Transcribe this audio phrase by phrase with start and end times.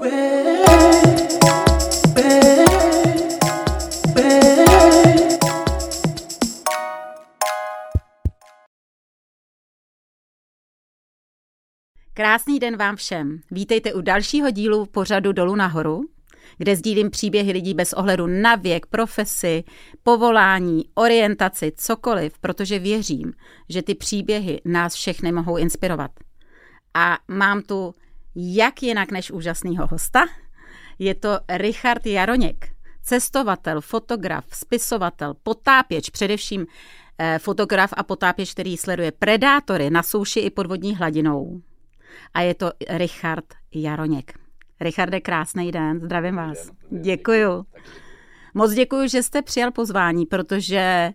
[0.00, 0.12] Krásný
[12.60, 13.40] den vám všem.
[13.50, 16.00] Vítejte u dalšího dílu pořadu Dolu nahoru,
[16.58, 19.64] kde sdílím příběhy lidí bez ohledu na věk, profesi,
[20.02, 23.32] povolání, orientaci, cokoliv, protože věřím,
[23.68, 26.10] že ty příběhy nás všechny mohou inspirovat.
[26.94, 27.94] A mám tu
[28.34, 30.20] jak jinak než úžasného hosta.
[30.98, 32.68] Je to Richard Jaroněk,
[33.02, 36.66] cestovatel, fotograf, spisovatel, potápěč, především
[37.18, 41.60] eh, fotograf a potápěč, který sleduje predátory na souši i podvodní hladinou
[42.34, 43.44] a je to Richard
[43.74, 44.32] Jaroněk.
[44.80, 46.70] Richarde, krásný den, zdravím vás.
[46.90, 47.66] Děkuju.
[48.54, 51.12] Moc děkuji, že jste přijal pozvání, protože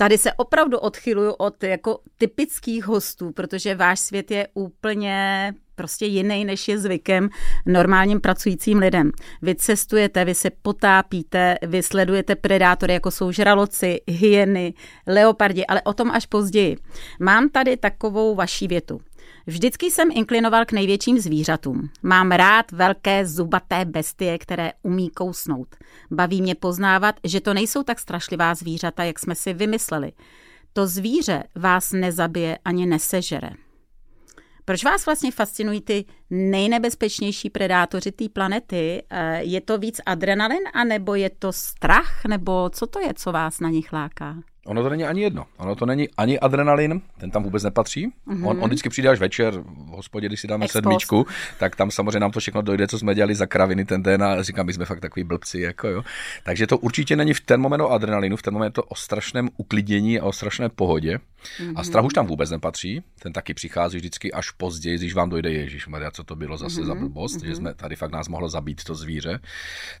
[0.00, 6.44] tady se opravdu odchyluju od jako typických hostů, protože váš svět je úplně prostě jiný,
[6.44, 7.28] než je zvykem
[7.66, 9.10] normálním pracujícím lidem.
[9.42, 14.74] Vy cestujete, vy se potápíte, vy sledujete predátory, jako jsou žraloci, hyeny,
[15.06, 16.76] leopardi, ale o tom až později.
[17.20, 19.00] Mám tady takovou vaší větu.
[19.46, 21.90] Vždycky jsem inklinoval k největším zvířatům.
[22.02, 25.76] Mám rád velké zubaté bestie, které umí kousnout.
[26.10, 30.12] Baví mě poznávat, že to nejsou tak strašlivá zvířata, jak jsme si vymysleli.
[30.72, 33.50] To zvíře vás nezabije ani nesežere.
[34.64, 39.02] Proč vás vlastně fascinují ty nejnebezpečnější predátoři té planety?
[39.10, 43.60] Eh, je to víc adrenalin, anebo je to strach, nebo co to je, co vás
[43.60, 44.36] na nich láká?
[44.66, 45.46] Ono to není ani jedno.
[45.56, 48.06] Ono to není ani adrenalin, ten tam vůbec nepatří.
[48.06, 48.48] Mm-hmm.
[48.48, 50.84] On, on vždycky přijde až večer v hospodě, když si dáme Expost.
[50.84, 51.26] sedmičku,
[51.58, 54.42] tak tam samozřejmě nám to všechno dojde, co jsme dělali za kraviny ten den a
[54.42, 55.60] říkám, my jsme fakt takový blbci.
[55.60, 56.02] Jako jo.
[56.44, 59.48] Takže to určitě není v ten moment o adrenalinu, v ten moment to o strašném
[59.56, 61.18] uklidnění a o strašné pohodě.
[61.40, 61.72] Mm-hmm.
[61.76, 65.52] A strach už tam vůbec nepatří, ten taky přichází vždycky až později, když vám dojde
[65.52, 66.86] Ježíš Maria, co to bylo zase mm-hmm.
[66.86, 67.46] za blbost, mm-hmm.
[67.46, 69.40] že jsme tady fakt nás mohlo zabít to zvíře.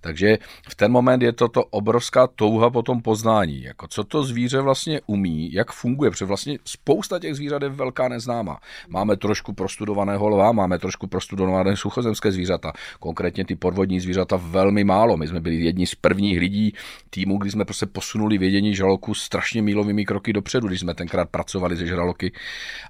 [0.00, 4.24] Takže v ten moment je to to obrovská touha po tom poznání, jako co to
[4.24, 8.60] zvíře vlastně umí, jak funguje, protože vlastně spousta těch zvířat je velká neznáma.
[8.88, 15.16] Máme trošku prostudovaného lva, máme trošku prostudované suchozemské zvířata, konkrétně ty podvodní zvířata velmi málo.
[15.16, 16.72] My jsme byli jedni z prvních lidí
[17.10, 21.76] týmu, kdy jsme prostě posunuli vědění žraloku strašně mílovými kroky dopředu, když jsme tenkrát pracovali
[21.76, 22.32] se žraloky.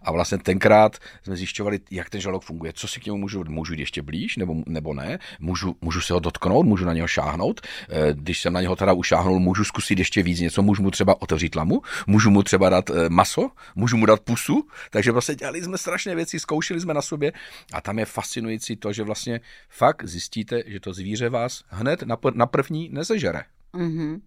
[0.03, 3.73] A vlastně tenkrát jsme zjišťovali, jak ten žralok funguje, co si k němu můžu, můžu
[3.73, 7.61] jít ještě blíž, nebo, nebo ne, můžu, můžu se ho dotknout, můžu na něho šáhnout.
[7.61, 11.23] Eh, když jsem na něho teda ušáhnul, můžu zkusit ještě víc něco, můžu mu třeba
[11.23, 15.63] otevřít lamu, můžu mu třeba dát eh, maso, můžu mu dát pusu, takže vlastně dělali
[15.63, 17.33] jsme strašné věci, zkoušeli jsme na sobě
[17.73, 22.17] a tam je fascinující to, že vlastně fakt zjistíte, že to zvíře vás hned na,
[22.35, 23.43] na první nezežere.
[23.75, 24.21] Mm-hmm.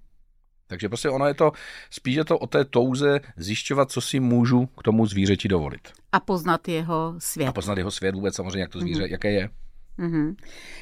[0.67, 1.51] Takže prostě ono je to,
[1.89, 5.87] spíš je to o té touze zjišťovat, co si můžu k tomu zvířeti dovolit.
[6.11, 7.47] A poznat jeho svět.
[7.47, 9.11] A poznat jeho svět vůbec samozřejmě, jak to zvíře, mm-hmm.
[9.11, 9.49] jaké je.
[9.99, 10.35] Mm-hmm.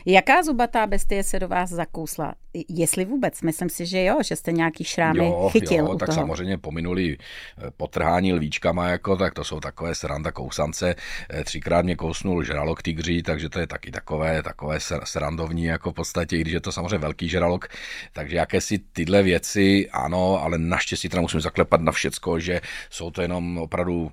[0.05, 2.35] Jaká zubatá bestie se do vás zakousla?
[2.69, 5.77] Jestli vůbec, myslím si, že jo, že jste nějaký šrámy jo, chytil.
[5.77, 6.16] Jo, tak toho.
[6.16, 10.95] samozřejmě pominuli eh, potrhání lvíčkama, jako, tak to jsou takové sranda kousance.
[11.29, 15.94] Eh, třikrát mě kousnul žralok tygří, takže to je taky takové, takové srandovní, jako v
[15.94, 17.67] podstatě, když je to samozřejmě velký žralok.
[18.13, 23.21] Takže jakési tyhle věci, ano, ale naštěstí teda musím zaklepat na všecko, že jsou to
[23.21, 24.11] jenom opravdu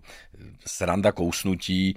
[0.66, 1.94] sranda kousnutí.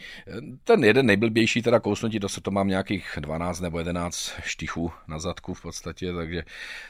[0.63, 5.19] Ten jeden nejblbější teda kousnutí, to se to mám nějakých 12 nebo 11 štichů na
[5.19, 6.43] zadku v podstatě, takže,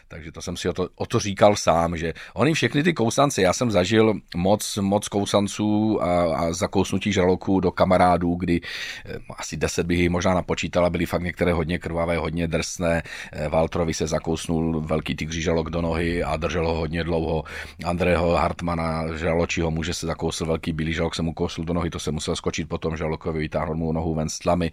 [0.07, 3.41] takže to jsem si o to, o to říkal sám, že oni všechny ty kousance,
[3.41, 8.61] já jsem zažil moc, moc kousanců a, a zakousnutí žraloků do kamarádů, kdy
[9.05, 13.03] eh, asi 10 bych jich možná napočítala, byly fakt některé hodně krvavé, hodně drsné.
[13.31, 17.43] Eh, Waltrovi se zakousnul velký tygří žralok do nohy a držel ho hodně dlouho.
[17.85, 21.99] Andreho Hartmana, žraločího muže se zakousl velký bílý žralok, se mu kousl do nohy, to
[21.99, 24.71] se musel skočit potom žralokovi, vytáhnout mu nohu ven s tlamy.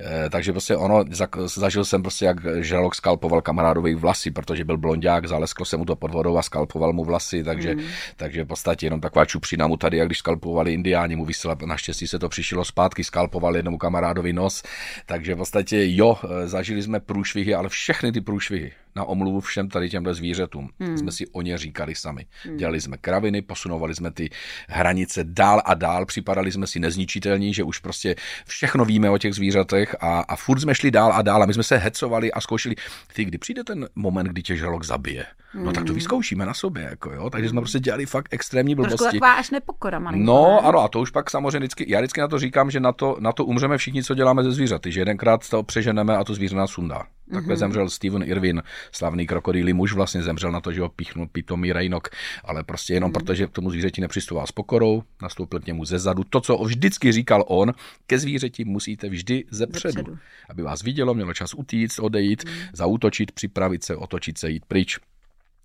[0.00, 1.04] E, takže prostě ono,
[1.44, 5.96] zažil jsem prostě, jak žralok skalpoval kamarádovi vlasy, protože byl blondák, zalesklo se mu to
[5.96, 7.84] pod vodou a skalpoval mu vlasy, takže, mm.
[8.16, 12.06] takže v podstatě jenom taková čupřina mu tady, jak když skalpovali indiáni, mu vysela, naštěstí
[12.06, 14.62] se to přišlo zpátky, skalpoval jednomu kamarádovi nos,
[15.06, 19.68] takže v podstatě jo, e, zažili jsme průšvihy, ale všechny ty průšvihy, na omluvu všem
[19.68, 20.68] tady těmhle zvířatům.
[20.80, 20.98] Hmm.
[20.98, 22.26] Jsme si o ně říkali sami.
[22.44, 22.56] Hmm.
[22.56, 24.30] Dělali jsme kraviny, posunovali jsme ty
[24.68, 28.14] hranice dál a dál, připadali jsme si nezničitelní, že už prostě
[28.46, 31.54] všechno víme o těch zvířatech a, a furt jsme šli dál a dál a my
[31.54, 32.74] jsme se hecovali a zkoušeli,
[33.14, 35.64] ty, kdy přijde ten moment, kdy tě žralok zabije, hmm.
[35.64, 35.94] no tak to hmm.
[35.94, 38.96] vyzkoušíme na sobě, jako jo, takže jsme prostě dělali fakt extrémní blbosti.
[38.96, 40.68] Trošku taková až nepokora, malinko, No, ne?
[40.68, 43.16] ano, a to už pak samozřejmě vždycky, já vždycky na to říkám, že na to,
[43.20, 46.56] na to umřeme všichni, co děláme ze zvířaty, že jedenkrát to přeženeme a to zvíře
[46.56, 47.06] nás sundá.
[47.32, 47.58] Takhle mm-hmm.
[47.58, 48.62] zemřel Steven Irwin,
[48.92, 52.08] slavný krokodýlí muž vlastně zemřel na to, že ho píchnul pitomý rejnok,
[52.44, 53.12] ale prostě jenom mm.
[53.12, 56.24] protože k tomu zvířeti nepřistupoval s pokorou, nastoupil k němu ze zadu.
[56.24, 57.72] To, co vždycky říkal on,
[58.06, 60.18] ke zvířeti musíte vždy ze předu,
[60.48, 62.52] aby vás vidělo, mělo čas utíct, odejít, mm.
[62.72, 64.98] zautočit, připravit se, otočit se, jít pryč.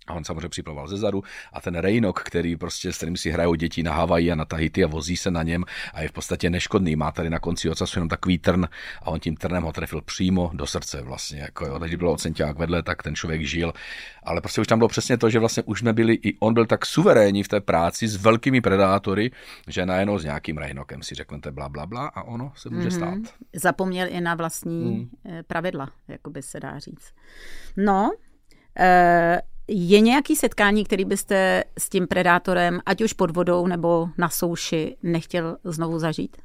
[0.06, 1.22] A on samozřejmě připlavoval ze zadu
[1.52, 4.84] a ten Reynok, který prostě, s kterým si hrajou děti na Havaji a na Tahiti
[4.84, 5.64] a vozí se na něm
[5.94, 6.96] a je v podstatě neškodný.
[6.96, 8.64] Má tady na konci ocasu jenom takový trn
[9.02, 11.40] a on tím trnem ho trefil přímo do srdce vlastně.
[11.40, 11.78] Jako jo.
[11.78, 13.72] Takže bylo ocenťák vedle, tak ten člověk žil.
[14.22, 16.66] Ale prostě už tam bylo přesně to, že vlastně už jsme byli, i on byl
[16.66, 19.30] tak suverénní v té práci s velkými predátory,
[19.68, 22.96] že najednou s nějakým Reynokem si řeknete bla, bla, bla a ono se může mm-hmm.
[22.96, 23.34] stát.
[23.54, 25.10] Zapomněl i na vlastní mm.
[25.46, 27.12] pravidla, jako by se dá říct.
[27.76, 28.10] No,
[28.78, 29.42] e-
[29.74, 34.96] je nějaký setkání, který byste s tím predátorem, ať už pod vodou nebo na souši,
[35.02, 36.36] nechtěl znovu zažít?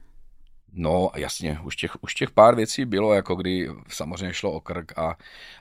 [0.73, 4.99] No jasně, už těch, už těch pár věcí bylo, jako kdy samozřejmě šlo o krk
[4.99, 5.17] a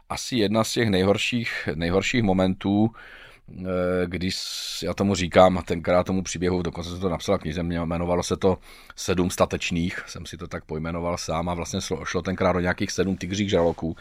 [0.09, 2.91] asi jedna z těch nejhorších, nejhorších momentů,
[4.07, 4.37] když
[4.83, 8.59] já tomu říkám, tenkrát tomu příběhu, dokonce jsem to napsal knize, jmenovalo se to
[8.97, 13.17] Sedm statečných, jsem si to tak pojmenoval sám a vlastně šlo, tenkrát o nějakých sedm
[13.17, 13.97] tygřích žaloků.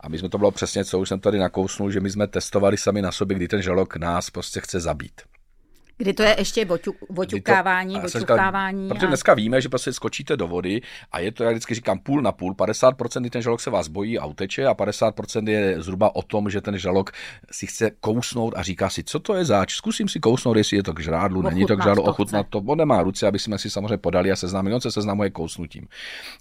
[0.00, 2.76] A my jsme to bylo přesně, co už jsem tady nakousnul, že my jsme testovali
[2.76, 5.27] sami na sobě, kdy ten žalok nás prostě chce zabít.
[5.98, 6.66] Kdy to je ještě
[7.10, 8.88] voťukávání, voťukávání.
[8.88, 10.80] Protože dneska víme, že prostě skočíte do vody
[11.12, 12.54] a je to, jak vždycky říkám, půl na půl.
[12.54, 16.60] 50% ten žalok se vás bojí a uteče a 50% je zhruba o tom, že
[16.60, 17.10] ten žalok
[17.50, 20.82] si chce kousnout a říká si, co to je zač, zkusím si kousnout, jestli je
[20.82, 22.58] to k žrádlu, není to k žrádlu, ochutnat to.
[22.58, 25.88] On nemá ruce, aby jsme si samozřejmě podali a seznámili, on se seznamuje kousnutím.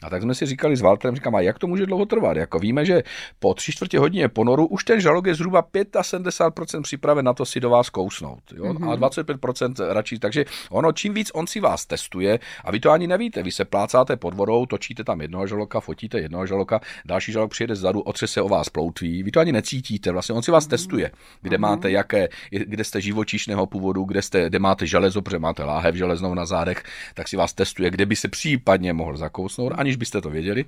[0.04, 2.38] A tak jsme si říkali s Walterem, říkám, a jak to může dlouho trvat?
[2.38, 3.04] Jako víme, že
[3.39, 7.59] po tři čtvrtě hodině ponoru už ten žalok je zhruba 75% připraven na to si
[7.59, 8.39] do vás kousnout.
[8.56, 8.63] Jo?
[8.63, 8.92] Mm-hmm.
[8.92, 9.38] A 25
[9.80, 10.20] radši.
[10.20, 13.66] Takže ono, čím víc on si vás testuje, a vy to ani nevíte, vy se
[13.66, 18.42] plácáte pod vodou, točíte tam jednoho žaloka, fotíte jednoho žaloka, další žalok přijede zadu, otřese
[18.42, 21.12] o vás ploutví, vy to ani necítíte, vlastně on si vás testuje,
[21.42, 25.96] kde máte jaké, kde jste živočišného původu, kde, jste, kde máte železo, protože máte láhev
[25.96, 26.84] železnou na zádech,
[27.14, 30.66] tak si vás testuje, kde by se případně mohl zakousnout, aniž byste to věděli.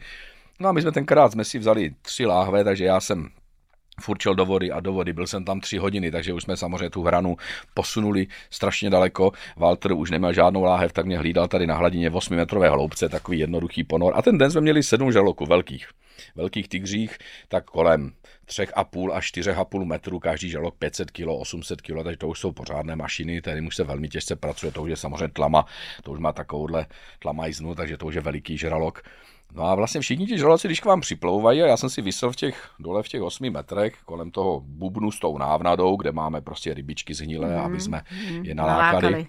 [0.59, 3.29] No a my jsme tenkrát jsme si vzali tři láhve, takže já jsem
[3.99, 5.13] furčel do vody a do vody.
[5.13, 7.37] Byl jsem tam tři hodiny, takže už jsme samozřejmě tu hranu
[7.73, 9.31] posunuli strašně daleko.
[9.57, 13.39] Walter už neměl žádnou láhev, tak mě hlídal tady na hladině 8 metrové hloubce, takový
[13.39, 14.13] jednoduchý ponor.
[14.15, 15.87] A ten den jsme měli sedm žaloků velkých
[16.35, 17.17] velkých tygřích,
[17.47, 18.11] tak kolem
[18.47, 22.95] 3,5 až 4,5 metru, každý žalok 500 kg, 800 kg, takže to už jsou pořádné
[22.95, 25.65] mašiny, tady už se velmi těžce pracuje, to už je samozřejmě tlama,
[26.03, 26.85] to už má takovouhle
[27.19, 29.03] tlamajznu, takže to už je veliký žralok.
[29.53, 32.31] No a vlastně všichni ti žraloci, když k vám připlouvají, a já jsem si vysel
[32.31, 36.41] v těch, dole v těch 8 metrech, kolem toho bubnu s tou návnadou, kde máme
[36.41, 38.01] prostě rybičky zhnilé, mm, aby jsme
[38.31, 39.03] mm, je nalákali.
[39.03, 39.27] nalákali.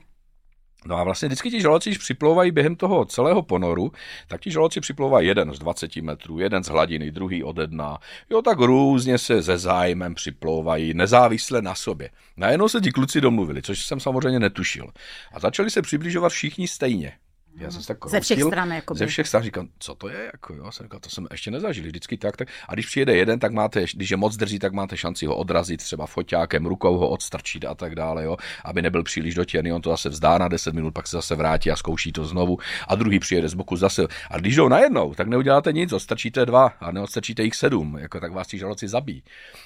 [0.87, 3.93] No a vlastně vždycky ti žraloci, když připlouvají během toho celého ponoru,
[4.29, 7.99] tak ti žraloci připlouvají jeden z 20 metrů, jeden z hladiny, druhý ode dna.
[8.31, 12.11] Jo, tak různě se ze zájmem připlouvají, nezávisle na sobě.
[12.37, 14.91] Najednou se ti kluci domluvili, což jsem samozřejmě netušil.
[15.33, 17.13] A začali se přibližovat všichni stejně.
[17.61, 20.31] Já jsem se tak ze všech stran, jako Ze všech stran říkám, co to je,
[20.33, 22.49] jako jo, jsem říkal, to jsem ještě nezažil, vždycky tak, tak.
[22.69, 25.83] A když přijede jeden, tak máte, když je moc drzí, tak máte šanci ho odrazit,
[25.83, 29.91] třeba foťákem, rukou ho odstrčit a tak dále, jo, aby nebyl příliš dotěrný, on to
[29.91, 32.59] zase vzdá na 10 minut, pak se zase vrátí a zkouší to znovu
[32.89, 34.07] a druhý přijede z boku zase.
[34.31, 38.33] A když jdou najednou, tak neuděláte nic, odstrčíte dva a neodstrčíte jich sedm, jako tak
[38.33, 39.25] vás ti žaloci zabí.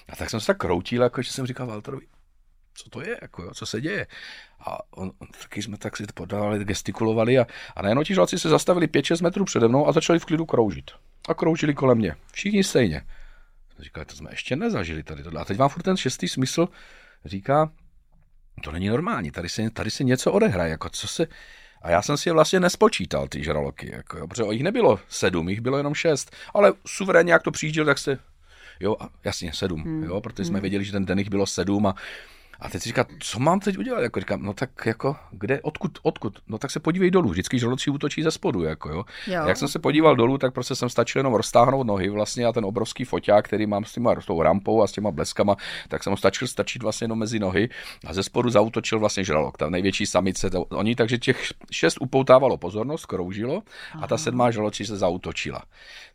[0.08, 2.06] A tak jsem se tak kroutil, jako že jsem říkal Walterovi,
[2.74, 4.06] co to je, jako jo, co se děje.
[4.60, 8.48] A on, on, taky jsme tak si podávali, gestikulovali a, a najednou ti žalci se
[8.48, 10.90] zastavili 5-6 metrů přede mnou a začali v klidu kroužit.
[11.28, 12.16] A kroužili kolem mě.
[12.32, 13.02] Všichni stejně.
[13.78, 15.40] Říkali, to jsme ještě nezažili tady tohle.
[15.40, 16.68] A teď vám furt ten šestý smysl
[17.24, 17.70] říká,
[18.62, 21.26] to není normální, tady se, tady se něco odehraje, jako co se...
[21.82, 25.48] A já jsem si je vlastně nespočítal, ty žraloky, jako jo, protože jich nebylo sedm,
[25.48, 28.18] jich bylo jenom šest, ale suverénně, jak to přijížděl, tak se
[28.80, 30.02] Jo, jasně, sedm, hmm.
[30.02, 30.62] jo, protože jsme hmm.
[30.62, 31.94] věděli, že ten den jich bylo sedm a
[32.60, 34.00] a teď si říká, co mám teď udělat?
[34.00, 36.38] Jako říkám, no tak jako, kde, odkud, odkud?
[36.48, 39.04] No tak se podívej dolů, vždycky žraloci útočí ze spodu, jako jo.
[39.26, 39.42] jo.
[39.46, 42.64] Jak jsem se podíval dolů, tak prostě jsem stačil jenom roztáhnout nohy vlastně a ten
[42.64, 45.56] obrovský foťák, který mám s, těma, s tou rampou a s těma bleskama,
[45.88, 47.68] tak jsem ho stačil stačit vlastně jenom mezi nohy
[48.06, 50.50] a ze spodu zautočil vlastně žralok, ta největší samice.
[50.50, 53.62] To, oni, takže těch šest upoutávalo pozornost, kroužilo
[54.00, 55.62] a ta sedmá žraločí se zautočila.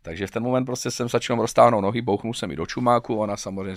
[0.02, 3.36] Takže v ten moment prostě jsem začal roztáhnout nohy, bouchnul jsem mi do čumáku, ona
[3.36, 3.76] samozřejmě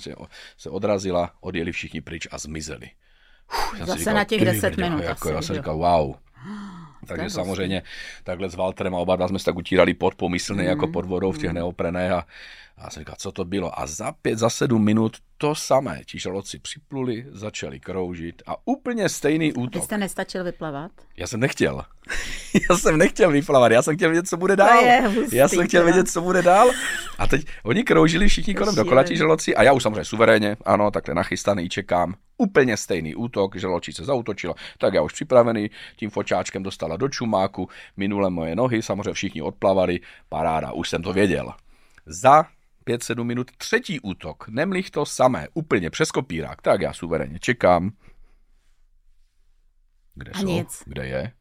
[0.58, 2.90] se odrazila, odjeli všichni pryč a zmizeli.
[3.50, 5.04] Uf, Zase říkal, na těch 10 minut.
[5.04, 6.16] Jako, asi, já jsem říkal, wow.
[7.08, 7.84] Takže samozřejmě
[8.24, 10.70] takhle s Walterem a oba dva jsme se tak utírali pod pomyslný mm.
[10.70, 12.26] jako pod vodou v těch neoprenech a,
[12.78, 13.80] a jsem říkal, co to bylo.
[13.80, 16.02] A za pět, za sedm minut to samé.
[16.06, 19.82] Ti žaloci připluli, začali kroužit a úplně stejný útok.
[19.82, 20.92] Vy jste nestačil vyplavat?
[21.18, 21.86] Já jsem nechtěl.
[22.70, 24.84] já jsem nechtěl vyplavat, já jsem chtěl vědět, co bude dál.
[25.08, 26.72] hustý, já jsem chtěl vědět, co bude dál.
[27.18, 30.92] A teď oni kroužili všichni kolem dokola ti žraloci a já už samozřejmě suverénně, ano,
[30.92, 32.14] takhle nachystaný, čekám.
[32.38, 37.70] Úplně stejný útok, žraločí se zautočila, tak já už připravený, tím fočáčkem dostala do čumáku,
[37.98, 40.00] minule moje nohy, samozřejmě všichni odplavali,
[40.30, 41.54] paráda, už jsem to věděl.
[42.06, 42.46] Za
[42.84, 47.92] 5-7 minut třetí útok, nemlich to samé, úplně přes kopírák, tak já suverénně čekám.
[50.16, 50.48] Kde A jsou?
[50.48, 50.84] nic.
[50.86, 51.32] Kde je?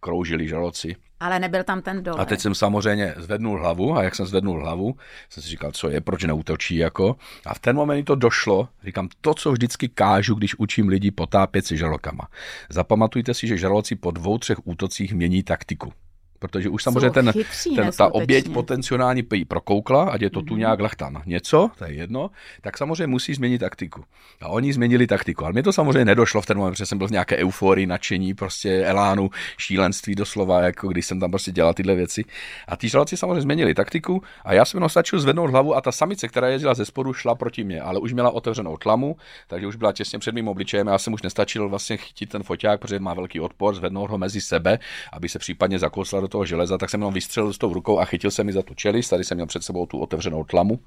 [0.00, 0.96] Kroužili žraloci.
[1.20, 2.22] Ale nebyl tam ten dole.
[2.22, 4.96] A teď jsem samozřejmě zvednul hlavu a jak jsem zvednul hlavu,
[5.30, 7.16] jsem si říkal, co je, proč neútočí jako.
[7.46, 11.66] A v ten moment to došlo, říkám, to, co vždycky kážu, když učím lidi potápět
[11.66, 12.28] si žralokama.
[12.70, 15.92] Zapamatujte si, že žraloci po dvou, třech útocích mění taktiku.
[16.38, 17.32] Protože už samozřejmě ten,
[17.76, 21.92] ten, ta oběť potenciální jí prokoukla, ať je to tu nějak lachtan něco, to je
[21.92, 24.04] jedno, tak samozřejmě musí změnit taktiku.
[24.40, 25.44] A oni změnili taktiku.
[25.44, 28.34] Ale mě to samozřejmě nedošlo v ten moment, protože jsem byl v nějaké euforii, nadšení,
[28.34, 32.24] prostě elánu, šílenství doslova, jako když jsem tam prostě dělal tyhle věci.
[32.68, 35.92] A ty žraloci samozřejmě změnili taktiku a já jsem jenom stačil zvednout hlavu a ta
[35.92, 39.16] samice, která jezdila ze spodu, šla proti mě, ale už měla otevřenou tlamu,
[39.46, 40.88] takže už byla těsně před mým obličejem.
[40.88, 44.18] a Já jsem už nestačil vlastně chytit ten foťák, protože má velký odpor, zvednout ho
[44.18, 44.78] mezi sebe,
[45.12, 48.04] aby se případně zakousla do toho železa, tak jsem jenom vystřelil s tou rukou a
[48.04, 50.78] chytil jsem mi za tu čelist, tady jsem měl před sebou tu otevřenou tlamu.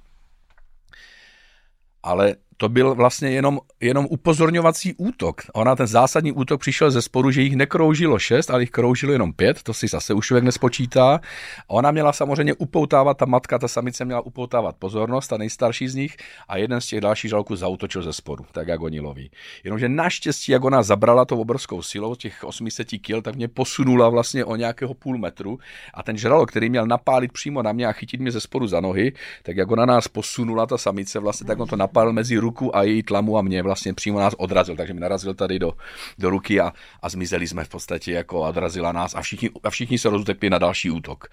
[2.03, 5.41] Ale to byl vlastně jenom, jenom upozorňovací útok.
[5.53, 9.33] Ona ten zásadní útok přišel ze sporu, že jich nekroužilo šest, ale jich kroužilo jenom
[9.33, 11.21] pět, to si zase už člověk nespočítá.
[11.67, 16.17] Ona měla samozřejmě upoutávat, ta matka, ta samice měla upoutávat pozornost, ta nejstarší z nich,
[16.47, 19.31] a jeden z těch dalších žalků zautočil ze sporu, tak jak oni loví.
[19.63, 24.45] Jenomže naštěstí, jak ona zabrala tou obrovskou silou, těch 800 kg, tak mě posunula vlastně
[24.45, 25.59] o nějakého půl metru
[25.93, 28.79] a ten žralok, který měl napálit přímo na mě a chytit mě ze sporu za
[28.79, 29.13] nohy,
[29.43, 32.83] tak jak ona nás posunula, ta samice, vlastně, tak on to napálil mezi ruku a
[32.83, 35.73] její tlamu a mě vlastně přímo nás odrazil, takže mi narazil tady do,
[36.17, 39.97] do ruky a, a zmizeli jsme v podstatě jako odrazila nás a všichni, a všichni
[39.97, 41.29] se rozutekli na další útok.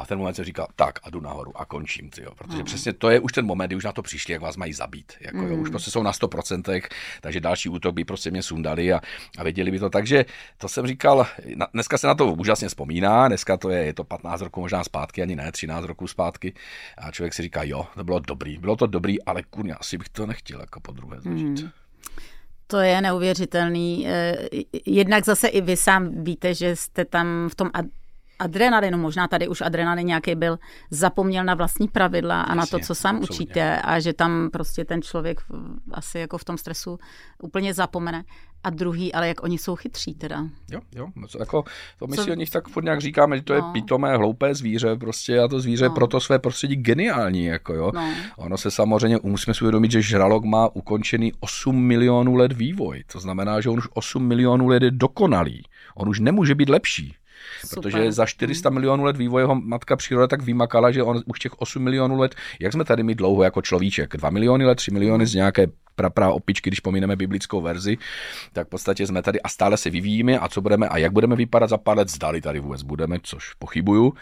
[0.00, 2.64] A v ten moment jsem říkal, tak a jdu nahoru a končím, tyjo, protože mm.
[2.64, 5.12] přesně to je už ten moment, kdy už na to přišli, jak vás mají zabít.
[5.20, 5.48] Jako, mm.
[5.48, 6.82] jo, už prostě jsou na 100%,
[7.20, 9.00] takže další útok by prostě mě sundali a,
[9.38, 9.90] a věděli by to.
[9.90, 10.24] Takže
[10.58, 11.26] to jsem říkal,
[11.56, 14.84] na, dneska se na to úžasně vzpomíná, dneska to je, je to 15 roků možná
[14.84, 16.54] zpátky, ani ne, 13 roků zpátky
[16.98, 20.08] a člověk si říká, jo, to bylo dobrý, bylo to dobrý, ale kurňa, asi bych
[20.08, 21.62] to nechtěl jako po druhé zažít.
[21.62, 21.70] Mm.
[22.66, 24.08] To je neuvěřitelný.
[24.08, 24.36] Eh,
[24.86, 27.70] jednak zase i vy sám víte, že jste tam v tom
[28.40, 30.58] adrenalinu, možná tady už adrenalin nějaký byl,
[30.90, 33.34] zapomněl na vlastní pravidla a Jasně, na to, co sám absolutně.
[33.34, 35.40] učíte a že tam prostě ten člověk
[35.92, 36.98] asi jako v tom stresu
[37.42, 38.24] úplně zapomene.
[38.64, 40.44] A druhý, ale jak oni jsou chytří teda.
[40.70, 41.06] Jo, jo,
[41.38, 41.64] jako
[41.98, 42.24] to my co?
[42.24, 43.56] si o nich tak furt nějak říkáme, že to no.
[43.56, 45.94] je pitomé, hloupé zvíře prostě a to zvíře no.
[45.94, 47.92] pro to své prostředí geniální, jako jo.
[47.94, 48.14] No.
[48.36, 53.20] Ono se samozřejmě, musíme si uvědomit, že žralok má ukončený 8 milionů let vývoj, to
[53.20, 55.62] znamená, že on už 8 milionů let je dokonalý.
[55.94, 57.14] On už nemůže být lepší.
[57.66, 57.82] Super.
[57.82, 61.60] Protože za 400 milionů let vývoje jeho matka příroda tak vymakala, že on už těch
[61.60, 65.26] 8 milionů let, jak jsme tady my dlouho jako človíček, 2 miliony let, 3 miliony
[65.26, 65.66] z nějaké
[66.00, 67.98] pra, pra opičky, když pomineme biblickou verzi,
[68.52, 71.36] tak v podstatě jsme tady a stále se vyvíjíme a co budeme a jak budeme
[71.36, 74.12] vypadat za pár let, zdali tady vůbec budeme, což pochybuju,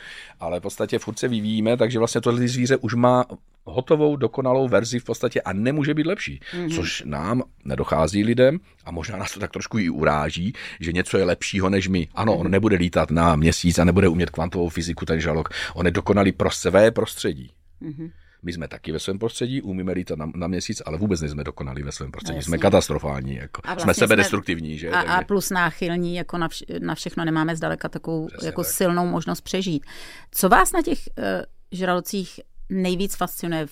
[0.41, 3.25] ale v podstatě furt se vyvíjíme, takže vlastně tohle zvíře už má
[3.69, 6.75] hotovou, dokonalou verzi v podstatě a nemůže být lepší, mm-hmm.
[6.75, 11.25] což nám nedochází lidem a možná nás to tak trošku i uráží, že něco je
[11.25, 12.09] lepšího než my.
[12.15, 12.41] Ano, mm-hmm.
[12.41, 16.33] on nebude lítat na měsíc a nebude umět kvantovou fyziku ten žalok, on je dokonalý
[16.33, 17.51] pro své prostředí.
[17.83, 18.11] Mm-hmm.
[18.43, 21.83] My jsme taky ve svém prostředí, umíme lítat na, na měsíc, ale vůbec nejsme dokonalí
[21.83, 22.43] ve svém prostředí.
[22.43, 23.63] Jsme katastrofální, jako.
[23.65, 24.79] vlastně jsme sebedestruktivní.
[24.79, 24.91] Že?
[24.91, 28.73] A, a plus náchylní, jako na, vš, na všechno nemáme zdaleka takovou Přesně jako tak.
[28.73, 29.87] silnou možnost přežít.
[30.31, 31.25] Co vás na těch uh,
[31.73, 33.67] žralocích nejvíc fascinuje,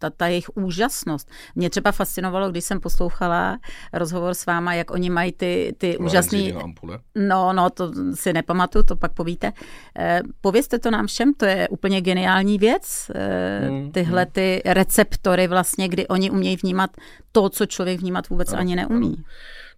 [0.00, 1.30] ta, ta jejich úžasnost.
[1.54, 3.58] Mě třeba fascinovalo, když jsem poslouchala
[3.92, 6.38] rozhovor s váma, jak oni mají ty, ty úžasné...
[7.14, 9.52] No, no, to si nepamatuju, to pak povíte.
[9.98, 13.10] Eh, povězte to nám všem, to je úplně geniální věc.
[13.14, 14.32] Eh, hmm, tyhle hmm.
[14.32, 16.90] ty receptory vlastně, kdy oni umějí vnímat
[17.32, 19.24] to, co člověk vnímat vůbec ani neumí.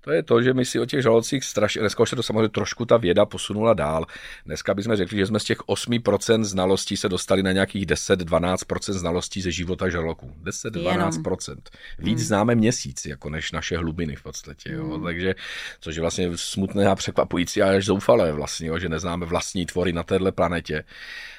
[0.05, 2.49] To je to, že my si o těch žalocích strašně, dneska už se to samozřejmě
[2.49, 4.07] trošku ta věda posunula dál.
[4.47, 9.43] Dneska bychom řekli, že jsme z těch 8% znalostí se dostali na nějakých 10-12% znalostí
[9.43, 10.33] ze života žraloků.
[10.45, 11.57] 10-12%.
[11.99, 12.27] Víc hmm.
[12.27, 14.73] známe měsíc, jako než naše hlubiny v podstatě.
[14.73, 14.85] Jo.
[14.85, 15.05] Hmm.
[15.05, 15.35] Takže,
[15.81, 19.93] což je vlastně smutné a překvapující a až zoufalé vlastně, jo, že neznáme vlastní tvory
[19.93, 20.85] na téhle planetě.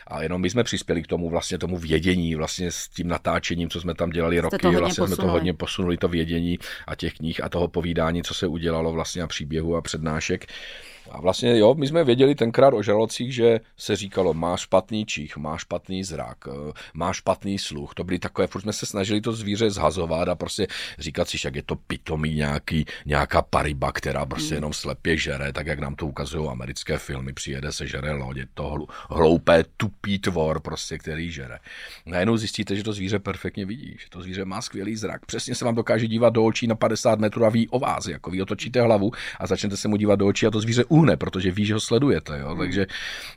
[0.07, 3.81] A jenom my jsme přispěli k tomu vlastně tomu vědění, vlastně s tím natáčením, co
[3.81, 5.15] jsme tam dělali roky, vlastně posunuli.
[5.15, 8.91] jsme to hodně posunuli, to vědění a těch knih a toho povídání, co se udělalo
[8.91, 10.45] vlastně a příběhu a přednášek.
[11.13, 15.37] A vlastně jo, my jsme věděli tenkrát o žralocích, že se říkalo, má špatný čích,
[15.37, 17.93] má špatný zrak, eh, má špatný sluch.
[17.93, 20.67] To byly takové, furt jsme se snažili to zvíře zhazovat a prostě
[20.99, 25.67] říkat si, jak je to pitomý nějaký, nějaká pariba, která prostě jenom slepě žere, tak
[25.67, 28.77] jak nám to ukazují americké filmy, přijede se žere loď, je to
[29.09, 31.59] hloupé, tupý tvor, prostě, který žere.
[32.05, 35.25] Najednou zjistíte, že to zvíře perfektně vidí, že to zvíře má skvělý zrak.
[35.25, 38.31] Přesně se vám dokáže dívat do očí na 50 metrů a ví o vás, jako
[38.31, 41.51] vy otočíte hlavu a začnete se mu dívat do očí a to zvíře uhne, protože
[41.51, 42.39] ví, že ho sledujete.
[42.39, 42.55] Jo?
[42.55, 42.87] Takže,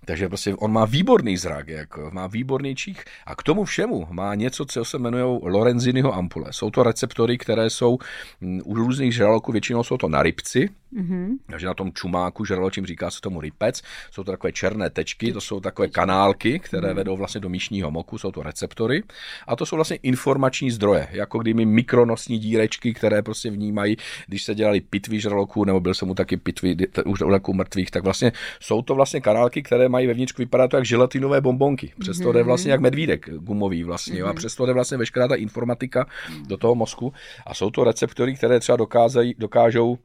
[0.05, 4.35] takže prostě on má výborný zrak, jako, má výborný čích a k tomu všemu má
[4.35, 6.55] něco, co se jmenuje Lorenziniho ampule.
[6.55, 7.99] Jsou to receptory, které jsou
[8.41, 11.29] mm, u různých žraloků, většinou jsou to na rybci, Mm-hmm.
[11.47, 13.83] Takže na tom čumáku žraločím říká se tomu rypec.
[14.11, 16.97] Jsou to takové černé tečky, to jsou takové kanálky, které mhm.
[16.97, 19.03] vedou vlastně do míšního moku, jsou to receptory.
[19.47, 24.55] A to jsou vlastně informační zdroje, jako kdyby mikronosní dírečky, které prostě vnímají, když se
[24.55, 26.77] dělali pitvy žraloků, nebo byl jsem mu taky pitvy
[27.07, 30.87] už žraloků mrtvých, tak vlastně jsou to vlastně kanálky, které mají vevnitř vypadat to jak
[30.87, 31.93] želatinové bombonky.
[31.99, 32.33] Přesto mm-hmm.
[32.33, 34.25] jde vlastně jak medvídek gumový vlastně.
[34.25, 34.29] Mm-hmm.
[34.29, 36.07] A přesto jde vlastně veškerá ta informatika
[36.47, 37.13] do toho mozku.
[37.47, 39.99] A jsou to receptory, které třeba dokázají, dokážou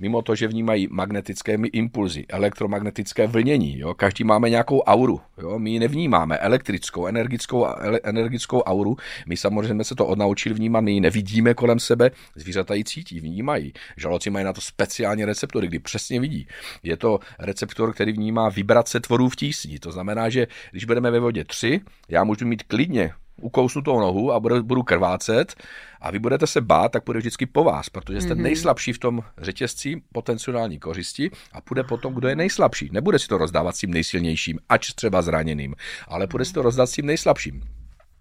[0.00, 3.78] mimo to, že vnímají magnetické impulzy, elektromagnetické vlnění.
[3.78, 3.94] Jo?
[3.94, 5.20] Každý máme nějakou auru.
[5.38, 5.58] Jo?
[5.58, 7.66] My ji nevnímáme, elektrickou, energickou,
[8.02, 8.96] energickou auru.
[9.26, 13.72] My samozřejmě se to odnaučili vnímat, my ji nevidíme kolem sebe, zvířata ji cítí, vnímají.
[13.96, 16.46] Žaloci mají na to speciální receptory, kdy přesně vidí.
[16.82, 19.78] Je to receptor, který vnímá vibrace tvorů v tísni.
[19.78, 24.32] To znamená, že když budeme ve vodě 3, já můžu mít klidně ukousnu tou nohu
[24.32, 25.54] a budu krvácet
[26.00, 28.42] a vy budete se bát, tak půjde vždycky po vás, protože jste mm-hmm.
[28.42, 32.88] nejslabší v tom řetězci potenciální kořisti a půjde potom, kdo je nejslabší.
[32.92, 35.74] Nebude si to rozdávat s tím nejsilnějším, ač třeba zraněným,
[36.08, 37.62] ale bude si to rozdat s tím nejslabším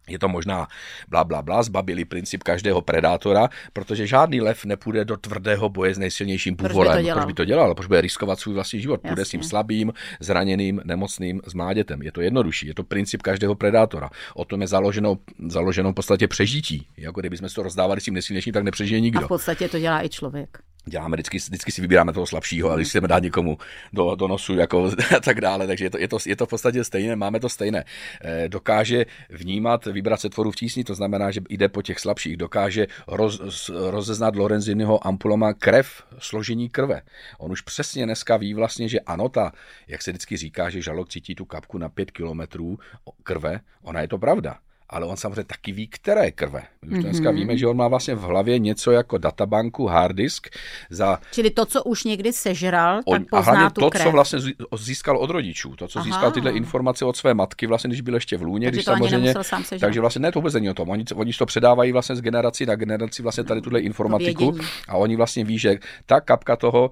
[0.10, 0.68] je to možná
[1.08, 5.98] bla, bla, bla, zbabili princip každého predátora, protože žádný lev nepůjde do tvrdého boje s
[5.98, 6.92] nejsilnějším půvolem.
[6.92, 7.16] Proč by to dělal?
[7.16, 7.76] Proč by to dělal?
[7.76, 9.02] Proč bude riskovat svůj vlastní život?
[9.02, 12.02] Půjde s tím slabým, zraněným, nemocným, s mládětem.
[12.02, 14.10] Je to jednodušší, je to princip každého predátora.
[14.36, 16.88] O tom je založeno, založeno v podstatě přežití.
[16.98, 19.20] Jako kdybychom to rozdávali s tím nejsilnějším, tak nepřežije nikdo.
[19.20, 22.76] A v podstatě to dělá i člověk děláme vždycky, vždycky si vybíráme toho slabšího, a
[22.76, 23.58] když chceme dát někomu
[23.94, 26.50] do, do nosu jako, a tak dále, takže je to, je, to, je to v
[26.50, 27.86] podstatě stejné, máme to stejné.
[28.22, 32.88] E, dokáže vnímat vibrace tvoru v tísni, to znamená, že jde po těch slabších, dokáže
[33.08, 37.02] roz, rozeznat Lorenziniho ampuloma krev, složení krve.
[37.38, 39.52] On už přesně dneska ví vlastně, že ano, ta,
[39.88, 42.80] jak se vždycky říká, že žalok cítí tu kapku na pět kilometrů
[43.24, 46.64] krve, ona je to pravda ale on samozřejmě taky ví, které krve.
[46.86, 47.36] My už dneska mm-hmm.
[47.36, 50.48] víme, že on má vlastně v hlavě něco jako databanku, hard disk.
[50.90, 51.20] Za...
[51.32, 54.04] Čili to, co už někdy sežral, on, tak pozná a hlavně tu to, krev.
[54.04, 54.40] co vlastně
[54.78, 56.06] získal od rodičů, to, co Aha.
[56.06, 58.92] získal tyhle informace od své matky, vlastně, když byl ještě v lůně, takže když to
[58.92, 60.90] samozřejmě, sám takže vlastně ne, to vůbec není o tom.
[60.90, 65.16] Oni, oni to předávají vlastně z generací na generaci vlastně tady tuhle informatiku a oni
[65.16, 66.92] vlastně ví, že ta kapka toho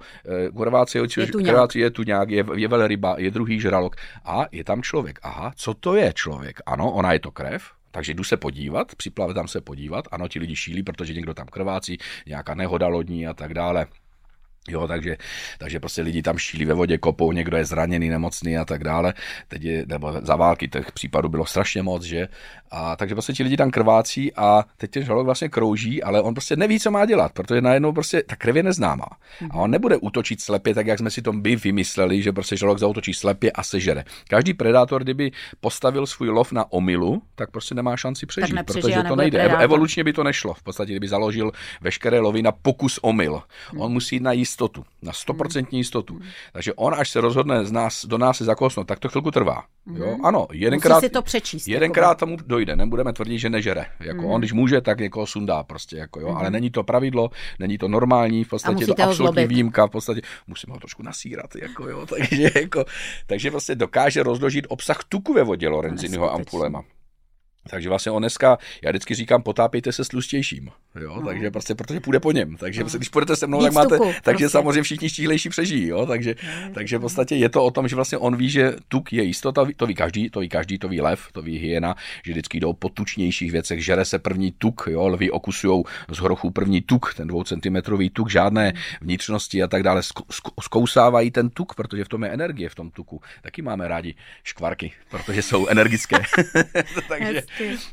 [0.58, 1.04] uh, je,
[1.74, 5.18] je tu nějak, je, je velryba, je druhý žralok a je tam člověk.
[5.22, 6.60] Aha, co to je člověk?
[6.66, 10.38] Ano, ona je to krev, takže jdu se podívat, připlave tam se podívat, ano, ti
[10.38, 13.86] lidi šílí, protože někdo tam krvácí, nějaká nehoda lodní a tak dále.
[14.68, 15.16] Jo, takže,
[15.58, 19.14] takže prostě lidi tam šílí ve vodě, kopou, někdo je zraněný, nemocný a tak dále.
[19.48, 22.28] Teď je, nebo za války těch případů bylo strašně moc, že?
[22.70, 26.34] A takže prostě ti lidi tam krvácí a teď ten žalok vlastně krouží, ale on
[26.34, 29.06] prostě neví, co má dělat, protože najednou prostě ta krev je neznámá.
[29.50, 32.78] A on nebude útočit slepě, tak jak jsme si to by vymysleli, že prostě žalok
[32.78, 34.04] zautočí slepě a sežere.
[34.28, 39.16] Každý predátor, kdyby postavil svůj lov na omilu, tak prostě nemá šanci přežít, protože to
[39.16, 39.38] nejde.
[39.38, 39.64] Predátor.
[39.64, 40.54] Evolučně by to nešlo.
[40.54, 43.42] V podstatě, kdyby založil veškeré lovy na pokus omyl.
[43.78, 46.14] On musí jít na jistotu, na 100% jistotu.
[46.14, 46.22] Hmm.
[46.52, 49.64] Takže on, až se rozhodne z nás, do nás se zakousnout, tak to chvilku trvá.
[49.94, 50.06] Jo?
[50.06, 50.24] Hmm.
[50.24, 51.68] Ano, jedenkrát, si to přečíst.
[51.68, 52.18] Jedenkrát jako...
[52.18, 53.86] tomu dojde, nebudeme tvrdit, že nežere.
[54.00, 54.30] Jako hmm.
[54.30, 56.36] on, když může, tak jako sundá prostě, jako jo, hmm.
[56.36, 60.72] ale není to pravidlo, není to normální, v podstatě to absolutní výjimka, v podstatě musíme
[60.72, 62.84] ho trošku nasírat, jako jo, takže, jako,
[63.26, 66.82] takže prostě dokáže rozložit obsah tuku ve vodě Lorenziniho ampulema.
[67.70, 71.26] Takže vlastně on dneska, já vždycky říkám, potápějte se s tlustějším, jo, no.
[71.26, 72.90] takže prostě, protože půjde po něm, takže no.
[72.96, 74.48] když půjdete se mnou, Víc tak máte, tuku, takže prostě.
[74.48, 77.96] samozřejmě všichni štíhlejší přežijí, jo, takže, no, takže v podstatě je to o tom, že
[77.96, 81.00] vlastně on ví, že tuk je jistota, to ví každý, to ví každý, to ví
[81.00, 81.94] lev, to ví hyena,
[82.24, 86.50] že vždycky jdou po tučnějších věcech, žere se první tuk, jo, lvy okusujou z hrochu
[86.50, 90.02] první tuk, ten dvoucentimetrový tuk, žádné vnitřnosti a tak dále,
[90.62, 93.20] zkousávají ten tuk, protože v tom je energie v tom tuku.
[93.42, 96.16] Taky máme rádi škvarky, protože jsou energické.
[97.08, 97.42] takže,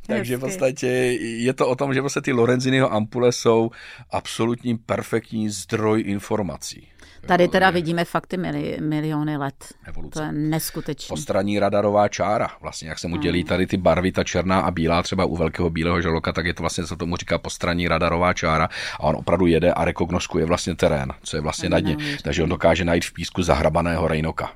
[0.08, 3.72] takže v podstatě je to o tom, že vlastně ty Lorenziniho ampule jsou
[4.12, 6.88] absolutní perfektní zdroj informací.
[7.28, 9.56] Tady teda vidíme fakt ty mili, miliony let.
[9.86, 10.20] Evoluce.
[10.20, 11.14] To je neskutečné.
[11.14, 15.04] Postraní radarová čára, vlastně jak se mu dělí tady ty barvy, ta černá a bílá,
[15.04, 18.70] třeba u velkého bílého žraloka, tak je to vlastně, co tomu říká postraní radarová čára
[19.00, 21.98] a on opravdu jede a rekognoskuje vlastně terén, co je vlastně na dně.
[22.24, 24.52] Takže on dokáže najít v písku zahrabaného rejnoka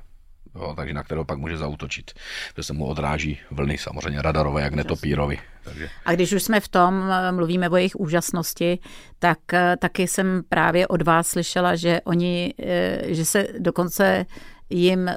[0.54, 2.10] jo, takže na kterého pak může zautočit.
[2.54, 5.38] To se mu odráží vlny samozřejmě radarové, jak netopírovi.
[5.64, 5.88] Takže...
[6.04, 8.78] A když už jsme v tom, mluvíme o jejich úžasnosti,
[9.18, 14.26] tak eh, taky jsem právě od vás slyšela, že oni, eh, že se dokonce
[14.70, 15.16] jim eh,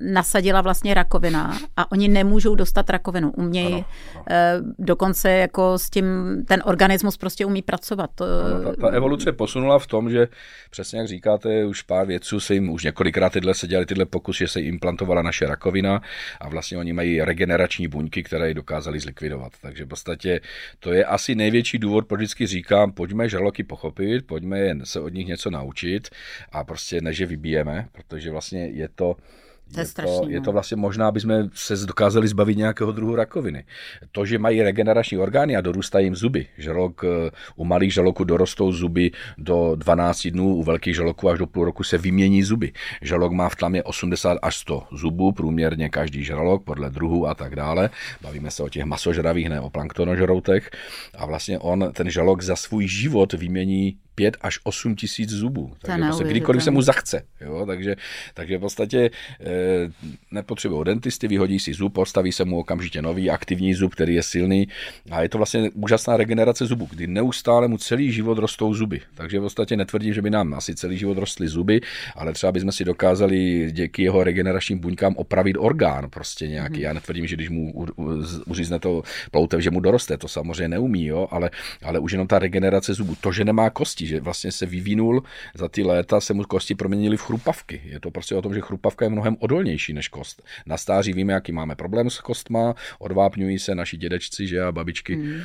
[0.00, 3.30] nasadila vlastně rakovina a oni nemůžou dostat rakovinu.
[3.30, 4.24] Umějí ano, ano.
[4.30, 6.06] Eh, dokonce jako s tím,
[6.48, 8.10] ten organismus prostě umí pracovat.
[8.20, 10.28] Ano, ta, ta evoluce posunula v tom, že
[10.70, 14.38] přesně jak říkáte, už pár vědců se jim už několikrát tyhle se dělali tyhle pokusy,
[14.38, 16.02] že se implantovala naše rakovina
[16.40, 19.52] a vlastně oni mají regenerační buňky, které ji dokázali zlikvidovat.
[19.62, 20.40] Takže v podstatě
[20.80, 25.26] to je asi největší důvod, proč vždycky říkám, pojďme žraloky pochopit, pojďme se od nich
[25.26, 26.08] něco naučit
[26.52, 29.16] a prostě než je vybijeme, protože vlastně je to
[29.74, 33.14] to je, strašný, to, je to vlastně možná, aby jsme se dokázali zbavit nějakého druhu
[33.14, 33.64] rakoviny.
[34.12, 36.46] To, že mají regenerační orgány a dorůstají jim zuby.
[36.58, 41.46] Žalok, eh, u malých žaloků dorostou zuby do 12 dnů, u velkých žaloků až do
[41.46, 42.72] půl roku se vymění zuby.
[43.02, 47.56] Žalok má v tlamě 80 až 100 zubů, průměrně každý žralok, podle druhu a tak
[47.56, 47.90] dále.
[48.22, 50.70] Bavíme se o těch masožravých, ne o planktonožroutech.
[51.14, 55.72] A vlastně on, ten žalok za svůj život vymění 5 až 8 tisíc zubů.
[55.80, 57.22] Takže prostě kdykoliv se mu zachce.
[57.40, 57.66] Jo?
[57.66, 57.96] Takže,
[58.34, 59.10] takže v podstatě e,
[60.30, 64.68] nepotřebují dentisty, vyhodí si zub, postaví se mu okamžitě nový aktivní zub, který je silný.
[65.10, 69.00] A je to vlastně úžasná regenerace zubů, kdy neustále mu celý život rostou zuby.
[69.14, 71.80] Takže v podstatě netvrdím, že by nám asi celý život rostly zuby,
[72.16, 76.74] ale třeba bychom si dokázali díky jeho regeneračním buňkám opravit orgán prostě nějaký.
[76.74, 76.82] Hmm.
[76.82, 77.86] Já netvrdím, že když mu
[78.46, 81.28] uřízne to ploutev, že mu doroste, to samozřejmě neumí, jo?
[81.30, 81.50] Ale,
[81.82, 85.22] ale už jenom ta regenerace zubů, to, že nemá kosti, kostí, že vlastně se vyvinul
[85.54, 87.80] za ty léta, se mu kosti proměnily v chrupavky.
[87.84, 90.42] Je to prostě o tom, že chrupavka je mnohem odolnější než kost.
[90.66, 95.16] Na stáří víme, jaký máme problém s kostma, odvápňují se naši dědečci, že a babičky
[95.16, 95.40] mm.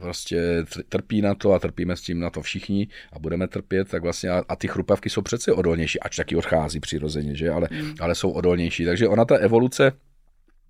[0.00, 4.02] prostě trpí na to a trpíme s tím na to všichni a budeme trpět, tak
[4.02, 7.94] vlastně a, a ty chrupavky jsou přece odolnější, ač taky odchází přirozeně, že, ale, mm.
[8.00, 8.84] ale jsou odolnější.
[8.84, 9.92] Takže ona ta evoluce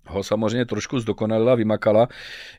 [0.07, 2.07] ho samozřejmě trošku zdokonalila, vymakala,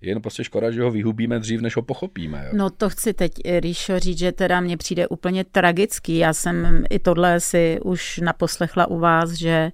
[0.00, 2.44] jen prostě škoda, že ho vyhubíme dřív, než ho pochopíme.
[2.46, 2.50] Jo.
[2.56, 6.16] No to chci teď, Ríšo, říct, že teda mně přijde úplně tragický.
[6.18, 9.72] Já jsem i tohle si už naposlechla u vás, že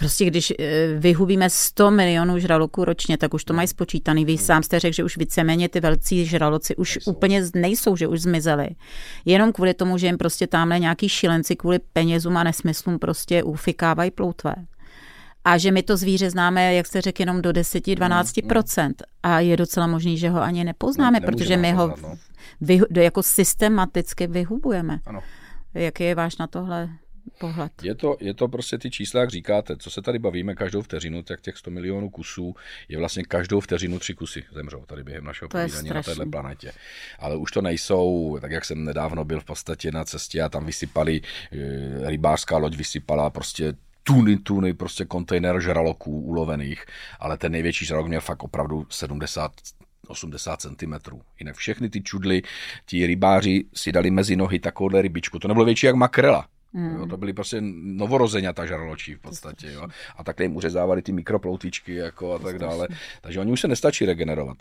[0.00, 4.24] Prostě když eh, vyhubíme 100 milionů žraloků ročně, tak už to mají spočítaný.
[4.24, 7.10] Vy sám jste řekl, že už víceméně ty velcí žraloci už nejsou.
[7.10, 8.68] úplně nejsou, že už zmizeli.
[9.24, 14.10] Jenom kvůli tomu, že jim prostě tamhle nějaký šilenci kvůli penězům a nesmyslům prostě ufikávají
[14.10, 14.54] ploutve
[15.48, 18.82] a že my to zvíře známe, jak jste řekl, jenom do 10-12%.
[18.82, 18.94] Mm, mm.
[19.22, 22.18] A je docela možný, že ho ani nepoznáme, no, protože my ho no.
[22.60, 24.98] vy, jako systematicky vyhubujeme.
[25.06, 25.20] Ano.
[25.74, 26.88] Jaký je váš na tohle
[27.38, 27.72] pohled?
[27.82, 31.22] Je to, je to prostě ty čísla, jak říkáte, co se tady bavíme každou vteřinu,
[31.22, 32.54] tak těch 100 milionů kusů
[32.88, 36.72] je vlastně každou vteřinu tři kusy zemřou tady během našeho povídání na této planetě.
[37.18, 40.66] Ale už to nejsou, tak jak jsem nedávno byl v podstatě na cestě a tam
[40.66, 41.20] vysypali,
[41.52, 43.74] eh, rybářská loď vysypala prostě
[44.08, 46.84] tuny, tuny prostě kontejner žraloků ulovených,
[47.20, 49.52] ale ten největší žralok měl fakt opravdu 70
[50.06, 50.94] 80 cm.
[51.40, 52.42] Jinak všechny ty čudly,
[52.86, 55.38] ti rybáři si dali mezi nohy takovouhle rybičku.
[55.38, 56.46] To nebylo větší jak makrela.
[56.72, 56.96] Mm.
[56.96, 57.62] Jo, to byly prostě
[58.54, 59.72] ta žraločí v podstatě.
[59.72, 59.86] Jo.
[60.16, 62.88] A takhle jim uřezávali ty mikroploutičky jako a tak dále.
[63.20, 64.56] Takže oni už se nestačí regenerovat.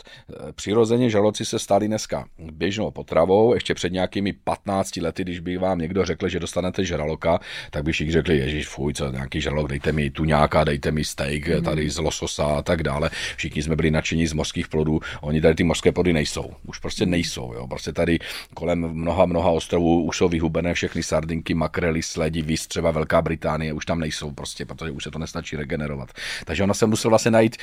[0.50, 3.54] E, přirozeně žraloci se stali dneska běžnou potravou.
[3.54, 7.40] Ještě před nějakými 15 lety, když by vám někdo řekl, že dostanete žraloka,
[7.72, 11.04] tak by všichni řekli, ježiš, fuj, co nějaký žralok, dejte mi tu nějaká, dejte mi
[11.04, 11.64] steak mm.
[11.64, 13.10] tady z lososa a tak dále.
[13.36, 15.00] Všichni jsme byli nadšení z mořských plodů.
[15.22, 16.52] Oni tady ty mořské plody nejsou.
[16.66, 17.54] Už prostě nejsou.
[17.54, 17.68] Jo.
[17.68, 18.20] Prostě tady
[18.54, 23.22] kolem mnoha, mnoha ostrovů už jsou vyhubené všechny sardinky, makrely, byli sledi, víc třeba Velká
[23.22, 26.10] Británie, už tam nejsou prostě, protože už se to nestačí regenerovat.
[26.46, 27.58] Takže ona se musela vlastně najít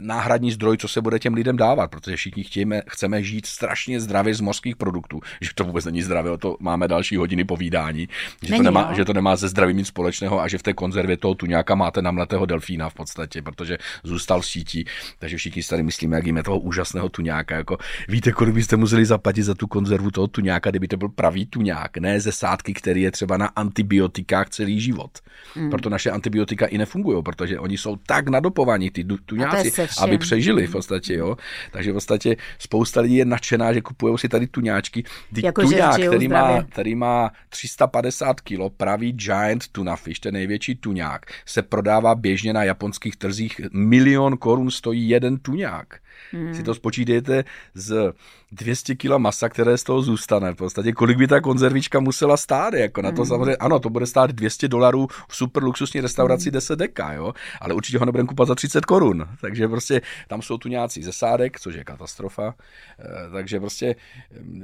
[0.00, 4.34] náhradní zdroj, co se bude těm lidem dávat, protože všichni chtějme, chceme žít strašně zdravě
[4.34, 8.08] z mořských produktů, že to vůbec není zdravé, o to máme další hodiny povídání,
[8.42, 10.72] že, není, to nemá, že to nemá ze zdravím nic společného a že v té
[10.72, 14.84] konzervě toho tu nějaká máte namletého delfína v podstatě, protože zůstal v sítí,
[15.18, 19.06] takže všichni si tady myslíme, jak jíme toho úžasného tuňáka, jako víte, kolik byste museli
[19.06, 23.02] zaplatit za tu konzervu toho tuňáka, kdyby to byl pravý tuňák, ne ze sádky, který
[23.02, 25.10] je třeba na antibiotikách celý život.
[25.56, 25.70] Mm.
[25.70, 29.70] Proto naše antibiotika i nefungují, protože oni jsou tak nadopovaní, ty tuňáci.
[30.00, 31.36] Aby přežili v podstatě, jo.
[31.70, 35.04] Takže v podstatě spousta lidí je nadšená, že kupují si tady tuňáčky.
[35.42, 41.26] Jako tuňák, který má, který má 350 kg, pravý giant tuna fish, ten největší tuňák,
[41.46, 43.60] se prodává běžně na japonských trzích.
[43.72, 45.86] Milion korun stojí jeden tuňák.
[46.32, 46.54] Hmm.
[46.54, 48.12] Si to spočítejte z
[48.52, 50.52] 200 kg masa, které z toho zůstane.
[50.52, 52.74] V podstatě, kolik by ta konzervička musela stát?
[52.74, 53.28] Jako na to hmm.
[53.28, 56.52] samozřejmě, ano, to bude stát 200 dolarů v super luxusní restauraci hmm.
[56.54, 57.32] 10 deka, jo?
[57.60, 59.28] ale určitě ho nebudeme kupovat za 30 korun.
[59.40, 62.54] Takže prostě tam jsou tu nějací zesádek, což je katastrofa.
[62.98, 63.96] E, takže prostě,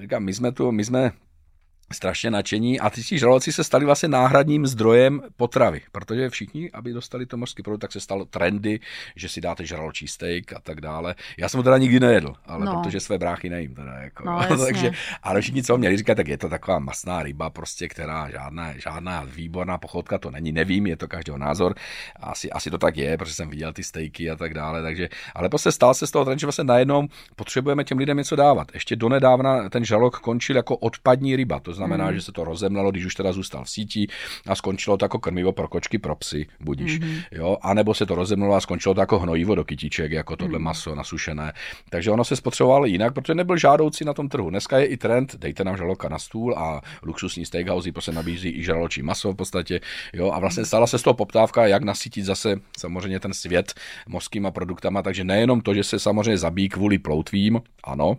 [0.00, 1.12] říkám, my jsme tu, my jsme
[1.92, 7.26] strašně nadšení a ty žraloci se stali vlastně náhradním zdrojem potravy, protože všichni, aby dostali
[7.26, 8.80] to mořský produkt, tak se stalo trendy,
[9.16, 11.14] že si dáte žraločí steak a tak dále.
[11.38, 12.82] Já jsem ho teda nikdy nejedl, ale no.
[12.82, 14.90] protože své bráchy nejím teda, jako, no, takže,
[15.22, 19.24] ale všichni, co měli říkat, tak je to taková masná ryba, prostě, která žádná, žádná
[19.24, 21.74] výborná pochodka to není, nevím, je to každého názor,
[22.20, 25.48] asi, asi to tak je, protože jsem viděl ty stejky a tak dále, takže, ale
[25.48, 28.68] prostě stál se z toho trend, že vlastně najednou potřebujeme těm lidem něco dávat.
[28.74, 32.14] Ještě donedávna ten žalok končil jako odpadní ryba, to znamená, mm.
[32.14, 34.06] že se to rozemlelo, když už teda zůstal v síti
[34.46, 37.00] a skončilo to jako krmivo pro kočky, pro psy, budíš.
[37.00, 37.16] Mm.
[37.32, 37.56] Jo?
[37.62, 40.64] A nebo se to rozemlelo a skončilo to jako hnojivo do kytiček, jako tohle mm.
[40.64, 41.52] maso nasušené.
[41.90, 44.50] Takže ono se spotřebovalo jinak, protože nebyl žádoucí na tom trhu.
[44.50, 48.62] Dneska je i trend, dejte nám žraloka na stůl a luxusní steakhouse prostě nabízí i
[48.62, 49.80] žraločí maso v podstatě.
[50.12, 50.30] Jo?
[50.30, 53.74] A vlastně stala se z toho poptávka, jak nasytit zase samozřejmě ten svět
[54.08, 58.18] mořskýma produktama, takže nejenom to, že se samozřejmě zabíjí kvůli ploutvím, ano,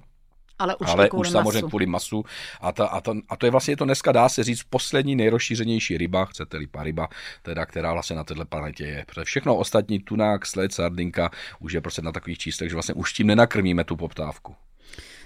[0.60, 1.70] ale už, ale už samozřejmě masu.
[1.70, 2.24] kvůli masu.
[2.62, 5.98] A, ta, a, to, a to je vlastně to dneska, dá se říct, poslední nejrozšířenější
[5.98, 7.08] ryba, chcete-li pariba,
[7.42, 9.06] teda, která vlastně na této planetě je.
[9.08, 13.14] Protože všechno ostatní, tunák, sled, sardinka, už je prostě na takových číslech, že vlastně už
[13.14, 14.56] tím nenakrmíme tu poptávku.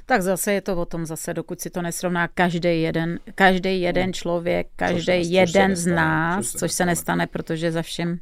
[0.06, 4.08] Tak zase je to o tom zase, dokud si to nesrovná každý jeden, každý jeden
[4.08, 4.14] no.
[4.14, 8.20] člověk, každý jeden z nás, což se, což se nestane, protože za všem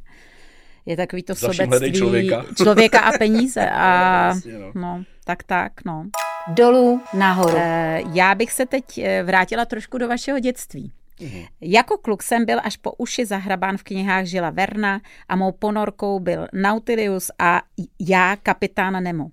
[0.88, 2.44] je takový to sobectví člověka.
[2.62, 3.70] člověka a peníze.
[3.70, 4.72] A vlastně, no.
[4.74, 6.06] no, tak tak, no
[6.48, 7.56] dolů nahoru.
[7.56, 10.92] Eh, já bych se teď eh, vrátila trošku do vašeho dětství.
[11.20, 11.44] Uhum.
[11.60, 16.20] Jako kluk jsem byl až po uši zahrabán v knihách Žila Verna a mou ponorkou
[16.20, 17.62] byl Nautilus a
[18.00, 19.30] já kapitán Nemo.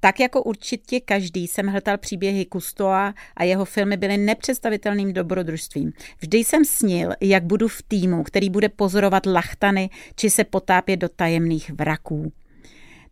[0.00, 5.92] Tak jako určitě každý jsem hltal příběhy Kustoa a jeho filmy byly nepředstavitelným dobrodružstvím.
[6.20, 11.08] Vždy jsem snil, jak budu v týmu, který bude pozorovat lachtany či se potápět do
[11.08, 12.32] tajemných vraků.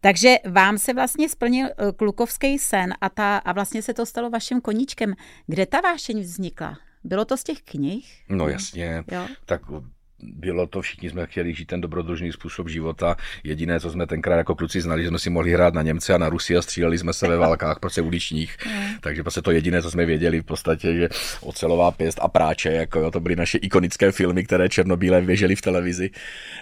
[0.01, 4.31] Takže vám se vlastně splnil eh, klukovský sen a, ta, a vlastně se to stalo
[4.31, 5.15] vaším koníčkem.
[5.47, 6.79] Kde ta vášeň vznikla?
[7.05, 8.25] Bylo to z těch knih?
[8.29, 9.27] No jasně, jo?
[9.45, 9.63] tak
[10.23, 13.17] bylo to, všichni jsme chtěli žít ten dobrodružný způsob života.
[13.45, 16.19] Jediné, co jsme tenkrát jako kluci znali, že jsme si mohli hrát na Němce a
[16.19, 18.57] na Rusy a stříleli jsme se ve válkách prostě uličních.
[19.01, 21.09] Takže prostě to jediné, co jsme věděli v podstatě, že
[21.41, 25.63] ocelová pěst a práče, jako jo, to byly naše ikonické filmy, které černobílé běžely v
[25.63, 26.11] televizi.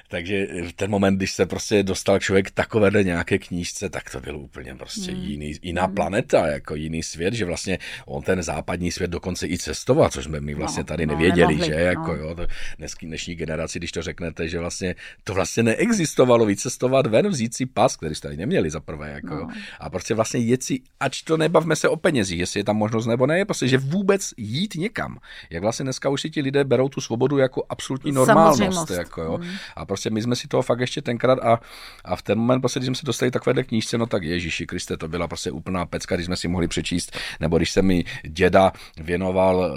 [0.08, 4.36] Takže v ten moment, když se prostě dostal člověk takové nějaké knížce, tak to byl
[4.36, 5.22] úplně prostě hmm.
[5.22, 5.94] jiný, jiná hmm.
[5.94, 10.40] planeta, jako jiný svět, že vlastně on ten západní svět dokonce i cestoval, což jsme
[10.40, 12.14] my vlastně no, tady no, nevěděli, nemohli, že jako no.
[12.14, 12.46] jo, to
[12.78, 17.66] dnesky, dnešní generaci, když to řeknete, že vlastně to vlastně neexistovalo, vycestovat ven, vzít si
[17.66, 19.48] pas, který jste neměli za prvé, jako, no.
[19.80, 23.06] a prostě vlastně jet si, ač to nebavme se o penězích, jestli je tam možnost
[23.06, 25.18] nebo ne, prostě, že vůbec jít někam.
[25.50, 28.90] Jak vlastně dneska už si ti lidé berou tu svobodu jako absolutní normálnost.
[28.90, 29.38] Jako, jo.
[29.38, 29.50] Mm.
[29.76, 31.60] A prostě my jsme si toho fakt ještě tenkrát a,
[32.04, 34.96] a v ten moment, prostě, když jsme se dostali takovéhle knížce, no tak Ježíši Kriste,
[34.96, 38.72] to byla prostě úplná pecka, když jsme si mohli přečíst, nebo když se mi děda
[39.00, 39.68] věnoval uh,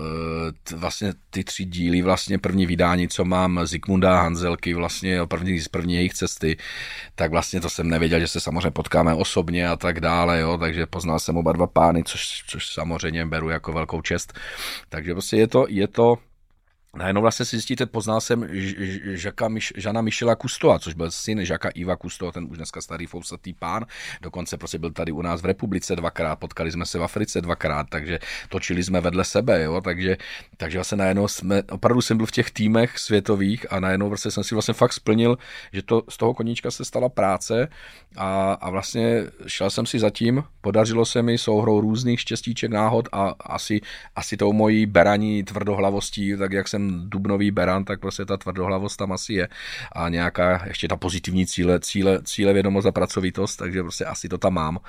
[0.64, 5.68] t, vlastně ty tři díly, vlastně první vydání, co mám Zikmunda Hanzelky, vlastně první, z
[5.68, 6.58] první jejich cesty,
[7.16, 10.86] tak vlastně to jsem nevěděl, že se samozřejmě potkáme osobně a tak dále, jo, takže
[10.86, 14.34] poznal jsem oba dva pány, což, což samozřejmě beru jako velkou čest.
[14.90, 16.18] Takže prostě je to, je to
[16.96, 18.48] Najednou vlastně si zjistíte, poznal jsem
[19.04, 23.54] Žaka, Žana Michela Kustoa, což byl syn Žaka Iva Kustoa, ten už dneska starý fousatý
[23.54, 23.86] pán,
[24.22, 27.88] dokonce prostě byl tady u nás v republice dvakrát, potkali jsme se v Africe dvakrát,
[27.90, 28.20] takže
[28.50, 30.18] točili jsme vedle sebe, jo, takže,
[30.58, 34.44] takže vlastně najednou jsme, opravdu jsem byl v těch týmech světových a najednou vlastně jsem
[34.44, 35.38] si vlastně fakt splnil,
[35.74, 37.68] že to z toho koníčka se stala práce
[38.18, 43.34] a, a vlastně šel jsem si zatím, podařilo se mi souhrou různých štěstíček, náhod a
[43.40, 43.82] asi,
[44.16, 49.12] asi tou mojí beraní tvrdohlavostí, tak jak jsem dubnový beran, tak prostě ta tvrdohlavost tam
[49.12, 49.48] asi je
[49.92, 54.38] a nějaká ještě ta pozitivní cíle, cíle, cíle vědomost a pracovitost, takže prostě asi to
[54.38, 54.80] tam mám.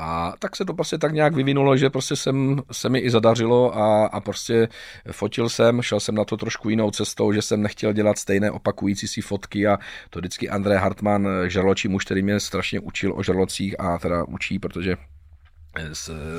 [0.00, 3.78] A tak se to prostě tak nějak vyvinulo, že prostě jsem, se mi i zadařilo
[3.78, 4.68] a, a prostě
[5.12, 9.08] fotil jsem, šel jsem na to trošku jinou cestou, že jsem nechtěl dělat stejné opakující
[9.08, 9.78] si fotky a
[10.10, 14.58] to vždycky André Hartmann, žrločí muž, který mě strašně učil o žrlocích a teda učí,
[14.58, 14.96] protože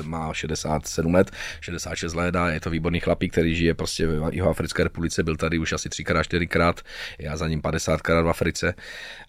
[0.02, 4.84] má 67 let, 66 let a je to výborný chlapík, který žije prostě v Jihoafrické
[4.84, 6.80] republice, byl tady už asi třikrát, čtyřikrát,
[7.18, 8.74] já za ním 50krát v Africe.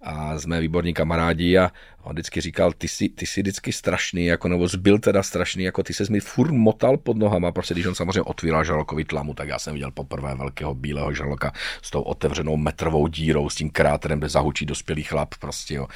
[0.02, 1.72] A jsme výborní kamarádi a
[2.04, 5.84] on vždycky říkal, ty jsi, ty jsi vždycky strašný, jako, nebo zbyl teda strašný, jako
[5.84, 9.48] ty se mi furt motal pod nohama, protože když on samozřejmě otvíral žralokový tlamu, tak
[9.48, 14.20] já jsem viděl poprvé velkého bílého žraloka s tou otevřenou metrovou dírou, s tím kráterem,
[14.20, 15.88] kde zahučí dospělý chlap, prostě, jo.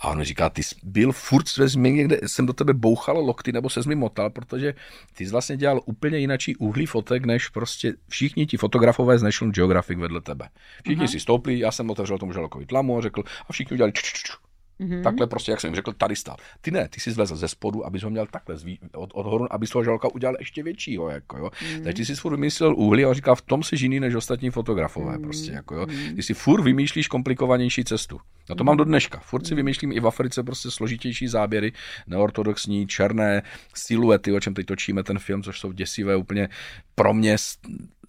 [0.00, 3.18] A on mi říká, ty jsi byl furt ve změně, kde jsem do tebe bouchal
[3.18, 4.74] lokty, nebo se mi motal, protože
[5.14, 9.52] ty jsi vlastně dělal úplně jinačí úhlý fotek, než prostě všichni ti fotografové z National
[9.52, 10.48] Geographic vedle tebe.
[10.84, 11.10] Všichni uh-huh.
[11.10, 14.12] si stoupli, já jsem otevřel tomu žralokový tlamu a řekl, a všichni udělali č, č,
[14.12, 14.32] č,
[14.80, 15.02] Mm-hmm.
[15.02, 16.36] Takhle prostě, jak jsem řekl, tady stál.
[16.60, 19.52] Ty ne, ty jsi zlezl ze spodu, abys ho měl takhle zví, od, od horu,
[19.52, 21.08] aby toho žalka udělal ještě většího.
[21.08, 21.46] Jako, jo.
[21.46, 21.82] Mm-hmm.
[21.82, 25.16] Takže ty jsi furt vymyslel úhly a říkal, v tom jsi jiný než ostatní fotografové.
[25.16, 25.22] Mm-hmm.
[25.22, 25.86] Prostě, jako, jo.
[26.16, 28.20] Ty si furt vymýšlíš komplikovanější cestu.
[28.48, 28.66] No to mm-hmm.
[28.66, 29.18] mám do dneška.
[29.18, 29.56] Furt si mhm.
[29.56, 31.72] vymýšlím i v Africe prostě složitější záběry,
[32.06, 33.42] neortodoxní, černé
[33.74, 36.48] siluety, o čem teď točíme ten film, což jsou děsivé úplně
[36.94, 37.36] pro mě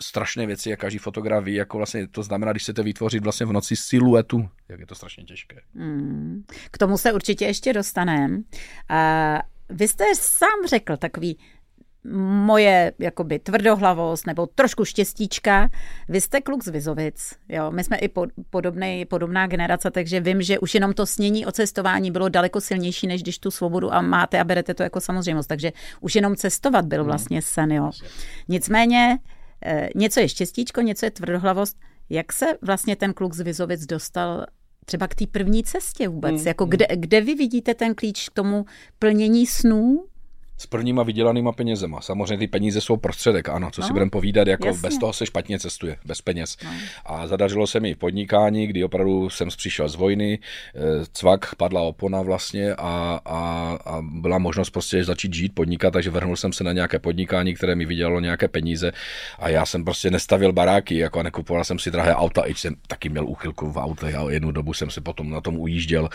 [0.01, 3.53] strašné věci, jak každý fotograf ví, jako vlastně to znamená, když chcete vytvořit vlastně v
[3.53, 5.57] noci siluetu, jak je to strašně těžké.
[5.75, 6.43] Hmm.
[6.71, 8.37] K tomu se určitě ještě dostaneme.
[9.69, 11.37] Vy jste sám řekl takový
[12.45, 15.69] moje jakoby tvrdohlavost nebo trošku štěstíčka.
[16.09, 17.71] Vy jste kluk z Vizovic, jo.
[17.71, 18.09] My jsme i
[18.49, 23.07] podobný, podobná generace, takže vím, že už jenom to snění o cestování bylo daleko silnější,
[23.07, 25.49] než když tu svobodu a máte a berete to jako samozřejmost.
[25.49, 27.07] Takže už jenom cestovat byl hmm.
[27.07, 27.91] vlastně sen, jo.
[28.47, 29.17] Nicméně
[29.95, 31.77] něco je štěstíčko, něco je tvrdohlavost.
[32.09, 34.45] Jak se vlastně ten kluk z Vizovic dostal
[34.85, 36.41] třeba k té první cestě vůbec?
[36.41, 36.69] Mm, jako mm.
[36.69, 38.65] Kde, kde vy vidíte ten klíč k tomu
[38.99, 40.05] plnění snů?
[40.57, 42.01] S prvníma vydělanýma penězema.
[42.01, 44.81] Samozřejmě ty peníze jsou prostředek, ano, co no, si budeme povídat, jako jasně.
[44.81, 46.57] bez toho se špatně cestuje, bez peněz.
[46.63, 46.71] No.
[47.05, 50.39] A zadařilo se mi podnikání, kdy opravdu jsem přišel z vojny,
[50.75, 50.79] eh,
[51.13, 53.39] cvak, padla opona vlastně a, a,
[53.85, 57.75] a byla možnost prostě začít žít, podnikat, takže vrhnul jsem se na nějaké podnikání, které
[57.75, 58.91] mi vydělalo nějaké peníze
[59.39, 62.75] a já jsem prostě nestavil baráky, jako a nekupoval jsem si drahé auta, i jsem
[62.87, 66.09] taky měl úchylku v autech a jednu dobu jsem si potom na tom ujížděl,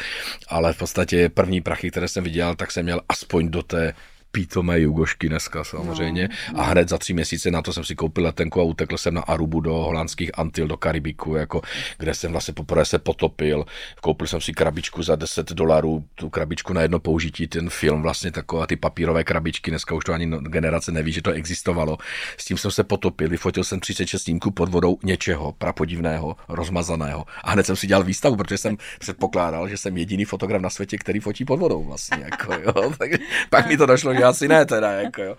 [0.48, 3.94] ale v podstatě první prachy, které jsem vydělal, tak jsem měl aspoň do té
[4.32, 6.28] pítomé jugošky dneska samozřejmě.
[6.28, 6.60] No, no.
[6.60, 9.20] A hned za tři měsíce na to jsem si koupil letenku a utekl jsem na
[9.20, 11.62] Arubu do holandských Antil, do Karibiku, jako,
[11.98, 13.64] kde jsem vlastně poprvé se potopil.
[14.00, 18.32] Koupil jsem si krabičku za 10 dolarů, tu krabičku na jedno použití, ten film vlastně
[18.32, 21.98] taková ty papírové krabičky, dneska už to ani generace neví, že to existovalo.
[22.36, 27.24] S tím jsem se potopil, vyfotil jsem 36 snímků pod vodou něčeho prapodivného, rozmazaného.
[27.44, 30.98] A hned jsem si dělal výstavu, protože jsem předpokládal, že jsem jediný fotograf na světě,
[30.98, 32.18] který fotí pod vodou vlastně.
[32.24, 32.92] Jako, jo.
[33.02, 33.10] Tak,
[33.50, 35.36] pak mi to došlo, že asi ne teda, jako jo.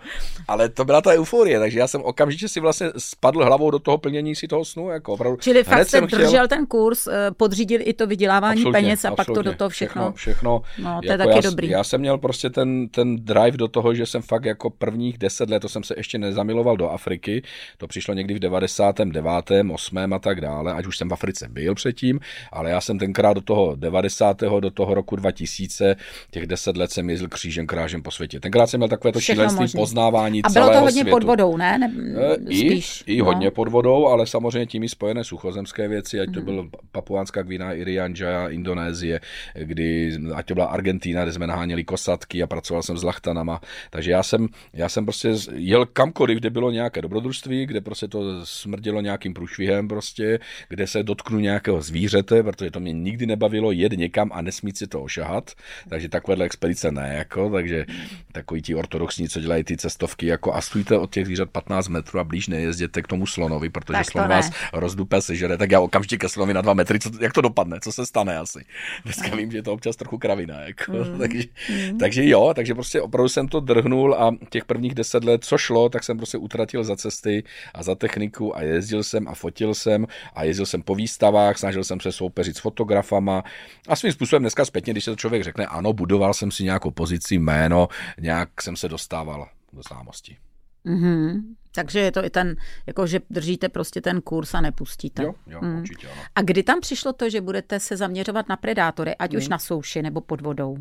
[0.48, 3.98] Ale to byla ta euforie, takže já jsem okamžitě si vlastně spadl hlavou do toho
[3.98, 5.38] plnění si toho snu, jako opravdu.
[5.40, 6.48] Čili fakt jsem držel chtěl...
[6.48, 9.34] ten kurz, eh, podřídil i to vydělávání absolutně, peněz a absolutně.
[9.34, 10.12] pak to do toho všechno.
[10.12, 11.68] Všechno, všechno no, to je jako taky já, dobrý.
[11.68, 15.50] Já jsem měl prostě ten, ten drive do toho, že jsem fakt jako prvních deset
[15.50, 17.42] let, to jsem se ještě nezamiloval do Afriky,
[17.78, 19.24] to přišlo někdy v 99.
[19.72, 20.12] 8.
[20.12, 22.20] a tak dále, ať už jsem v Africe byl předtím,
[22.52, 24.40] ale já jsem tenkrát do toho 90.
[24.60, 25.96] do toho roku 2000,
[26.30, 28.40] těch deset let jsem jezdil křížem krážem po světě.
[28.40, 31.10] Tenkrát jsem měl takové to šílenství poznávání A bylo to hodně světu.
[31.10, 31.78] pod vodou, ne?
[31.78, 33.24] ne eh, spíš, I, i no.
[33.24, 36.44] hodně pod vodou, ale samozřejmě tím i spojené suchozemské věci, ať to hmm.
[36.44, 39.20] byl Papuánská Gvina, Irian Jaya, Indonésie,
[39.54, 43.60] kdy, ať to byla Argentína, kde jsme naháněli kosatky a pracoval jsem s lachtanama.
[43.90, 48.46] Takže já jsem, já jsem prostě jel kamkoliv, kde bylo nějaké dobrodružství, kde prostě to
[48.46, 53.92] smrdilo nějakým průšvihem prostě, kde se dotknu nějakého zvířete, protože to mě nikdy nebavilo jet
[53.92, 55.50] někam a nesmít si to ošahat.
[55.88, 57.86] Takže takovéhle expedice ne, jako, takže
[58.32, 62.20] takový ti ortodoxní, co dělají ty cestovky, jako a stůjte od těch zvířat 15 metrů
[62.20, 66.18] a blíž nejezděte k tomu slonovi, protože tak slon vás rozdupe sežere, tak já okamžitě
[66.18, 68.64] ke slonovi na dva metry, co, jak to dopadne, co se stane asi.
[69.04, 71.18] Dneska vím, že je to občas trochu kravina, jako, mm.
[71.18, 71.98] takže, mm.
[71.98, 75.88] takže jo, takže prostě opravdu jsem to drhnul a těch prvních deset let, co šlo,
[75.88, 80.06] tak jsem prostě utratil za cesty a za techniku a jezdil jsem a fotil jsem
[80.34, 83.44] a jezdil jsem po výstavách, snažil jsem se soupeřit s fotografama
[83.88, 86.90] a svým způsobem dneska zpětně, když se to člověk řekne, ano, budoval jsem si nějakou
[86.90, 87.88] pozici, jméno,
[88.20, 90.38] nějak jsem se dostával do známosti.
[90.86, 91.54] Mm-hmm.
[91.74, 92.56] Takže je to i ten,
[92.86, 95.22] jako že držíte prostě ten kurz a nepustíte.
[95.22, 95.78] Jo, jo, mm.
[95.78, 96.22] určitě ano.
[96.34, 99.38] A kdy tam přišlo to, že budete se zaměřovat na predátory, ať mm.
[99.38, 100.76] už na souši nebo pod vodou?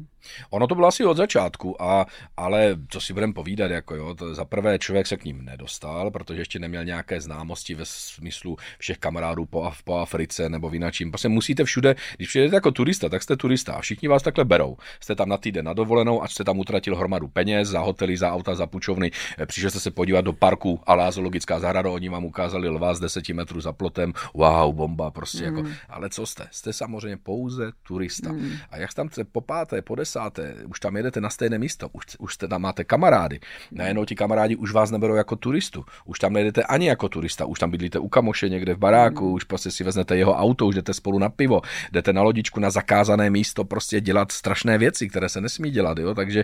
[0.50, 2.06] Ono to bylo asi od začátku, a,
[2.38, 6.12] ale co si budeme povídat, jako jo, to za prvé člověk se k ním nedostal,
[6.12, 11.12] protože ještě neměl nějaké známosti ve smyslu všech kamarádů po, po Africe nebo v jináčím.
[11.12, 14.78] Prostě musíte všude, když přijdete jako turista, tak jste turista a všichni vás takhle berou.
[15.00, 18.34] Jste tam na týden na dovolenou, ať jste tam utratil hromadu peněz za hotely, za
[18.34, 19.12] auta, za půjčovny,
[19.46, 23.30] přišel jste se podívat do parku alá zoologická zahrada, oni vám ukázali lva z 10
[23.30, 25.58] metrů za plotem, wow, bomba, prostě mm.
[25.58, 26.48] jako, ale co jste?
[26.52, 28.32] Jste samozřejmě pouze turista.
[28.32, 28.52] Mm.
[28.72, 32.34] A jak tam po páté, po desáté, už tam jedete na stejné místo, už, už
[32.34, 33.40] jste tam máte kamarády,
[33.72, 37.60] najednou ti kamarádi už vás neberou jako turistu, už tam nejdete ani jako turista, už
[37.60, 39.34] tam bydlíte u kamoše někde v baráku, mm.
[39.34, 42.70] už prostě si vezmete jeho auto, už jdete spolu na pivo, jdete na lodičku na
[42.70, 46.16] zakázané místo, prostě dělat strašné věci, které se nesmí dělat, jo?
[46.16, 46.44] Takže,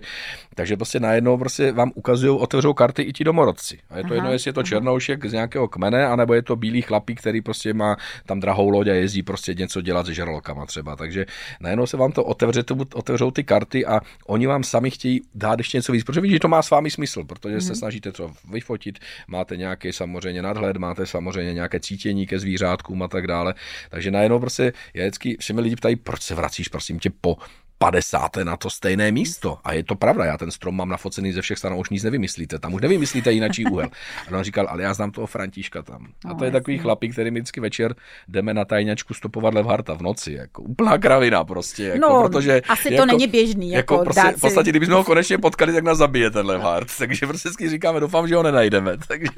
[0.55, 3.79] takže prostě najednou prostě vám ukazují, otevřou karty i ti domorodci.
[3.89, 6.55] A je to aha, jedno, jestli je to černoušek z nějakého kmene, anebo je to
[6.55, 10.65] bílý chlapík, který prostě má tam drahou loď a jezdí prostě něco dělat se žralokama
[10.65, 10.95] třeba.
[10.95, 11.25] Takže
[11.61, 15.59] najednou se vám to otevře, to otevřou ty karty a oni vám sami chtějí dát
[15.59, 17.75] ještě něco víc, protože vidíte, že to má s vámi smysl, protože se mhm.
[17.75, 23.27] snažíte to vyfotit, máte nějaký samozřejmě nadhled, máte samozřejmě nějaké cítění ke zvířátkům a tak
[23.27, 23.53] dále.
[23.89, 27.37] Takže najednou prostě je vždycky, všemi lidi ptají, proč se vracíš, prosím tě, po
[27.79, 28.37] 50.
[28.43, 29.57] na to stejné místo.
[29.63, 32.59] A je to pravda, já ten strom mám nafocený ze všech stran, už nic nevymyslíte.
[32.59, 33.89] Tam už nevymyslíte jináčí úhel.
[34.27, 36.07] A on říkal, ale já znám toho Františka tam.
[36.25, 37.95] A to je takový chlapík, který mi vždycky večer
[38.27, 40.33] jdeme na tajňačku stopovat Levharta v noci.
[40.33, 41.83] Jako úplná kravina prostě.
[41.83, 43.69] Jako, no, protože, asi jako, to není běžný.
[43.69, 46.87] Jako, jako prostě, v podstatě, kdybychom ho konečně potkali, tak nás zabije ten Levhart.
[46.97, 48.97] Takže prostě říkáme, doufám, že ho nenajdeme.
[49.07, 49.31] Takže...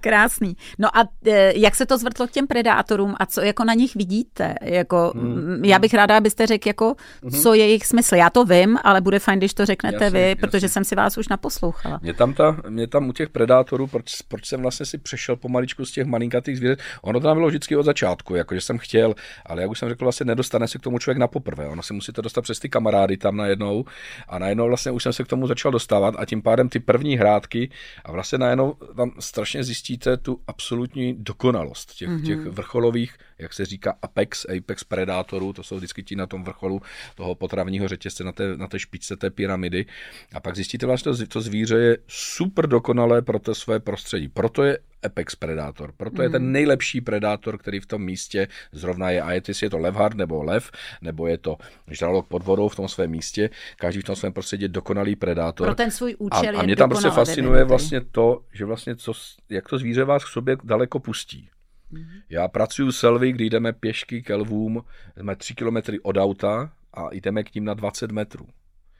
[0.00, 0.56] Krásný.
[0.78, 3.94] No a e, jak se to zvrtlo k těm predátorům a co jako na nich
[3.94, 4.54] vidíte?
[4.62, 5.64] Jako, hmm.
[5.64, 7.42] Já bych ráda, abyste řekl, jako, hmm.
[7.42, 8.14] co je jejich smysl.
[8.14, 10.36] Já to vím, ale bude fajn, když to řeknete jasně, vy, jasně.
[10.36, 12.00] protože jsem si vás už naposlouchala.
[12.02, 15.84] Mě tam, ta, mě tam u těch predátorů, proč, proč jsem vlastně si přešel pomaličku
[15.84, 19.14] z těch malinkatých zvířat, ono to tam bylo vždycky od začátku, jako že jsem chtěl,
[19.46, 21.68] ale jak už jsem řekl, vlastně nedostane se k tomu člověk na poprvé.
[21.68, 23.84] Ono si musíte dostat přes ty kamarády tam najednou
[24.28, 27.16] a najednou vlastně už jsem se k tomu začal dostávat a tím pádem ty první
[27.16, 27.70] hrádky
[28.04, 32.26] a vlastně najednou tam strašně zjistíte tu absolutní dokonalost těch, mm-hmm.
[32.26, 36.82] těch vrcholových, jak se říká, apex, apex predátorů, to jsou vždycky ti na tom vrcholu
[37.14, 39.86] toho potravního řetězce, na té, na té špičce té pyramidy.
[40.34, 44.28] A pak zjistíte vlastně, to, to zvíře je super dokonalé pro to své prostředí.
[44.28, 45.92] Proto je apex predátor.
[45.96, 46.22] Proto mm.
[46.22, 46.52] je ten mhm.
[46.52, 49.22] nejlepší predátor, který v tom místě zrovna je.
[49.22, 50.70] A je, jestli je to levhard nebo lev,
[51.02, 51.56] nebo je to
[51.90, 55.66] žralok pod vodou v tom svém místě, každý v tom svém prostředí je dokonalý predátor.
[55.66, 59.12] Pro ten svůj účel A, a mě tam prostě fascinuje vlastně to, že vlastně co,
[59.48, 61.48] jak to zvíře vás k sobě daleko pustí.
[61.90, 62.04] Mm.
[62.30, 64.84] Já pracuji s Elvy, kdy jdeme pěšky ke lvům,
[65.20, 68.46] jsme tři kilometry od auta a jdeme k ním na 20 metrů.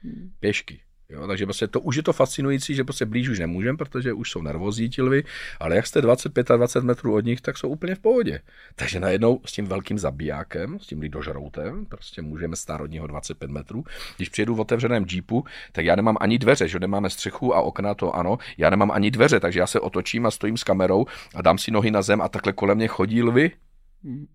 [0.02, 0.30] Mm.
[0.40, 0.80] Pěšky.
[1.10, 4.30] Jo, takže prostě to už je to fascinující, že prostě blíž už nemůžeme, protože už
[4.30, 5.24] jsou nervózní ti lvy,
[5.60, 8.40] ale jak jste 25 a 20 metrů od nich, tak jsou úplně v pohodě.
[8.74, 13.50] Takže najednou s tím velkým zabijákem, s tím lidožroutem, prostě můžeme stát od něho 25
[13.50, 13.84] metrů.
[14.16, 17.94] Když přijedu v otevřeném jeepu, tak já nemám ani dveře, že nemáme střechu a okna,
[17.94, 21.42] to ano, já nemám ani dveře, takže já se otočím a stojím s kamerou a
[21.42, 23.50] dám si nohy na zem a takhle kolem mě chodí lvy,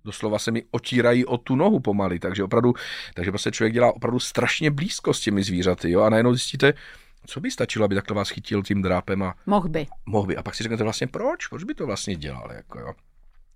[0.06, 2.74] Doslova se mi otírají o tu nohu pomaly, takže opravdu,
[3.14, 6.74] takže prostě člověk dělá opravdu strašně blízko s těmi zvířaty, jo, a najednou zjistíte,
[7.26, 9.36] co by stačilo, aby takhle vás chytil tím drápem a...
[9.46, 9.88] Mohl by.
[10.06, 10.38] Mohl by.
[10.38, 11.48] A pak si řeknete vlastně, proč?
[11.48, 12.94] Proč by to vlastně dělal, jako jo?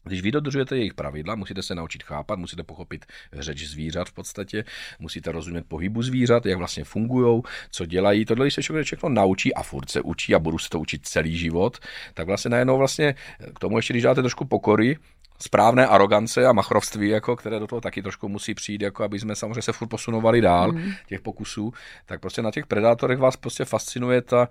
[0.03, 4.63] Když vy dodržujete jejich pravidla, musíte se naučit chápat, musíte pochopit řeč zvířat v podstatě,
[4.99, 7.41] musíte rozumět pohybu zvířat, jak vlastně fungují,
[7.71, 8.25] co dělají.
[8.25, 11.07] Tohle, když se člověk všechno naučí a furt se učí a budu se to učit
[11.07, 11.77] celý život,
[12.13, 13.15] tak vlastně najednou vlastně
[13.55, 14.97] k tomu ještě, když dáte trošku pokory,
[15.41, 19.35] správné arogance a machrovství, jako, které do toho taky trošku musí přijít, jako aby jsme
[19.35, 20.91] samozřejmě se furt posunovali dál mm.
[21.07, 21.73] těch pokusů,
[22.05, 24.47] tak prostě na těch predátorech vás prostě fascinuje ta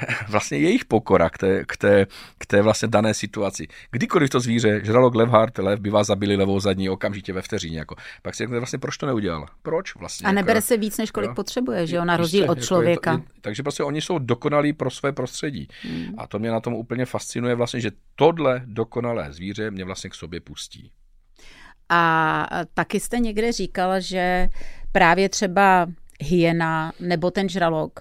[0.28, 2.06] vlastně jejich pokora k té, k té,
[2.38, 3.68] k té vlastně dané situaci.
[3.90, 7.78] Kdykoliv to zvíře, žralok Levhart, lev, by vás zabili levou zadní okamžitě ve vteřině.
[7.78, 7.94] Jako.
[8.22, 9.46] Pak si řeknete vlastně, proč to neudělal?
[9.62, 10.28] Proč vlastně?
[10.28, 11.34] A nebere jako, se víc, než kolik jo?
[11.34, 13.10] potřebuje, že jo, na rozdíl od člověka.
[13.10, 15.68] Jako je to, je, takže prostě oni jsou dokonalí pro své prostředí.
[15.82, 16.14] Hmm.
[16.18, 20.14] A to mě na tom úplně fascinuje vlastně, že tohle dokonalé zvíře mě vlastně k
[20.14, 20.90] sobě pustí.
[21.88, 24.48] A taky jste někde říkala, že
[24.92, 25.86] právě třeba
[26.20, 28.00] hyena nebo ten žralok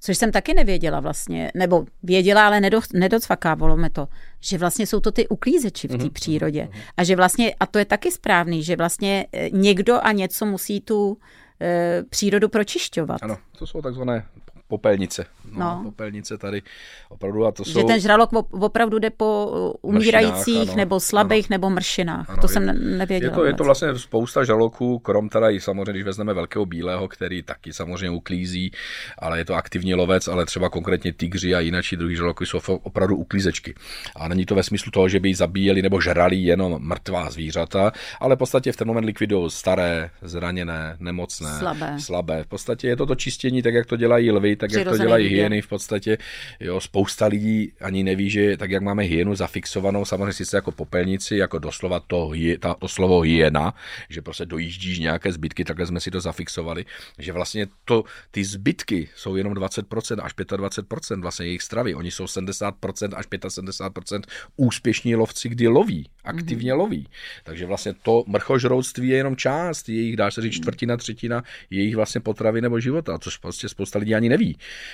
[0.00, 4.08] což jsem taky nevěděla vlastně, nebo věděla, ale nedo, nedocvakávalo mi to,
[4.40, 6.12] že vlastně jsou to ty uklízeči v té mm-hmm.
[6.12, 6.68] přírodě.
[6.96, 10.80] A že vlastně, a to je taky správný, že vlastně eh, někdo a něco musí
[10.80, 11.18] tu
[11.60, 13.22] e, přírodu pročišťovat.
[13.22, 14.26] Ano, to jsou takzvané
[14.68, 15.26] popelnice.
[15.52, 15.80] No, no.
[15.84, 16.62] Popelnice tady
[17.08, 17.80] opravdu a to jsou...
[17.80, 19.46] Že ten žralok opravdu jde po
[19.82, 21.54] umírajících ano, nebo slabých ano.
[21.54, 22.30] nebo mršinách.
[22.30, 23.32] Ano, to je, jsem nevěděla.
[23.32, 27.08] Je to, je to vlastně spousta žraloků, krom teda i samozřejmě, když vezmeme velkého bílého,
[27.08, 28.70] který taky samozřejmě uklízí,
[29.18, 33.16] ale je to aktivní lovec, ale třeba konkrétně tygři a jináčí druhý žraloky jsou opravdu
[33.16, 33.74] uklízečky.
[34.16, 38.36] A není to ve smyslu toho, že by zabíjeli nebo žrali jenom mrtvá zvířata, ale
[38.36, 42.00] v podstatě v ten moment likvidují staré, zraněné, nemocné, slabé.
[42.00, 42.44] slabé.
[42.44, 45.28] V podstatě je to to čistění, tak jak to dělají lvy, tak jak to dělají
[45.28, 46.18] hyeny v podstatě.
[46.60, 51.36] Jo, spousta lidí ani neví, že tak jak máme hyenu zafixovanou, samozřejmě sice jako popelnici,
[51.36, 53.74] jako doslova to, ta, to slovo hyena,
[54.08, 56.84] že prostě dojíždíš nějaké zbytky, takhle jsme si to zafixovali,
[57.18, 61.94] že vlastně to, ty zbytky jsou jenom 20% až 25% vlastně jejich stravy.
[61.94, 64.22] Oni jsou 70% až 75%
[64.56, 66.78] úspěšní lovci, kdy loví, aktivně mm-hmm.
[66.78, 67.08] loví.
[67.44, 72.20] Takže vlastně to mrchožrouctví je jenom část jejich, dá se říct, čtvrtina, třetina jejich vlastně
[72.20, 74.47] potravy nebo života, což prostě spousta lidí ani neví.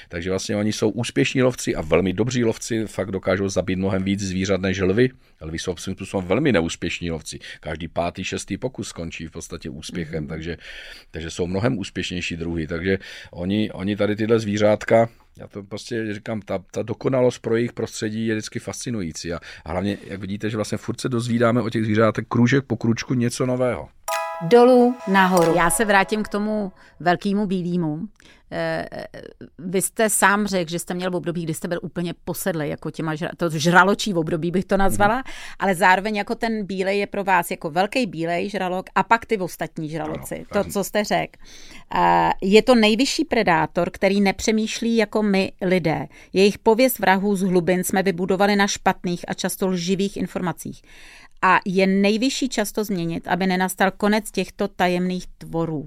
[0.08, 4.20] Takže vlastně oni jsou úspěšní lovci a velmi dobří lovci, fakt dokážou zabít mnohem víc
[4.20, 5.10] zvířat než lvy.
[5.40, 7.38] Lvy jsou svým způsobem velmi neúspěšní lovci.
[7.60, 10.28] Každý pátý, šestý pokus skončí v podstatě úspěchem, mm-hmm.
[10.28, 10.56] takže,
[11.10, 12.66] takže jsou mnohem úspěšnější druhy.
[12.66, 12.98] Takže
[13.30, 18.26] oni, oni tady tyhle zvířátka, já to prostě říkám, ta, ta dokonalost pro jejich prostředí
[18.26, 19.32] je vždycky fascinující.
[19.32, 22.76] A, a hlavně, jak vidíte, že vlastně furt se dozvídáme o těch zvířátech kružek po
[22.76, 23.88] kručku něco nového
[24.42, 25.54] dolů nahoru.
[25.56, 28.00] Já se vrátím k tomu velkému bílému.
[28.56, 28.86] Eh,
[29.58, 32.90] vy jste sám řekl, že jste měl v období, kdy jste byl úplně posedlý, jako
[32.90, 35.22] těma žra, to žraločí v období bych to nazvala, mm.
[35.58, 39.38] ale zároveň jako ten bílej je pro vás jako velký bílej žralok a pak ty
[39.38, 41.40] ostatní žraloci, to, co jste řekl.
[41.94, 46.06] Eh, je to nejvyšší predátor, který nepřemýšlí jako my lidé.
[46.32, 50.82] Jejich pověst vrahů z hlubin jsme vybudovali na špatných a často lživých informacích
[51.44, 55.84] a je nejvyšší často změnit, aby nenastal konec těchto tajemných tvorů.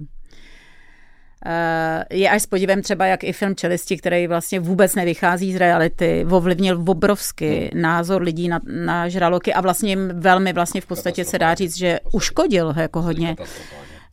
[1.45, 5.55] Eh, je až s podívem třeba, jak i film Čelisti, který vlastně vůbec nevychází z
[5.55, 7.81] reality, ovlivnil obrovsky hmm.
[7.81, 11.77] názor lidí na, na žraloky a vlastně jim velmi vlastně v podstatě se dá říct,
[11.77, 13.35] že uškodil jako hodně.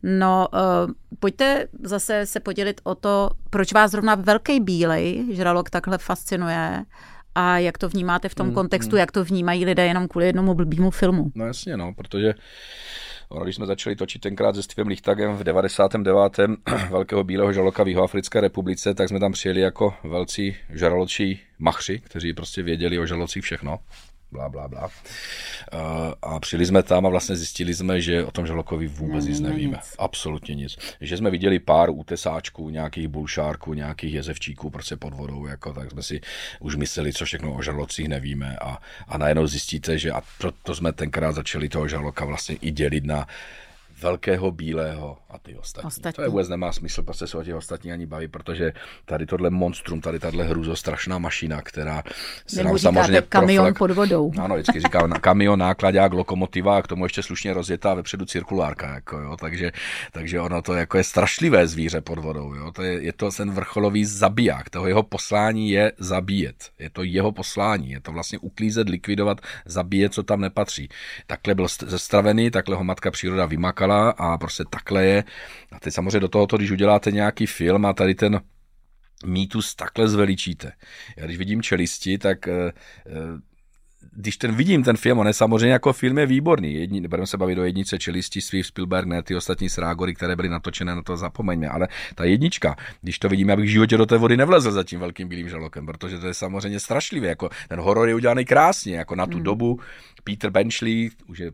[0.03, 5.97] No, uh, pojďte zase se podělit o to, proč vás zrovna velký bílej žralok takhle
[5.97, 6.85] fascinuje
[7.35, 8.99] a jak to vnímáte v tom mm, kontextu, mm.
[8.99, 11.31] jak to vnímají lidé jenom kvůli jednomu blbýmu filmu.
[11.35, 12.33] No jasně, no, protože
[13.29, 16.39] Ono, když jsme začali točit tenkrát se Stevem Lichtagem v 99.
[16.89, 22.33] velkého bílého žaloka v Jihoafrické republice, tak jsme tam přijeli jako velcí žraločí machři, kteří
[22.33, 23.79] prostě věděli o žralocích všechno
[24.35, 24.89] blá, blá, blá.
[26.21, 29.77] A přijeli jsme tam a vlastně zjistili jsme, že o tom žalokovi vůbec nic nevíme.
[29.77, 29.95] Nic.
[29.97, 30.77] Absolutně nic.
[31.01, 36.03] Že jsme viděli pár útesáčků, nějakých bulšárků, nějakých jezevčíků prostě pod vodou, jako, tak jsme
[36.03, 36.21] si
[36.59, 38.77] už mysleli, co všechno o žalocích nevíme a,
[39.07, 43.27] a najednou zjistíte, že a proto jsme tenkrát začali toho žaloka vlastně i dělit na
[44.01, 45.87] velkého bílého a ty ostatní.
[45.87, 46.15] ostatní.
[46.15, 48.73] To je vůbec nemá smysl prostě se o těch ostatní ani bavit, protože
[49.05, 52.03] tady tohle monstrum, tady tahle hruzo strašná mašina, která
[52.47, 53.77] se nám samozřejmě kamion proflek...
[53.77, 54.31] pod vodou.
[54.39, 58.93] Ano, vždycky říkám na kamion, nákladák, lokomotiva a k tomu ještě slušně rozjetá vepředu cirkulárka,
[58.93, 59.71] jako jo, takže,
[60.11, 63.51] takže ono to jako je strašlivé zvíře pod vodou, jo, to je, je to ten
[63.51, 68.89] vrcholový zabiják, toho jeho poslání je zabíjet, je to jeho poslání, je to vlastně uklízet,
[68.89, 70.89] likvidovat, zabíjet, co tam nepatří.
[71.27, 73.45] Takhle byl zestravený, takhle ho matka příroda
[73.85, 75.23] vymakala a prostě takhle je
[75.71, 78.41] a teď samozřejmě do tohoto, když uděláte nějaký film a tady ten
[79.25, 80.71] mýtus takhle zveličíte.
[81.17, 82.71] Já když vidím čelisti, tak eh,
[83.07, 83.11] eh,
[84.11, 86.73] když ten vidím ten film, on je samozřejmě jako film je výborný.
[86.73, 90.49] Jedni, budeme se bavit o jednice čelisti, Steve Spielberg, ne ty ostatní srágory, které byly
[90.49, 91.67] natočené, na to zapomeňme.
[91.67, 94.99] Ale ta jednička, když to vidíme, abych v životě do té vody nevlezl za tím
[94.99, 97.27] velkým bílým žalokem, protože to je samozřejmě strašlivé.
[97.27, 99.43] Jako ten horor je udělaný krásně, jako na tu hmm.
[99.43, 99.79] dobu.
[100.23, 101.51] Peter Benchley, už je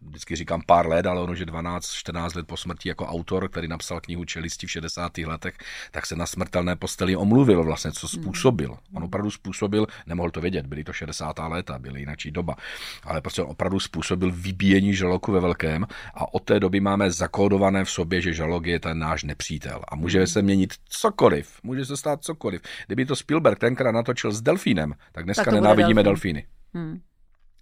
[0.00, 4.00] vždycky říkám pár let, ale ono, že 12-14 let po smrti jako autor, který napsal
[4.00, 5.18] knihu Čelisti v 60.
[5.18, 5.54] letech,
[5.90, 8.76] tak se na smrtelné posteli omluvil vlastně, co způsobil.
[8.94, 11.38] On opravdu způsobil, nemohl to vědět, byly to 60.
[11.38, 12.56] léta, byly jináčí doba,
[13.04, 17.84] ale prostě on opravdu způsobil vybíjení žaloku ve velkém a od té doby máme zakódované
[17.84, 21.96] v sobě, že žalok je ten náš nepřítel a může se měnit cokoliv, může se
[21.96, 22.62] stát cokoliv.
[22.86, 26.34] Kdyby to Spielberg tenkrát natočil s delfínem, tak dneska tak nenávidíme delfín.
[26.34, 26.46] delfíny.
[26.74, 27.00] Hmm.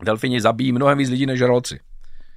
[0.04, 1.80] Delfíni zabíjí mnohem víc lidí než žraloci.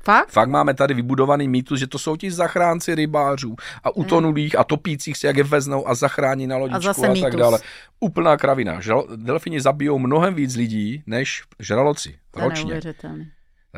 [0.04, 0.30] Fakt?
[0.30, 4.62] Fakt máme tady vybudovaný mýtus, že to jsou ti zachránci rybářů a utonulých hmm.
[4.62, 7.60] a topících se, jak je veznou a zachrání na lodičku a, a tak dále.
[8.00, 8.82] Úplná kravina.
[8.82, 12.82] Žal, delfini zabijou mnohem víc lidí než žraloci ročně.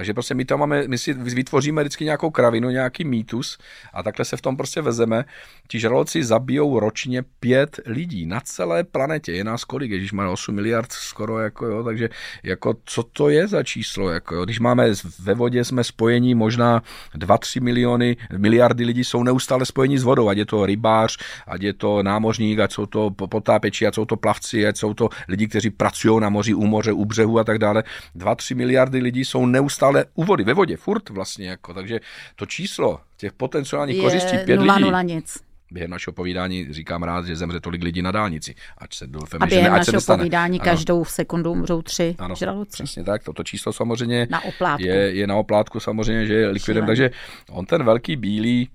[0.01, 3.57] Takže prostě my to máme, my si vytvoříme vždycky nějakou kravinu, nějaký mýtus
[3.93, 5.25] a takhle se v tom prostě vezeme.
[5.67, 9.31] Ti žraloci zabijou ročně pět lidí na celé planetě.
[9.31, 9.91] Je nás kolik?
[9.91, 12.09] Když máme 8 miliard skoro, jako jo, takže
[12.43, 14.09] jako co to je za číslo?
[14.09, 14.45] Jako jo?
[14.45, 16.81] Když máme ve vodě, jsme spojení možná
[17.15, 21.73] 2-3 miliony, miliardy lidí jsou neustále spojení s vodou, ať je to rybář, ať je
[21.73, 25.69] to námořník, ať jsou to potápěči, ať jsou to plavci, ať jsou to lidi, kteří
[25.69, 27.83] pracují na moři, u moře, u břehu a tak dále.
[28.17, 31.99] 2-3 miliardy lidí jsou neustále u vody, ve vodě, furt vlastně, jako, takže
[32.35, 34.83] to číslo těch potenciálních je kořistí pět nula, lidí.
[34.83, 35.43] Nula nic.
[35.71, 38.55] Během našeho povídání říkám rád, že zemře tolik lidí na dálnici.
[38.77, 40.71] Ať se doufám, A během že ne, našeho se povídání ano.
[40.71, 42.71] každou sekundu umřou tři ano, žraloci.
[42.71, 44.83] Přesně tak, toto číslo samozřejmě na oplátku.
[44.83, 47.11] Je, je na oplátku samozřejmě, že je likvidem, takže
[47.49, 48.69] on ten velký bílý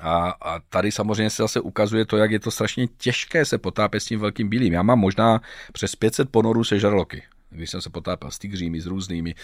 [0.00, 4.00] A, a tady samozřejmě se zase ukazuje to, jak je to strašně těžké se potápět
[4.00, 4.72] s tím velkým bílým.
[4.72, 5.40] Já mám možná
[5.72, 9.34] přes 500 ponorů se žraloky když jsem se potápěl s tygřími, s různými,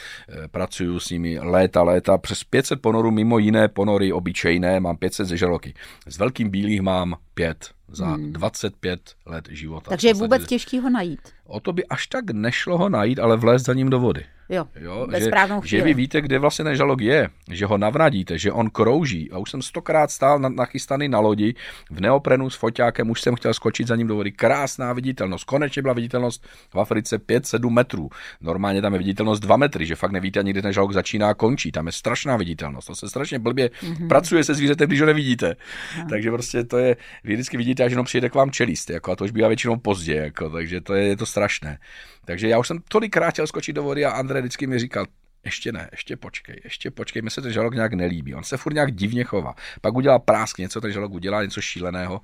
[0.45, 5.27] e, pracuju s nimi léta, léta, přes 500 ponorů, mimo jiné ponory obyčejné, mám 500
[5.27, 5.75] ze žraloky.
[6.07, 8.33] S velkým bílých mám pět za hmm.
[8.33, 9.89] 25 let života.
[9.89, 11.21] Takže je vůbec těžký ho najít.
[11.45, 14.25] O to by až tak nešlo ho najít, ale vlézt za ním do vody.
[14.49, 15.31] Jo, jo že,
[15.65, 19.31] že vy víte, kde vlastně ten žalog je, že ho navradíte, že on krouží.
[19.31, 21.55] A už jsem stokrát stál na, nachystaný na lodi
[21.91, 24.33] v neoprenu s foťákem, už jsem chtěl skočit za ním do vody.
[24.33, 25.45] Krásná viditelnost.
[25.45, 28.09] Konečně byla viditelnost v Africe 5-7 metrů.
[28.41, 31.35] Normálně tam je viditelnost 2 metry, že fakt nevíte ani, kde ten žalog začíná a
[31.35, 31.73] končí.
[31.73, 32.87] Tam je strašná viditelnost.
[32.87, 34.09] To se strašně blbě mm-hmm.
[34.09, 35.57] pracuje se zvířetem, když ho nevidíte.
[35.99, 36.05] No.
[36.09, 39.17] Takže prostě to je, vy vždycky vidíte, až jenom přijede k vám čelist, jako, a
[39.17, 41.79] to už bývá většinou pozdě, jako, takže to je, je to strašné.
[42.25, 45.07] Takže já už jsem tolikrát chtěl skočit do vody a Andrej vždycky mi říkal,
[45.45, 48.35] ještě ne, ještě počkej, ještě počkej, mi se ten žalok nějak nelíbí.
[48.35, 49.55] On se furt nějak divně chová.
[49.81, 52.20] Pak udělá prásk něco, ten žalok udělá něco šíleného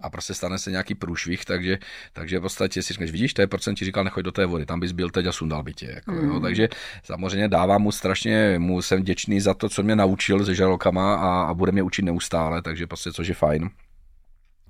[0.00, 1.78] a prostě stane se nějaký průšvih, takže,
[2.12, 4.66] takže v podstatě si říkáš, vidíš, to je jsem ti říkal, nechoď do té vody,
[4.66, 5.86] tam bys byl teď a sundal by tě.
[5.94, 6.28] Jako, mm.
[6.28, 6.68] jo, takže
[7.02, 11.42] samozřejmě dávám mu strašně, mu jsem vděčný za to, co mě naučil se žalokama a,
[11.42, 13.70] a bude mě učit neustále, takže prostě což je fajn.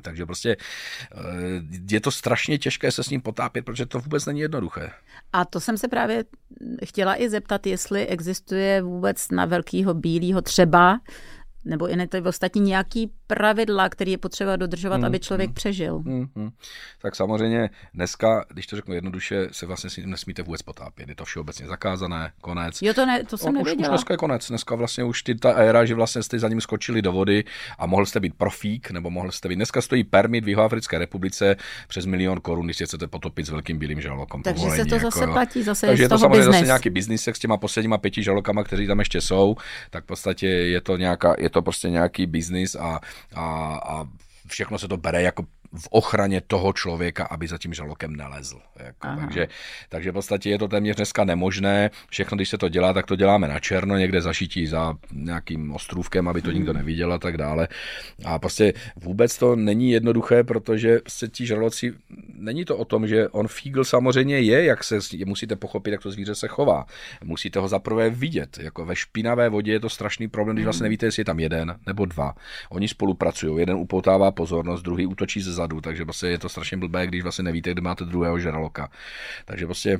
[0.02, 1.16] Takže prostě eh,
[1.90, 4.90] je to strašně těžké se s ním potápět, protože to vůbec není jednoduché.
[5.32, 6.24] A to jsem se právě
[6.84, 11.00] chtěla i zeptat, jestli existuje vůbec na velkýho bílého třeba
[11.68, 15.54] nebo i ne to ostatní nějaký pravidla, které je potřeba dodržovat, hmm, aby člověk hmm,
[15.54, 15.98] přežil.
[15.98, 16.50] Hmm, hmm.
[17.02, 21.08] Tak samozřejmě dneska, když to řeknu jednoduše, se vlastně nesmíte vůbec potápět.
[21.08, 22.82] Je to všeobecně zakázané, konec.
[22.82, 23.74] Jo, to, ne, to jsem nevěděla.
[23.74, 24.48] Už, už dneska je konec.
[24.48, 27.44] Dneska vlastně už ty, ta éra, že vlastně jste za ním skočili do vody
[27.78, 29.56] a mohl jste být profík, nebo mohl jste být.
[29.56, 31.56] Dneska stojí permit v Jihoafrické republice
[31.88, 34.42] přes milion korun, když chcete potopit s velkým bílým žalokom.
[34.42, 36.56] Takže povolení, se to zase jako, platí, zase Takže je to samozřejmě business.
[36.56, 39.56] zase nějaký biznis s těma posledníma pěti žalokama, kteří tam ještě jsou,
[39.90, 43.00] tak v podstatě je to, nějaká, je to prostě nějaký biznis a,
[43.34, 43.44] a,
[43.84, 44.08] a
[44.48, 45.44] všechno se to bere jako
[45.76, 48.60] v ochraně toho člověka, aby za tím žalokem nelezl.
[48.76, 49.48] Jako, takže,
[49.88, 51.90] takže v podstatě je to téměř dneska nemožné.
[52.10, 56.28] Všechno, když se to dělá, tak to děláme na černo, někde zašití za nějakým ostrůvkem,
[56.28, 56.78] aby to nikdo hmm.
[56.78, 57.68] neviděl a tak dále.
[58.24, 61.94] A prostě vůbec to není jednoduché, protože se ti žraloci,
[62.34, 66.10] není to o tom, že on fígl samozřejmě je, jak se, musíte pochopit, jak to
[66.10, 66.86] zvíře se chová.
[67.24, 68.58] Musíte ho zaprvé vidět.
[68.58, 70.88] Jako ve špinavé vodě je to strašný problém, když vlastně hmm.
[70.88, 72.34] nevíte, jestli je tam jeden nebo dva.
[72.70, 77.06] Oni spolupracují, jeden upoutává pozornost, druhý útočí ze zadu, takže prostě je to strašně blbé,
[77.06, 78.90] když vlastně nevíte, kde máte druhého žraloka.
[79.44, 79.98] Takže prostě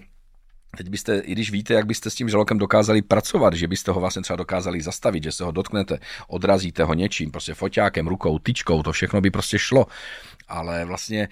[0.76, 4.01] Teď byste, i když víte, jak byste s tím žralokem dokázali pracovat, že byste ho
[4.01, 8.82] vlastně třeba dokázali zastavit, že se ho dotknete, odrazíte ho něčím, prostě foťákem, rukou, tyčkou,
[8.82, 9.86] to všechno by prostě šlo.
[10.49, 11.28] Ale vlastně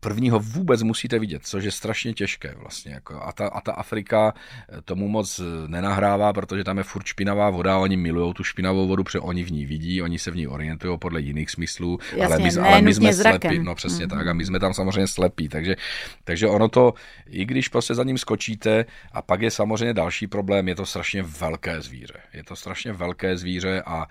[0.00, 2.92] prvního vůbec musíte vidět, což je strašně těžké vlastně.
[2.92, 3.22] Jako.
[3.22, 4.34] A, ta, a ta Afrika
[4.68, 8.88] eh, tomu moc eh, nenahrává, protože tam je furt špinavá voda, oni milují tu špinavou
[8.88, 12.34] vodu, protože oni v ní vidí, oni se v ní orientují podle jiných smyslů, Jasně,
[12.34, 13.50] ale my, ale my jsme zrakem.
[13.50, 14.18] slepí, no přesně mm-hmm.
[14.18, 15.76] tak, a my jsme tam samozřejmě slepí, takže,
[16.24, 16.94] takže ono to,
[17.30, 21.22] i když prostě za ním skočíte, a pak je samozřejmě další problém, je to strašně
[21.22, 22.20] velké zvíře.
[22.34, 24.06] Je to strašně velké zvíře a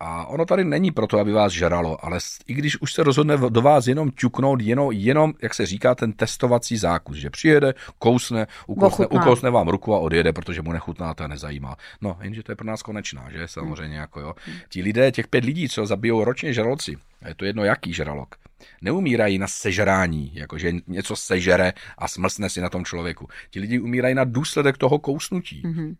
[0.00, 3.62] a ono tady není proto, aby vás žralo, ale i když už se rozhodne do
[3.62, 9.06] vás jenom ťuknout, jenom, jenom jak se říká, ten testovací zákus, že přijede, kousne, ukousne,
[9.06, 11.76] ukousne vám ruku a odjede, protože mu nechutná, to nezajímá.
[12.00, 14.34] No, jenže to je pro nás konečná, že samozřejmě, jako jo.
[14.68, 16.96] Ti lidé, těch pět lidí, co zabijou ročně žraloci,
[17.28, 18.34] je to jedno jaký žralok,
[18.82, 23.28] neumírají na sežrání, jakože něco sežere a smlsne si na tom člověku.
[23.50, 25.62] Ti lidi umírají na důsledek toho kousnutí.
[25.64, 25.96] Mm-hmm.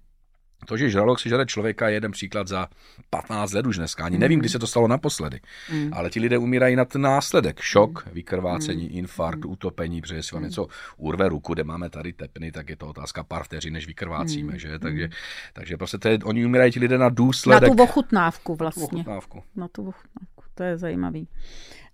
[0.65, 2.69] To, že žralok si žere člověka, je jeden příklad za
[3.11, 4.05] 15 let už dneska.
[4.05, 5.41] Ani nevím, kdy se to stalo naposledy.
[5.73, 5.91] Mm.
[5.93, 7.61] Ale ti lidé umírají na ten následek.
[7.61, 8.13] Šok, mm.
[8.13, 8.99] vykrvácení, mm.
[8.99, 9.51] infarkt, mm.
[9.51, 10.49] utopení, protože jestli vám mm.
[10.49, 14.53] něco urve ruku, kde máme tady tepny, tak je to otázka pár vteřin, než vykrvácíme.
[14.53, 14.59] Mm.
[14.59, 14.79] Že?
[14.79, 15.09] Takže,
[15.53, 17.69] takže prostě to je, oni umírají ti lidé na důsledek.
[17.69, 18.85] Na tu ochutnávku vlastně.
[18.85, 19.43] Ochutnávku.
[19.57, 20.45] Na tu ochutnávku.
[20.55, 21.29] To je zajímavý.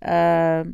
[0.05, 0.73] Uh...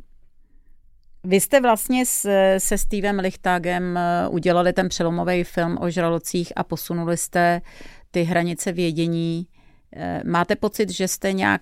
[1.24, 6.64] Vy jste vlastně s, se Stevem Lichtagem eh, udělali ten přelomový film o žralocích a
[6.64, 7.62] posunuli jste
[8.12, 9.48] ty hranice vědění.
[9.96, 11.62] Eh, máte pocit, že jste nějak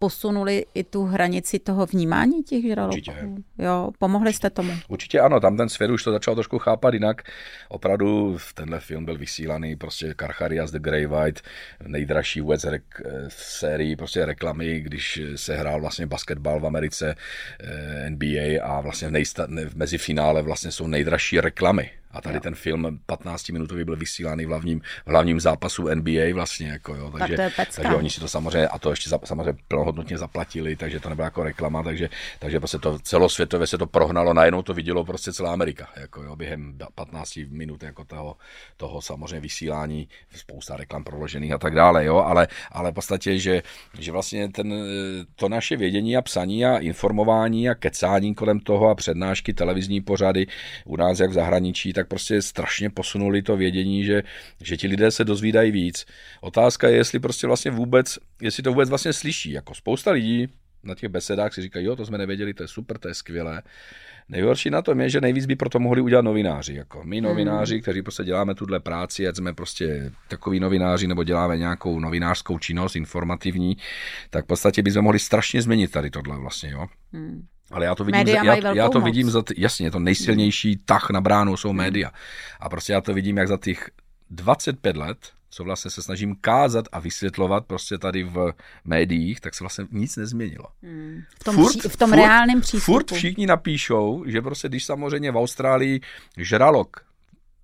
[0.00, 2.96] posunuli i tu hranici toho vnímání těch žraloků?
[2.96, 3.28] Určitě.
[3.58, 4.72] Jo, pomohli jste tomu?
[4.88, 7.22] Určitě ano, tam ten svět už to začal trošku chápat jinak.
[7.68, 11.40] Opravdu tenhle film byl vysílaný, prostě Karcharias The Grey White,
[11.86, 12.82] nejdražší vůbec rek,
[13.28, 17.14] v sérii prostě reklamy, když se hrál vlastně basketbal v Americe,
[17.60, 22.40] eh, NBA a vlastně v, nejsta, v mezifinále vlastně jsou nejdražší reklamy A tady jo.
[22.40, 27.36] ten film 15-minutový byl vysílaný v hlavním, v hlavním zápasu NBA vlastně, jako jo, takže,
[27.36, 31.08] tak takže oni si to samozřejmě, a to ještě za, samozřejmě plnohodnotně zaplatili, takže to
[31.08, 32.08] nebyla jako reklama, takže,
[32.38, 36.36] takže prostě to celosvětově se to prohnalo, najednou to vidělo prostě celá Amerika, jako jo,
[36.36, 38.36] během 15 minut jako toho,
[38.76, 43.62] toho samozřejmě vysílání, spousta reklam proložených a tak dále, jo, ale, ale v podstatě, že,
[43.98, 44.74] že vlastně ten,
[45.36, 50.46] to naše vědění a psaní a informování a kecání kolem toho a přednášky, televizní pořady
[50.84, 54.22] u nás jak v zahraničí, tak prostě strašně posunuli to vědění, že,
[54.62, 56.06] že ti lidé se dozvídají víc.
[56.40, 59.50] Otázka je, jestli prostě vlastně vůbec, jestli to vůbec vlastně slyší.
[59.50, 60.48] Jako spousta lidí
[60.82, 63.62] na těch besedách si říkají, jo, to jsme nevěděli, to je super, to je skvělé.
[64.28, 66.74] Nejhorší na tom je, že nejvíc by proto mohli udělat novináři.
[66.74, 67.24] Jako my hmm.
[67.24, 67.82] novináři, hmm.
[67.82, 72.96] kteří prostě děláme tuhle práci, ať jsme prostě takový novináři nebo děláme nějakou novinářskou činnost
[72.96, 73.76] informativní,
[74.30, 76.70] tak v podstatě bychom mohli strašně změnit tady tohle vlastně.
[76.70, 76.86] Jo?
[77.12, 77.46] Hmm.
[77.70, 79.04] Ale já to vidím, média za, já, já to moc.
[79.04, 82.10] vidím za, ty, jasně, to nejsilnější tah na bránu jsou média.
[82.60, 83.90] A prostě já to vidím, jak za těch
[84.30, 85.18] 25 let,
[85.50, 88.52] co vlastně se snažím kázat a vysvětlovat prostě tady v
[88.84, 90.66] médiích, tak se vlastně nic nezměnilo.
[90.82, 91.22] Hmm.
[91.40, 92.92] V tom, furt, v tom furt, reálném přístupu.
[92.92, 96.00] Furt všichni napíšou, že prostě když samozřejmě v Austrálii
[96.36, 97.09] žralok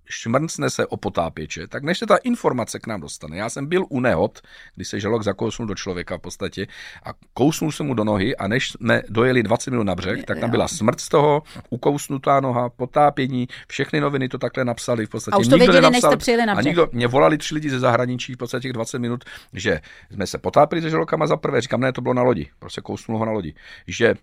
[0.09, 3.37] šmrncne se o potápěče, tak než se ta informace k nám dostane.
[3.37, 4.41] Já jsem byl u nehod,
[4.75, 6.67] kdy se žalok zakousnul do člověka v podstatě
[7.05, 10.39] a kousnul se mu do nohy a než jsme dojeli 20 minut na břeh, tak
[10.39, 15.07] tam byla smrt z toho, ukousnutá noha, potápění, všechny noviny to takhle napsali.
[15.07, 16.67] V podstatě a už to nikdo věděli, nenapsal, než jste přijeli na břeh.
[16.67, 19.81] A nikdo, mě volali tři lidi ze zahraničí v podstatě těch 20 minut, že
[20.11, 23.19] jsme se potápili se žalokama za prvé, říkám, ne, to bylo na lodi, prostě kousnul
[23.19, 23.55] ho na lodi,
[23.87, 24.15] že e,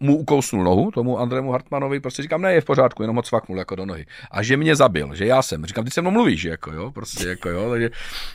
[0.00, 3.58] mu ukousnul nohu, tomu Andrému Hartmanovi, prostě říkám, ne, je v pořádku, jenom ho cvaknul
[3.58, 4.06] jako do nohy.
[4.30, 5.66] A že mě zabil, že já jsem.
[5.66, 7.90] Říkám, ty se mnou mluvíš, jako jo, prostě jako jo, takže,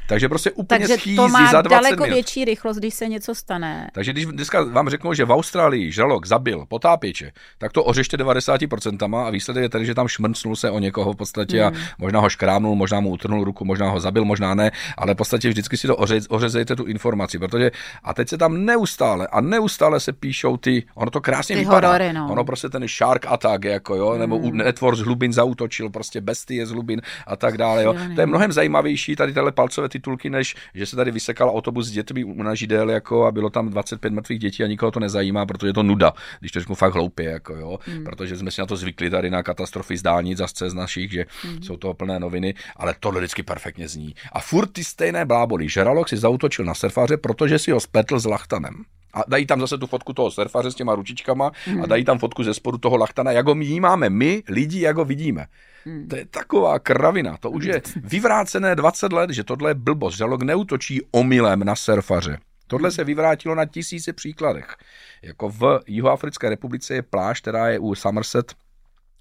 [0.07, 2.13] takže prostě úplně takže schýzí to má za 20 daleko minut.
[2.13, 3.89] větší rychlost, když se něco stane.
[3.93, 9.27] Takže když dneska vám řeknou, že v Austrálii žralok zabil potápěče, tak to ořešte 90%
[9.27, 11.75] a výsledek je ten, že tam šmrcnul se o někoho v podstatě hmm.
[11.75, 15.17] a možná ho škrámnul, možná mu utrnul ruku, možná ho zabil, možná ne, ale v
[15.17, 17.71] podstatě vždycky si to ořez, ořezejte tu informaci, protože
[18.03, 21.87] a teď se tam neustále a neustále se píšou ty, ono to krásně ty vypadá.
[21.87, 22.27] Horory, no.
[22.31, 24.19] Ono prostě ten shark attack, jako jo, hmm.
[24.19, 26.82] nebo netvor z hlubin zautočil, prostě bestie z hlubin
[27.27, 27.83] a tak dále.
[27.83, 27.95] Jo.
[28.15, 31.91] To je mnohem zajímavější tady tyhle palcové titulky, než že se tady vysekal autobus s
[31.91, 35.67] dětmi na židel jako a bylo tam 25 mrtvých dětí a nikoho to nezajímá, protože
[35.67, 38.03] je to nuda, když to řeknu fakt hloupě, jako jo, hmm.
[38.03, 41.25] protože jsme si na to zvykli tady na katastrofy z dálnic a z našich, že
[41.41, 41.63] hmm.
[41.63, 44.13] jsou toho plné noviny, ale tohle vždycky perfektně zní.
[44.31, 45.69] A furt ty stejné bláboli.
[45.69, 48.83] Žralok si zautočil na surfaře, protože si ho spletl s lachtanem.
[49.13, 51.83] A dají tam zase tu fotku toho surfaře s těma ručičkama hmm.
[51.83, 55.05] a dají tam fotku ze spodu toho lachtana, jak ho máme my, lidi, jak ho
[55.05, 55.45] vidíme.
[55.85, 56.07] Hmm.
[56.07, 60.15] To je taková kravina, to už je vyvrácené 20 let, že tohle je blbost.
[60.15, 62.37] Žalok neutočí omylem na surfaře.
[62.67, 64.75] Tohle se vyvrátilo na tisíce příkladech.
[65.21, 68.53] Jako v Jihoafrické republice je pláž, která je u Somerset,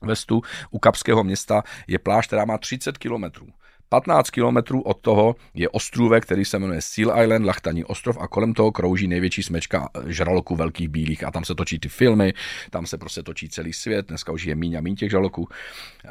[0.02, 3.46] Vestu, u Kapského města, je pláž, která má 30 kilometrů.
[3.93, 8.55] 15 kilometrů od toho je ostrůvek, který se jmenuje Seal Island, Lachtaní ostrov a kolem
[8.55, 12.32] toho krouží největší smečka žraloků velkých bílých a tam se točí ty filmy,
[12.70, 15.49] tam se prostě točí celý svět, dneska už je míň a míň těch žraloků.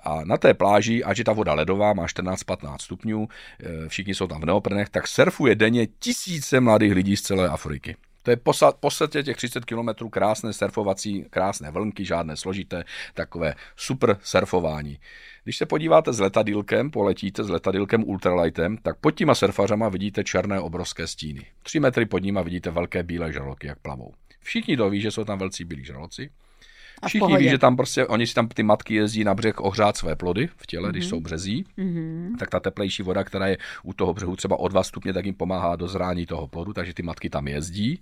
[0.04, 4.28] A na té pláži, ať je ta voda ledová, má 14-15 stupňů, eh, všichni jsou
[4.28, 7.96] tam v neoprenech, tak surfuje denně tisíce mladých lidí z celé Afriky.
[8.24, 14.18] To je v podstatě těch 30 kilometrů krásné surfovací, krásné vlnky, žádné složité, takové super
[14.24, 15.00] surfování.
[15.44, 20.60] Když se podíváte s letadílkem, poletíte s letadílkem ultralightem, tak pod těma surfařama vidíte černé
[20.60, 21.46] obrovské stíny.
[21.64, 24.14] Tři metry pod nima vidíte velké bílé žraloky, jak plavou.
[24.40, 26.30] Všichni to ví, že jsou tam velcí bílí žraloci.
[27.08, 30.16] Všichni ví, že tam prostě, oni si tam ty matky jezdí na břeh ohřát své
[30.16, 30.91] plody v těle, mm-hmm.
[30.91, 31.10] když mhm.
[31.10, 32.38] jsou březí, mm-hmm.
[32.39, 35.36] tak ta teplejší voda, která je u toho břehu třeba o dva stupně, tak jim
[35.36, 38.02] pomáhá do zrání toho plodu, takže ty matky tam jezdí.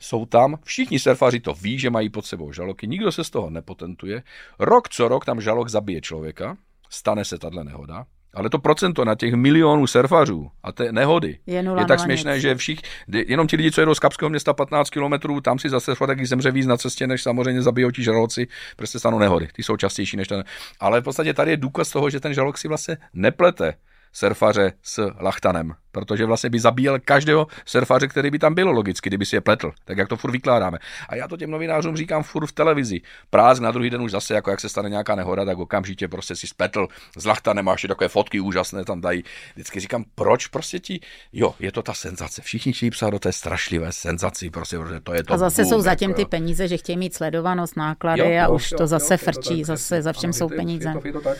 [0.00, 3.50] Jsou tam, všichni surfaři to ví, že mají pod sebou žaloky, nikdo se z toho
[3.50, 4.22] nepotentuje.
[4.58, 6.56] Rok co rok tam žalok zabije člověka,
[6.90, 11.64] stane se tahle nehoda, ale to procento na těch milionů surfařů a té nehody je,
[11.78, 12.42] je tak směšné, nic.
[12.42, 12.78] že všich,
[13.26, 16.50] jenom ti lidi, co jedou z Kapského města 15 kilometrů, tam si zase taky zemře
[16.50, 19.48] víc na cestě, než samozřejmě zabijou ti žraloci, prostě stanou nehody.
[19.52, 20.44] Ty jsou častější než ten.
[20.80, 23.74] Ale v podstatě tady je důkaz toho, že ten žralok si vlastně neplete
[24.12, 29.26] surfaře s lachtanem, protože vlastně by zabíjel každého surfaře, který by tam byl logicky, kdyby
[29.26, 30.78] si je pletl, tak jak to furt vykládáme.
[31.08, 33.00] A já to těm novinářům říkám furt v televizi.
[33.30, 36.36] Prásk na druhý den už zase, jako jak se stane nějaká nehoda, tak okamžitě prostě
[36.36, 36.86] si spletl
[37.16, 39.24] s lachtanem a ještě takové fotky úžasné tam dají.
[39.54, 41.00] Vždycky říkám, proč prostě ti,
[41.32, 42.42] jo, je to ta senzace.
[42.42, 45.34] Všichni chtějí psát do té strašlivé senzaci, prostě, protože to je to.
[45.34, 48.44] A zase boom, jsou zatím jako, ty peníze, že chtějí mít sledovanost, náklady jo, a
[48.44, 50.88] jo, už jo, to zase jo, frčí, to tak, zase za všem jsou peníze.
[50.88, 51.38] Je to, je to tak.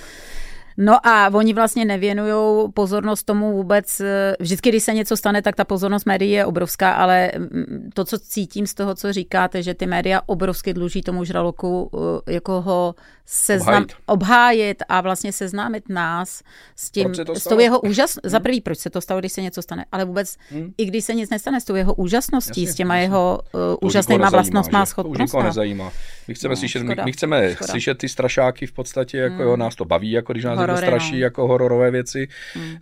[0.81, 4.01] No a oni vlastně nevěnují pozornost tomu vůbec.
[4.01, 8.05] eh, Vždycky, když se něco stane, tak ta pozornost médií je obrovská, ale mm, to,
[8.05, 11.91] co cítím z toho, co říkáte, že ty média obrovsky dluží tomu žraloku,
[12.29, 12.95] eh, jako ho
[13.27, 13.93] seznam, Obhájit.
[14.07, 16.43] obhájit a vlastně seznámit nás
[16.77, 18.19] s tím, s tou jeho úžas.
[18.25, 20.37] Za prvý, proč se to stalo, když se něco stane, ale vůbec,
[20.79, 23.05] i když se nic nestane, s tou jeho úžasností, Jasně, s těma jasně.
[23.05, 24.95] jeho uh, úžasnýma nezajímá, vlastnostma a že?
[24.95, 25.43] To už nikoho schopnostma.
[25.49, 25.93] nezajímá.
[26.29, 27.69] My chceme, No, slyšet, my, škoda, my chceme škoda.
[27.73, 31.13] slyšet ty strašáky v podstatě, jako jo, nás to baví, jako když nás Horory, straší,
[31.13, 31.19] no.
[31.19, 32.29] jako hororové věci.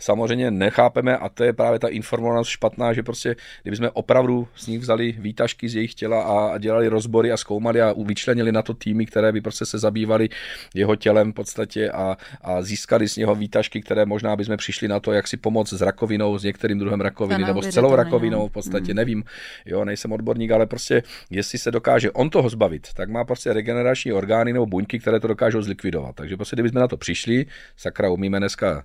[0.00, 4.80] Samozřejmě nechápeme a to je právě ta informovanost špatná, že prostě, kdybychom opravdu z nich
[4.80, 9.06] vzali výtažky z jejich těla a, dělali rozbory a zkoumali a vyčlenili na to týmy,
[9.06, 10.28] které by prostě se zabývali
[10.74, 15.00] jeho tělem v podstatě a, a získali z něho výtažky, které možná bychom přišli na
[15.00, 18.38] to, jak si pomoct s rakovinou, s některým druhem rakoviny, nebo s celou neuvěřitelné, rakovinou
[18.38, 18.48] no.
[18.48, 19.24] v podstatě, nevím,
[19.66, 24.12] jo, nejsem odborník, ale prostě jestli se dokáže on toho zbavit, tak má prostě regenerační
[24.12, 26.14] orgány nebo buňky, které to dokážou zlikvidovat.
[26.14, 27.46] Takže prostě kdybychom na to přišli,
[27.78, 28.84] sakra, umíme dneska.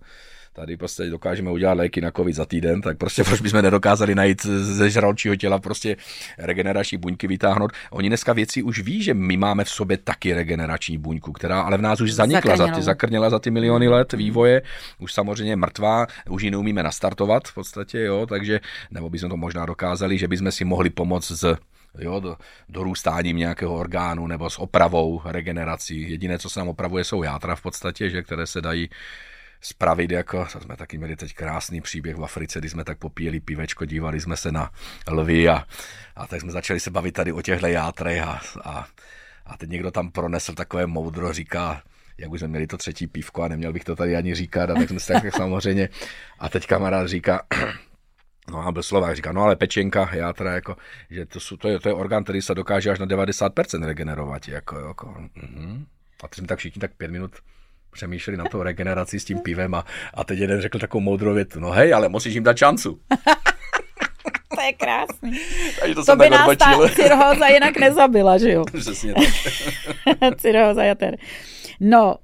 [0.55, 4.45] Tady prostě dokážeme udělat léky na covid za týden, tak prostě proč bychom nedokázali najít
[4.45, 5.95] ze žralčího těla prostě
[6.37, 7.71] regenerační buňky vytáhnout.
[7.91, 11.77] Oni dneska věci už ví, že my máme v sobě taky regenerační buňku, která ale
[11.77, 13.29] v nás už zanikla za ty, zakrněla.
[13.29, 14.61] za ty miliony let vývoje,
[14.99, 18.59] už samozřejmě mrtvá, už ji neumíme nastartovat v podstatě, jo, takže,
[18.91, 21.57] nebo bychom to možná dokázali, že bychom si mohli pomoct z
[21.99, 22.37] jo, do,
[22.69, 26.11] dorůstáním nějakého orgánu nebo s opravou, regenerací.
[26.11, 28.89] Jediné, co se nám opravuje, jsou játra v podstatě, že, které se dají
[29.61, 33.39] spravit, jako to jsme taky měli teď krásný příběh v Africe, kdy jsme tak popíjeli
[33.39, 34.71] pivečko, dívali jsme se na
[35.11, 35.65] lvy a,
[36.15, 38.87] a tak jsme začali se bavit tady o těchto játrech a, a,
[39.45, 41.81] a teď někdo tam pronesl takové moudro, říká,
[42.17, 44.73] jak už jsme měli to třetí pívko a neměl bych to tady ani říkat, a
[44.73, 45.89] tak jsme se tak samozřejmě,
[46.39, 47.41] a teď kamarád říká,
[48.51, 50.75] No a byl Slovák, říká, no ale pečenka, já teda jako,
[51.09, 54.47] že to, jsou, to, je, to je orgán, který se dokáže až na 90% regenerovat,
[54.47, 55.85] jako, jako mhm.
[56.23, 57.31] A teď jsme tak všichni tak pět minut
[57.91, 61.59] přemýšleli na tou regeneraci s tím pivem a, a teď jeden řekl takovou moudrou větu,
[61.59, 62.99] no hej, ale musíš jim dát šancu.
[64.55, 65.39] To je krásný.
[65.79, 68.63] Takže to, To by nás ta cirhóza jinak nezabila, že jo?
[68.79, 70.35] Přesně tak.
[70.37, 71.17] cirhóza jater.
[71.79, 72.15] No,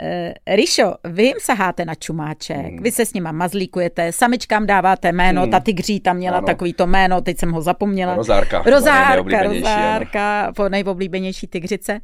[0.00, 2.82] e, Rišo, vy jim saháte na čumáček, Hmm.
[2.82, 6.46] vy se s nima mazlíkujete, samičkám dáváte jméno, ta tygří tam měla Ano.
[6.46, 8.14] takový to jméno, teď jsem ho zapomněla.
[8.14, 8.62] Rozárka.
[8.66, 12.00] Rozárka, rozárka, po nejoblíbenější tygřice.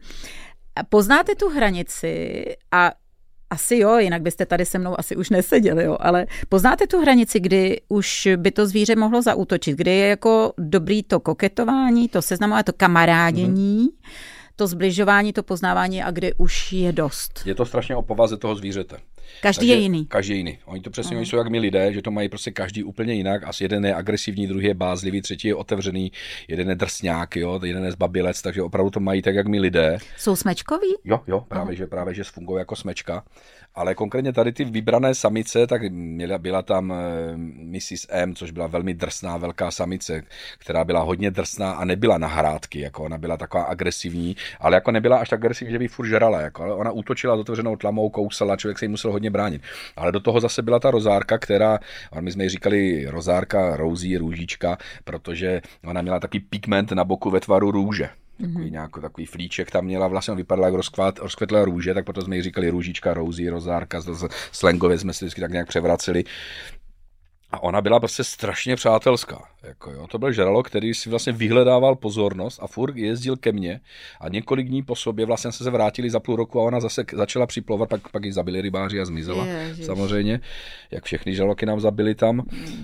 [0.89, 2.93] Poznáte tu hranici a
[3.51, 7.41] asi jo, jinak byste tady se mnou asi už neseděli, jo, ale poznáte tu hranici,
[7.41, 12.65] kdy už by to zvíře mohlo zaútočit, kdy je jako dobrý to koketování, to seznamování,
[12.65, 14.13] to kamarádění, mm-hmm.
[14.63, 17.43] To zbližování, to poznávání a kdy už je dost.
[17.47, 18.97] Je to strašně o povaze toho zvířete.
[19.41, 20.07] Každý je jiný.
[20.07, 20.59] Každý je jiný.
[20.65, 23.45] Oni to přesně oni jsou jak my lidé, že to mají prostě každý úplně jinak.
[23.45, 26.13] Asi jeden je agresivní, druhý je bázlivý, třetí je otevřený,
[26.49, 29.99] jeden je drsňák, jo, jeden je zbabilec, takže opravdu to mají tak, jak my lidé.
[30.19, 30.95] Jsou smečkoví?
[31.05, 33.25] Jo, jo, právě, že, právě, že fungují jako smečka.
[33.75, 38.07] Ale konkrétně tady ty vybrané samice, tak měla, byla tam eh, Mrs.
[38.09, 40.23] M, což byla velmi drsná velká samice,
[40.59, 44.91] která byla hodně drsná a nebyla na hrádky, jako ona byla taková agresivní, ale jako
[44.91, 48.11] nebyla až tak agresivní, že by furt žrala, jako, ale ona útočila s otevřenou tlamou,
[48.11, 49.63] kousala, člověk se jí musel hodně bránit.
[49.97, 51.79] Ale do toho zase byla ta rozárka, která,
[52.21, 57.41] my jsme jí říkali rozárka, rouzí, růžička, protože ona měla takový pigment na boku ve
[57.41, 58.09] tvaru růže.
[58.49, 62.37] Takový nějaký takový flíček tam měla, vlastně vypadala jak rozkvat, rozkvetlá růže, tak potom jsme
[62.37, 66.25] jí říkali růžička, rouzí, rozárka, z- z- slangově jsme si vždycky tak nějak převraceli.
[67.51, 69.52] A ona byla prostě strašně přátelská.
[69.63, 70.07] Jako jo.
[70.07, 73.81] To byl žralok, který si vlastně vyhledával pozornost a furt jezdil ke mně
[74.21, 77.47] a několik dní po sobě vlastně se vrátili za půl roku a ona zase začala
[77.47, 79.47] připlovat, pak, pak ji zabili rybáři a zmizela.
[79.47, 79.87] Ježiš.
[79.87, 80.41] Samozřejmě,
[80.91, 82.43] jak všechny žraloky nám zabili tam.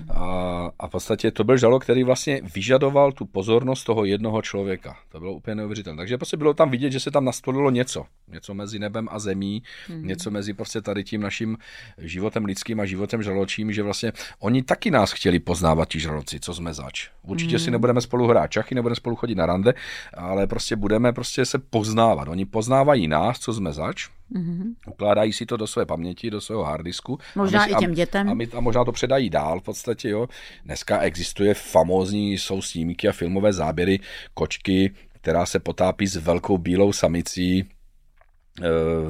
[0.09, 4.97] A, a v podstatě to byl žralok, který vlastně vyžadoval tu pozornost toho jednoho člověka.
[5.09, 5.97] To bylo úplně neuvěřitelné.
[5.97, 8.05] Takže prostě bylo tam vidět, že se tam nastolilo něco.
[8.27, 10.07] Něco mezi nebem a zemí, Mhm.
[10.07, 11.57] něco mezi prostě tady tím naším
[11.97, 16.53] životem lidským a životem žraločím, že vlastně oni taky nás chtěli poznávat ti žraloci, co
[16.53, 17.09] jsme zač.
[17.23, 17.63] Určitě Mhm.
[17.65, 19.73] si nebudeme spolu hrát čachy, nebudeme spolu chodit na rande,
[20.13, 22.27] ale prostě budeme prostě se poznávat.
[22.27, 24.73] Oni poznávají nás, co jsme zač, Mhm.
[24.87, 27.17] ukládají si to do své paměti, do svého harddisku.
[27.35, 28.29] Možná a my i těm dětem.
[28.29, 30.27] A, my, a možná to předají dál v podstatě, jo.
[30.65, 33.99] Dneska existuje famózní, jsou snímky a filmové záběry
[34.33, 34.91] kočky,
[35.21, 37.65] která se potápí s velkou bílou samicí,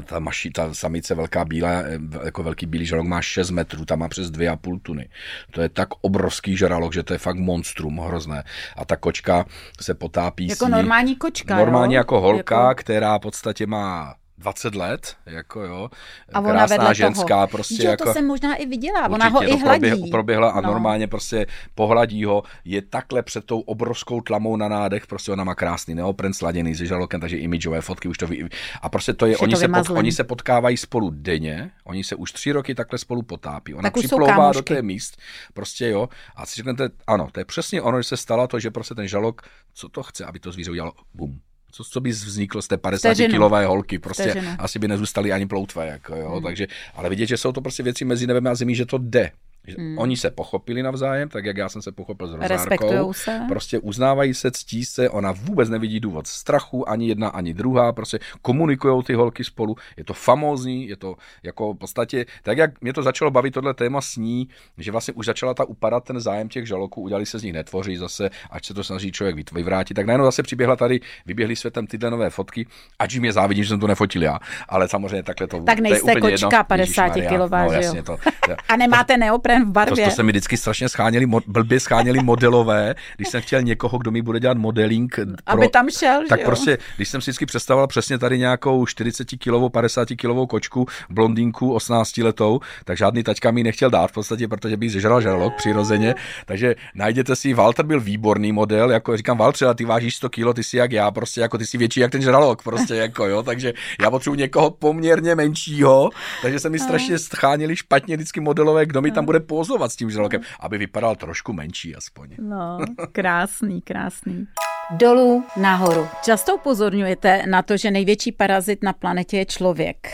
[0.06, 4.00] ta, maši, ta samice velká bílá, eh, jako velký bílý žralok má 6 metrů, tam
[4.00, 5.10] má přes 2,5 tuny.
[5.52, 8.44] To je tak obrovský žralok, že to je fakt monstrum hrozné.
[8.78, 9.46] A ta kočka
[9.82, 12.00] se potápí Jako normální kočka, Normálně jo?
[12.00, 15.90] jako holka, Jako- která v podstatě má 20 let, jako jo,
[16.34, 17.48] a ona krásná ženská, toho.
[17.48, 18.04] prostě jo, jako...
[18.04, 19.90] to jsem možná i viděla, ona ho i hladí.
[19.90, 20.68] Proběh, proběhla a no.
[20.68, 25.56] normálně prostě pohladí ho, je takhle před tou obrovskou tlamou na nádech, prostě ona má
[25.56, 28.50] krásný neopren sladěný se žalokem, takže imidžové fotky už to ví.
[28.82, 32.16] A prostě to je, oni, to se pod, oni se potkávají spolu denně, oni se
[32.16, 33.74] už tři roky takhle spolu potápí.
[33.74, 35.18] Ona tak připlouvá do té míst,
[35.54, 38.72] prostě jo, a si řeknete, ano, to je přesně ono, že se stalo to, že
[38.72, 39.42] prostě ten žalok,
[39.74, 41.40] co to chce, aby to zvíře udělalo, bum,
[41.72, 44.52] co, co by vzniklo z té 50-kilové holky, prostě Vteřinu.
[44.60, 46.44] asi by nezůstaly ani ploutve, jako, jo, hmm.
[46.44, 49.32] takže, ale vidět, že jsou to prostě věci mezi nebem a zemí, že to jde,
[49.78, 49.98] Hmm.
[49.98, 53.14] Oni se pochopili navzájem, tak jak já jsem se pochopil s Rozárkou.
[53.14, 53.42] se.
[53.48, 58.20] Prostě uznávají se, ctí se, ona vůbec nevidí důvod strachu, ani jedna, ani druhá, prostě
[58.42, 62.94] komunikují ty holky spolu, je to famózní, je to jako v podstatě, tak jak mě
[62.94, 64.48] to začalo bavit tohle téma s ní,
[64.78, 67.98] že vlastně už začala ta upadat ten zájem těch žaloků, udělali se z nich netvoří
[67.98, 72.12] zase, ať se to snaží člověk vyvrátit, tak najednou zase přiběhla tady, vyběhly světem tyhle
[72.12, 72.68] nové fotky,
[73.00, 74.40] ať mě závidím, že jsem to nefotil já,
[74.70, 78.04] ale samozřejmě takhle to Tak nejste to kočka 50 kilová, no?
[78.04, 79.18] To, to, a nemáte
[79.50, 80.06] neopren v barvě.
[80.06, 84.12] To, to se mi vždycky strašně scháněli, blbě scháněli modelové, když jsem chtěl někoho, kdo
[84.12, 85.16] mi bude dělat modeling.
[85.16, 88.86] Pro, Aby tam šel, Tak že prostě, když jsem si vždycky představoval přesně tady nějakou
[88.86, 94.14] 40 kilovou, 50 kilovou kočku, blondýnku 18 letou, tak žádný taťka mi nechtěl dát v
[94.14, 96.16] podstatě, protože bych zežral žralok přirozeně.
[96.46, 100.54] Takže najděte si, Walter byl výborný model, jako říkám, Walter, a ty vážíš 100 kilo,
[100.54, 103.44] ty jsi jak já, prostě jako ty jsi větší jak ten žralok, prostě jako jo,
[103.44, 106.10] takže já potřebuji někoho poměrně menšího,
[106.42, 110.12] takže se mi strašně scháněli špatně vždycky modelové, kdo mi tam bude pozovat s tím
[110.12, 112.30] žralokem, aby vypadal trošku menší aspoň.
[112.40, 112.78] No,
[113.12, 114.48] krásný, krásný.
[114.92, 116.08] Dolů nahoru.
[116.24, 120.08] Často upozorňujete na to, že největší parazit na planetě je člověk.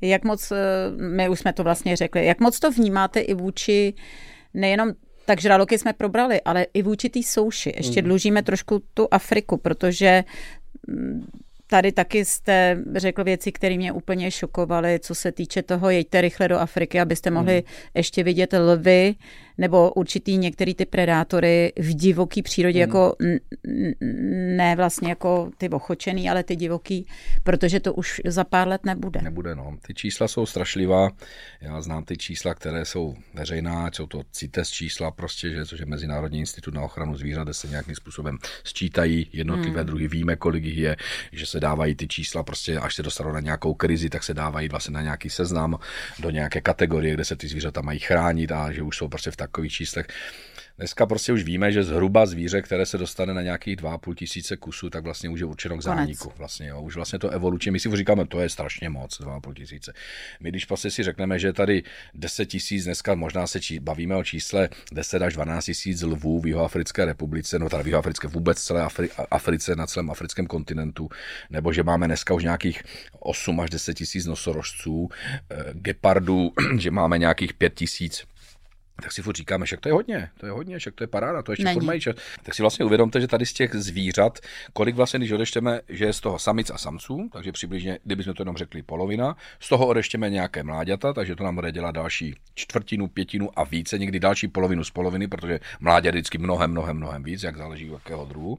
[0.00, 0.56] Jak moc, eh,
[0.96, 3.94] my už jsme to vlastně řekli, jak moc to vnímáte i vůči
[4.54, 4.92] nejenom
[5.24, 7.72] tak žraloky jsme probrali, ale i vůči té souši.
[7.76, 8.08] Ještě mm.
[8.08, 10.24] dlužíme trošku tu Afriku, protože
[10.86, 11.26] mm,
[11.66, 16.48] Tady taky jste řekl věci, které mě úplně šokovaly, co se týče toho, jeďte rychle
[16.48, 17.90] do Afriky, abyste mohli mm.
[17.94, 19.14] ještě vidět lvy,
[19.58, 22.80] nebo určitý některý ty predátory v divoký přírodě, mm.
[22.80, 23.16] jako
[24.56, 27.06] ne vlastně jako ty ochočený, ale ty divoký,
[27.42, 29.20] protože to už za pár let nebude.
[29.22, 29.76] Nebude, no.
[29.86, 31.10] Ty čísla jsou strašlivá.
[31.60, 35.86] Já znám ty čísla, které jsou veřejná, jsou to CITES čísla prostě, že, což je
[35.86, 39.86] Mezinárodní institut na ochranu zvířat, kde se nějakým způsobem sčítají jednotlivé mm.
[39.86, 40.96] druhy, víme, kolik jich je,
[41.32, 44.68] že se dávají ty čísla, prostě až se dostanou na nějakou krizi, tak se dávají
[44.68, 45.78] vlastně na nějaký seznam
[46.18, 49.36] do nějaké kategorie, kde se ty zvířata mají chránit a že už jsou prostě v
[49.46, 50.06] takových číslech.
[50.78, 54.90] Dneska prostě už víme, že zhruba zvíře, které se dostane na nějakých 2,5 tisíce kusů,
[54.90, 56.32] tak vlastně už je určeno k zániku.
[56.36, 56.82] Vlastně, jo.
[56.82, 59.92] Už vlastně to evolučně, my si říkáme, to je strašně moc, 2,5 tisíce.
[60.40, 61.82] My když prostě si řekneme, že tady
[62.14, 66.46] 10 tisíc, dneska možná se či, bavíme o čísle 10 až 12 tisíc lvů v
[66.46, 71.08] Jihoafrické republice, no tady v Jihoafrické vůbec celé Afri, Africe, na celém africkém kontinentu,
[71.50, 72.82] nebo že máme dneska už nějakých
[73.20, 75.08] 8 až 10 tisíc nosorožců,
[75.50, 78.24] eh, gepardů, že máme nějakých 5 tisíc
[79.02, 81.42] tak si furt říkáme, že to je hodně, to je hodně, že to je paráda,
[81.42, 82.16] to ještě furt mají čas.
[82.42, 84.38] Tak si vlastně uvědomte, že tady z těch zvířat,
[84.72, 88.42] kolik vlastně, když odečteme, že je z toho samic a samců, takže přibližně, kdybychom to
[88.42, 93.08] jenom řekli polovina, z toho odečteme nějaké mláďata, takže to nám bude dělat další čtvrtinu,
[93.08, 97.42] pětinu a více, někdy další polovinu z poloviny, protože mládě vždycky mnohem, mnohem, mnohem víc,
[97.42, 98.58] jak záleží jakého druhu.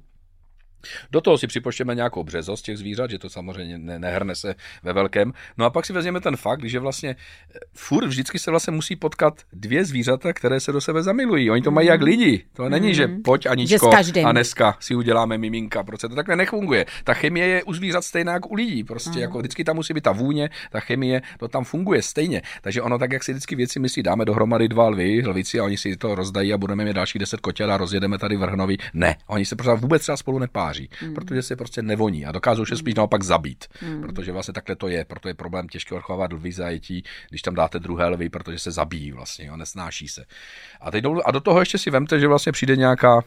[1.11, 4.93] Do toho si připočteme nějakou březost těch zvířat, že to samozřejmě ne, nehrne se ve
[4.93, 5.33] velkém.
[5.57, 8.95] No a pak si vezměme ten fakt, že vlastně eh, furt vždycky se vlastně musí
[8.95, 11.51] potkat dvě zvířata, které se do sebe zamilují.
[11.51, 12.43] Oni to mají jak lidi.
[12.53, 12.93] To není, mm.
[12.93, 15.83] že pojď Aničko že a dneska si uděláme miminka.
[15.83, 16.86] Prostě to takhle nefunguje.
[17.03, 18.83] Ta chemie je u zvířat stejná jako u lidí.
[18.83, 19.19] Prostě mm.
[19.19, 22.41] jako vždycky tam musí být ta vůně, ta chemie, to tam funguje stejně.
[22.61, 25.77] Takže ono tak, jak si vždycky věci myslí, dáme dohromady dva lvy, lvici a oni
[25.77, 28.77] si to rozdají a budeme mít další deset kotěl a rozjedeme tady vrhnovi.
[28.93, 31.13] Ne, oni se prostě vůbec třeba spolu nepáří tváří, mm.
[31.13, 32.97] protože se prostě nevoní a dokážou se spíš mm.
[32.97, 34.01] naopak zabít, mm.
[34.01, 37.80] protože vlastně takhle to je, proto je problém těžké odchovávat lvy zajetí, když tam dáte
[37.80, 40.26] druhé lvy, protože se zabíjí vlastně, jo, nesnáší se.
[40.82, 43.23] A, teď do, a do toho ještě si vemte, že vlastně přijde nějaká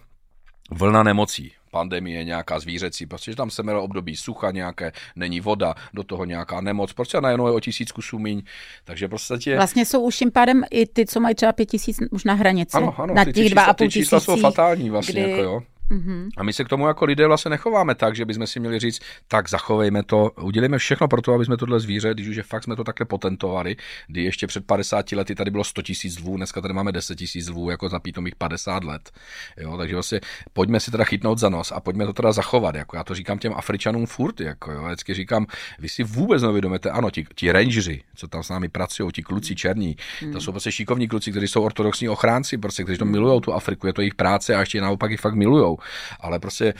[0.71, 5.75] vlna nemocí, pandemie, nějaká zvířecí, prostě, že tam se mělo období sucha nějaké, není voda,
[5.95, 8.43] do toho nějaká nemoc, prostě najednou je o tisíc kusů míň,
[8.85, 9.57] takže prostě...
[9.57, 12.77] Vlastně jsou už tím pádem i ty, co mají třeba pět tisíc už na hranici,
[12.77, 14.23] ano, ano, na těch dva a půl tisících.
[14.23, 15.31] jsou fatální vlastně, kdy...
[15.31, 15.63] jako jo.
[15.91, 16.29] Mm-hmm.
[16.37, 19.01] A my se k tomu jako lidé vlastně nechováme tak, že bychom si měli říct,
[19.29, 22.65] tak zachovejme to, udělejme všechno pro to, aby jsme tohle zvíře, když už je fakt
[22.65, 23.77] jsme to takhle potentovali,
[24.07, 27.49] kdy ještě před 50 lety tady bylo 100 tisíc lvů, dneska tady máme 10 tisíc
[27.49, 29.11] lvů, jako za pítomých 50 let.
[29.57, 30.21] Jo, takže vlastně
[30.53, 32.75] pojďme si teda chytnout za nos a pojďme to teda zachovat.
[32.75, 35.47] Jako já to říkám těm Afričanům furt, jako jo, vždycky říkám,
[35.79, 39.55] vy si vůbec neuvědomíte, ano, ti, ti rangeři, co tam s námi pracují, ti kluci
[39.57, 40.33] černí, mm.
[40.33, 43.87] to jsou prostě šikovní kluci, kteří jsou ortodoxní ochránci, prostě, kteří to milují tu Afriku,
[43.87, 45.78] je to jejich práce a ještě naopak i fakt milují
[46.21, 46.75] Ale prostě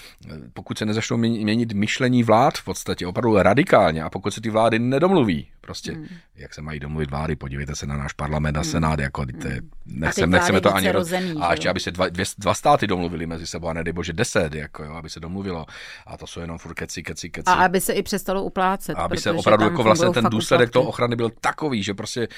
[0.53, 4.79] pokud se nezačnou měnit myšlení vlád v podstatě opravdu radikálně a pokud se ty vlády
[4.79, 6.07] nedomluví, prostě, hmm.
[6.37, 8.71] jak se mají domluvit vlády, podívejte se na náš parlament a hmm.
[8.71, 9.71] senát, jako hmm.
[9.87, 10.93] nechceme, nechceme to ani...
[10.93, 14.13] Rozemí, a ještě, aby se dva, dvě, dva státy domluvili mezi sebou, a nedej bože
[14.13, 15.67] deset, jako jo, aby se domluvilo.
[16.07, 17.45] A to jsou jenom furt keci, keci, keci.
[17.47, 18.97] A aby se i přestalo uplácet.
[18.97, 22.29] A aby se opravdu jako vlastně ten důsledek toho ochrany byl takový, že prostě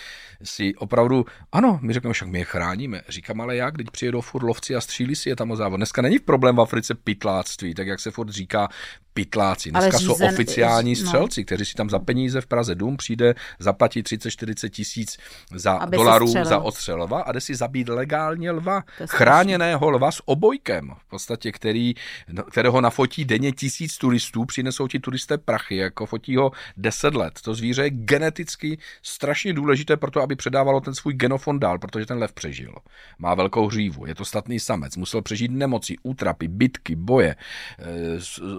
[0.43, 3.03] si opravdu, ano, my řekneme, však my je chráníme.
[3.09, 5.78] Říkám, ale jak, když přijedou furt lovci a střílí si je tam o závod.
[5.78, 8.68] Dneska není problém v Africe pytláctví, tak jak se furt říká,
[9.14, 9.70] pytláci.
[9.70, 10.97] Dneska řízen, jsou oficiální no.
[10.97, 11.45] střelci, no.
[11.45, 13.20] kteří si tam za peníze v Praze dům přijde,
[13.59, 15.18] zaplatí 30-40 tisíc
[15.55, 18.83] za Aby dolarů za odstřelova a jde si zabít legálně lva.
[19.07, 21.95] Chráněného lva s obojkem, v podstatě, který,
[22.29, 27.41] no, kterého nafotí denně tisíc turistů, přinesou ti turisté prachy, jako fotí ho 10 let.
[27.45, 32.07] To zvíře je geneticky strašně důležité pro to, aby předávalo ten svůj genofond dál, protože
[32.07, 32.75] ten lev přežil.
[33.18, 37.37] Má velkou hřívu, je to statný samec, musel přežít nemoci, útrapy, bitky, boje, e,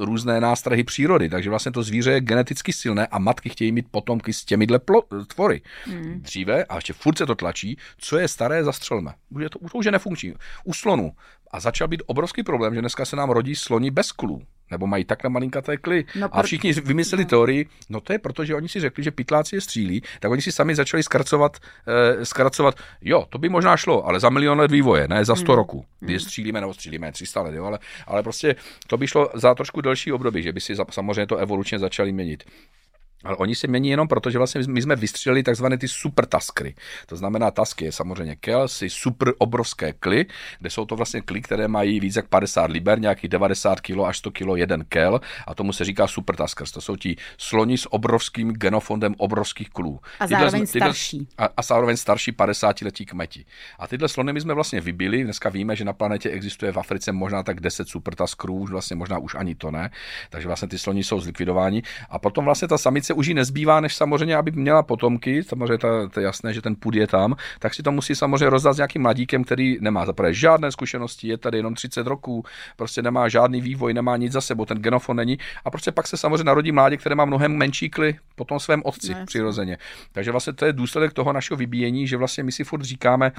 [0.06, 4.34] různé nástrahy přírody, takže vlastně to zvíře je geneticky silné a matky chtějí mít potomky
[4.42, 5.62] s těmihle plo- tvory.
[5.86, 6.22] Hmm.
[6.22, 9.14] Dříve, a ještě furt se to tlačí, co je staré, zastřelme.
[9.30, 10.34] Už, je to, už je nefunkční.
[10.64, 11.12] U slonu.
[11.52, 15.06] A začal být obrovský problém, že dneska se nám rodí sloni bez klů nebo mají
[15.06, 16.06] takhle malinkaté kly.
[16.16, 17.30] No, a všichni vymysleli no.
[17.30, 20.42] teorii, no to je proto, že oni si řekli, že pytláci je střílí, tak oni
[20.42, 24.72] si sami začali zkracovat, eh, zkracovat, jo, to by možná šlo, ale za milion let
[24.72, 25.58] vývoje, ne za 100 hmm.
[25.58, 26.26] roku, kdy je hmm.
[26.26, 28.56] střílíme nebo střílíme 300 let, jo, ale, ale prostě
[28.88, 32.44] to by šlo za trošku delší období, že by si samozřejmě to evolučně začali měnit.
[33.24, 36.76] Ale oni se mění jenom proto, že vlastně my jsme vystřelili takzvané ty super taskry.
[37.06, 40.26] To znamená, tasky je samozřejmě kel, si super obrovské kly,
[40.60, 44.18] kde jsou to vlastně kly, které mají víc jak 50 liber, nějakých 90 kg až
[44.18, 46.72] 100 kg jeden kel a tomu se říká super taskers.
[46.72, 50.00] To jsou ti sloni s obrovským genofondem obrovských klů.
[50.20, 51.28] A tyhle, zároveň tyhle, starší.
[51.38, 53.46] A, a zároveň starší 50 letí kmeti.
[53.80, 55.24] A tyhle slony my jsme vlastně vybili.
[55.24, 59.18] Dneska víme, že na planetě existuje v Africe možná tak 10 super taskrů, vlastně možná
[59.18, 59.90] už ani to ne.
[60.30, 61.84] Takže vlastně ty sloni jsou zlikvidováni.
[62.10, 65.78] A potom vlastně ta samice se už jí nezbývá, než samozřejmě, aby měla potomky, samozřejmě
[65.78, 68.74] to, to je jasné, že ten půd je tam, tak si to musí samozřejmě rozdat
[68.74, 72.44] s nějakým mladíkem, který nemá zaprvé žádné zkušenosti, je tady jenom 30 roků,
[72.76, 75.38] prostě nemá žádný vývoj, nemá nic za sebou, ten genofon není.
[75.66, 78.82] A prostě pak se samozřejmě narodí mládě, které má mnohem menší kly po tom svém
[78.86, 79.78] otci no, přirozeně.
[80.12, 83.32] Takže vlastně to je důsledek toho našeho vybíjení, že vlastně my si furt říkáme,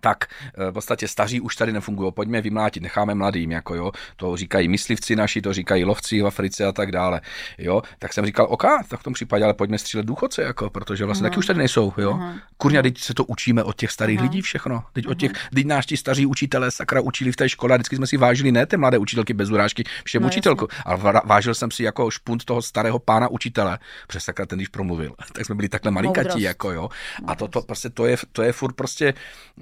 [0.00, 0.24] tak
[0.58, 2.12] eh, v podstatě staří už tady nefungují.
[2.12, 3.92] Pojďme vymlátit, necháme mladým, jako jo.
[4.16, 7.20] To říkají myslivci naši, to říkají lovci v Africe a tak dále.
[7.58, 11.04] Jo, tak jsem říkal, OK, tak v tom případě, ale pojďme střílet důchodce, jako, protože
[11.04, 11.30] vlastně uh-huh.
[11.30, 12.12] taky už tady nejsou, jo.
[12.12, 12.40] Uh-huh.
[12.56, 14.22] Kurňa, teď se to učíme od těch starých uh-huh.
[14.22, 14.84] lidí všechno.
[14.92, 15.10] Teď uh-huh.
[15.10, 18.06] od těch, teď náš ti staří učitelé sakra učili v té škole a vždycky jsme
[18.06, 21.82] si vážili ne ty mladé učitelky bez urážky, všem no, učitelku, ale vážil jsem si
[21.82, 25.14] jako špunt toho starého pána učitele, přes sakra ten, když promluvil.
[25.32, 26.88] tak jsme byli takhle malinkatí, jako jo.
[27.26, 29.14] A to, to, prostě, to, je, to je furt prostě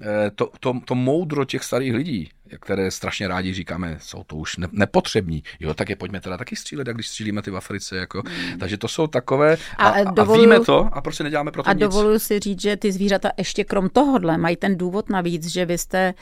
[0.03, 4.57] eh, to, to, to moudro těch starých lidí, které strašně rádi říkáme, jsou to už
[4.57, 5.42] ne, nepotřební.
[5.61, 7.97] Jo, tak je pojďme teda taky střílet, jak když střílíme ty v Africe.
[7.97, 8.22] Jako.
[8.26, 8.59] Hmm.
[8.59, 11.68] Takže to jsou takové, a, a, dovoluju, a víme to a prostě neděláme pro to
[11.68, 11.80] A nic.
[11.80, 15.78] dovoluju si říct, že ty zvířata ještě krom tohohle mají ten důvod navíc, že vy
[15.78, 16.14] jste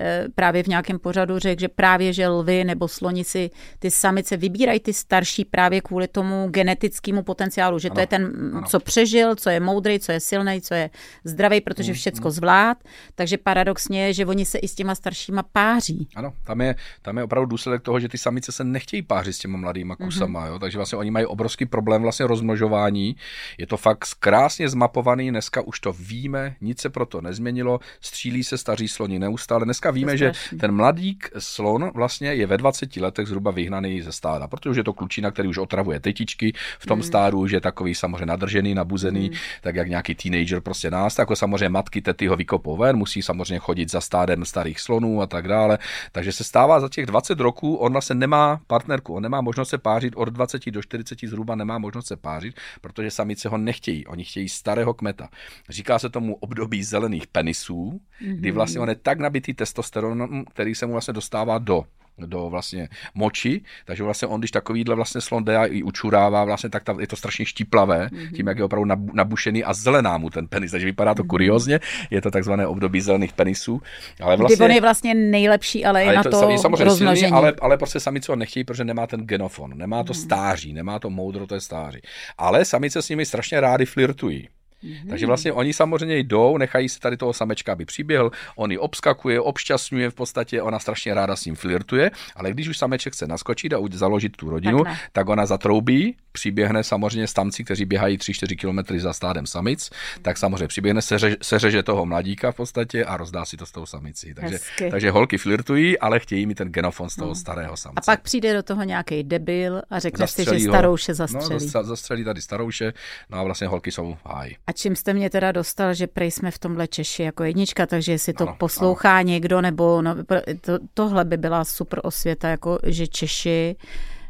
[0.00, 4.80] e, právě v nějakém pořadu řekl, že právě že lvy nebo slonici, ty samice vybírají
[4.80, 8.66] ty starší právě kvůli tomu genetickému potenciálu, že ano, to je ten, ano.
[8.68, 10.90] co přežil, co je moudrý, co je silný, co je
[11.24, 12.32] zdravý, protože hmm, všecko hmm.
[12.32, 12.78] zvlád.
[13.14, 16.08] Takže paradoxně je, že oni se i s těma staršíma páří páří.
[16.16, 19.38] Ano, tam je, tam je opravdu důsledek toho, že ty samice se nechtějí pářit s
[19.38, 20.08] těma mladýma mhm.
[20.08, 20.48] kusama, mm-hmm.
[20.48, 20.58] jo?
[20.58, 23.16] takže vlastně oni mají obrovský problém vlastně rozmnožování.
[23.58, 28.58] Je to fakt krásně zmapovaný, dneska už to víme, nic se proto nezměnilo, střílí se
[28.58, 29.64] staří sloni neustále.
[29.64, 34.48] Dneska víme, že ten mladík slon vlastně je ve 20 letech zhruba vyhnaný ze stáda,
[34.48, 37.02] protože je to klučina, který už otravuje tetičky v tom mm.
[37.02, 39.36] stádu, že je takový samozřejmě nadržený, nabuzený, mm.
[39.60, 43.22] tak jak nějaký teenager prostě nás, tak jako samozřejmě matky tety ho vykopou ven, musí
[43.22, 45.78] samozřejmě chodit za stádem starých slonů a tak dále dále.
[46.12, 49.78] Takže se stává za těch 20 roků, on vlastně nemá partnerku, on nemá možnost se
[49.78, 54.06] pářit od 20 do 40 zhruba nemá možnost se pářit, protože samice ho nechtějí.
[54.06, 55.28] Oni chtějí starého kmeta.
[55.68, 58.54] Říká se tomu období zelených penisů, kdy mhm.
[58.54, 61.84] vlastně on je tak nabitý testosteronem, který se mu vlastně dostává do
[62.26, 66.70] do vlastně moči, takže vlastně on, když takovýhle vlastně slon jde a i učurává, vlastně,
[66.70, 68.32] tak ta, je to strašně štíplavé, mm-hmm.
[68.32, 71.26] tím, jak je opravdu nabušený a zelená mu ten penis, takže vypadá to mm-hmm.
[71.26, 73.82] kuriozně, je to takzvané období zelených penisů.
[74.20, 77.26] Ale vlastně, Kdy on je vlastně nejlepší, ale, ale je na to, to samozřejmě silný,
[77.26, 80.22] ale, ale prostě samice ho nechtějí, protože nemá ten genofon, nemá to mm-hmm.
[80.22, 82.00] stáří, nemá to moudro, to je stáří.
[82.38, 84.48] Ale samice s nimi strašně rádi flirtují.
[84.84, 85.08] Mm-hmm.
[85.08, 89.40] Takže vlastně oni samozřejmě jdou, nechají si tady toho samečka, aby přiběhl, on ji obskakuje,
[89.40, 93.72] obšťastňuje v podstatě, ona strašně ráda s ním flirtuje, ale když už sameček chce naskočit
[93.72, 98.98] a založit tu rodinu, tak, tak ona zatroubí, přiběhne samozřejmě stamci, kteří běhají 3-4 km
[98.98, 99.90] za stádem samic,
[100.22, 103.86] tak samozřejmě přiběhne, seře, seřeže toho mladíka v podstatě a rozdá si to s tou
[103.86, 104.34] samicí.
[104.34, 104.58] Takže,
[104.90, 107.34] takže holky flirtují, ale chtějí mít ten genofon z toho hmm.
[107.34, 107.94] starého samce.
[107.96, 111.70] A pak přijde do toho nějaký debil a řekne si, že starouše zastřelí.
[111.74, 112.92] No, zastřelí tady starouše,
[113.30, 114.54] no a vlastně holky jsou háj.
[114.70, 118.12] A čím jste mě teda dostal, že prej jsme v tomhle Češi jako jednička, takže
[118.12, 119.28] jestli to ano, poslouchá ano.
[119.28, 120.16] někdo, nebo no,
[120.60, 123.76] to, tohle by byla super osvěta, jako že Češi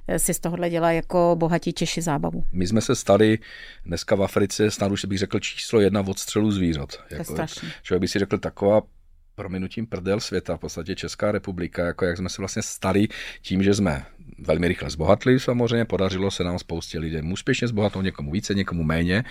[0.08, 2.44] eh, si z tohohle dělá jako bohatí Češi zábavu.
[2.52, 3.38] My jsme se stali
[3.84, 6.88] dneska v Africe, snad už bych řekl číslo jedna odstřelu zvířat.
[7.08, 7.34] To jako,
[7.82, 8.82] Člověk by si řekl taková
[9.34, 13.08] prominutím prdel světa, v podstatě Česká republika, jako jak jsme se vlastně stali
[13.42, 14.06] tím, že jsme
[14.40, 19.24] velmi rychle zbohatli samozřejmě, podařilo se nám spoustě lidem úspěšně zbohatnout, někomu více, někomu méně.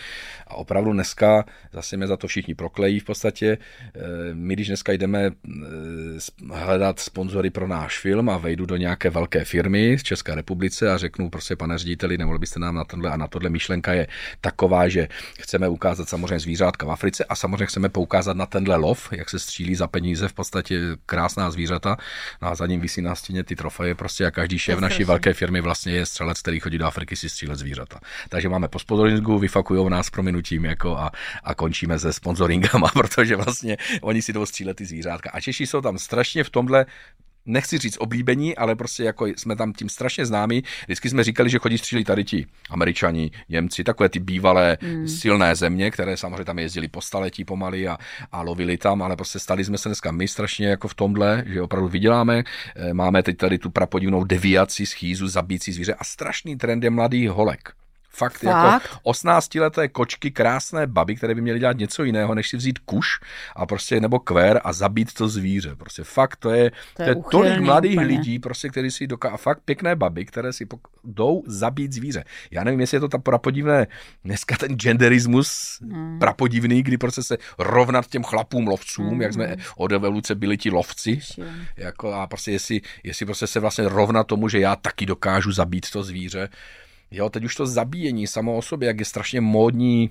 [0.48, 3.58] A opravdu dneska zase mě za to všichni proklejí v podstatě.
[3.96, 4.00] Eh,
[4.34, 5.32] my, když dneska jdeme eh,
[6.54, 10.98] hledat sponzory pro náš film a vejdu do nějaké velké firmy z České republice a
[10.98, 13.50] řeknu prostě pane řediteli, nemohli byste nám na tohle a na tohle.
[13.50, 14.08] Myšlenka je
[14.42, 15.08] taková, že
[15.40, 19.40] chceme ukázat samozřejmě zvířátka v Africe a samozřejmě chceme poukázat na tenhle lov, jak se
[19.40, 21.98] střílí za peníze, v podstatě krásná zvířata,
[22.42, 25.34] no a za ním visí na stěně ty trofeje, prostě a každý šéf naší velké
[25.34, 28.00] firmy vlastně je střelec, který chodí do Afriky si střílet zvířata.
[28.30, 31.12] Takže máme po sponsoringu, vyfakují nás prominutím jako a,
[31.44, 35.30] a končíme se sponsoringama, protože vlastně oni si jdou střílet ty zvířátka.
[35.34, 36.86] A Češi jsou tam strašně v tomhle
[37.50, 40.64] nechci říct oblíbení, ale prostě jako jsme tam tím strašně známí.
[40.86, 45.08] Vždycky jsme říkali, že chodí střílet tady ti američani, Němci, takové ty bývalé mm.
[45.08, 47.98] silné země, které samozřejmě tam jezdili po staletí pomaly a,
[48.32, 51.62] a lovili tam, ale prostě stali jsme se dneska my strašně jako v tomhle, že
[51.62, 52.44] opravdu vyděláme.
[52.76, 57.28] Eh, máme teď tady tu prapodivnou deviaci schýzu, zabící zvíře a strašný trend je mladý
[57.28, 57.79] holek.
[58.12, 58.84] Fakt, Fakt?
[58.84, 63.20] jako 18-leté kočky, krásné baby, které by měly dělat něco jiného, než si vzít kuš
[63.56, 65.76] a prostě nebo kvér a zabít to zvíře.
[65.76, 68.08] Prostě fakt, to je, to je, to je tolik mladých úplně.
[68.08, 69.30] lidí, prostě, kteří si doká...
[69.30, 70.88] A fakt pěkné baby, které si pok...
[71.04, 72.24] jdou zabít zvíře.
[72.52, 73.88] Já nevím, jestli je to ta prapodivné,
[74.24, 76.20] dneska ten genderismus hmm.
[76.20, 79.22] prapodivný, kdy prostě se rovnat těm chlapům lovcům, hmm.
[79.22, 79.58] jak jsme hmm.
[79.78, 81.20] od evoluce byli ti lovci.
[81.78, 85.92] Jako a prostě jestli, jestli prostě se vlastně rovnat tomu, že já taky dokážu zabít
[85.92, 86.50] to zvíře.
[87.12, 90.10] Jo, teď už to zabíjení samo o sobě, jak je strašně módní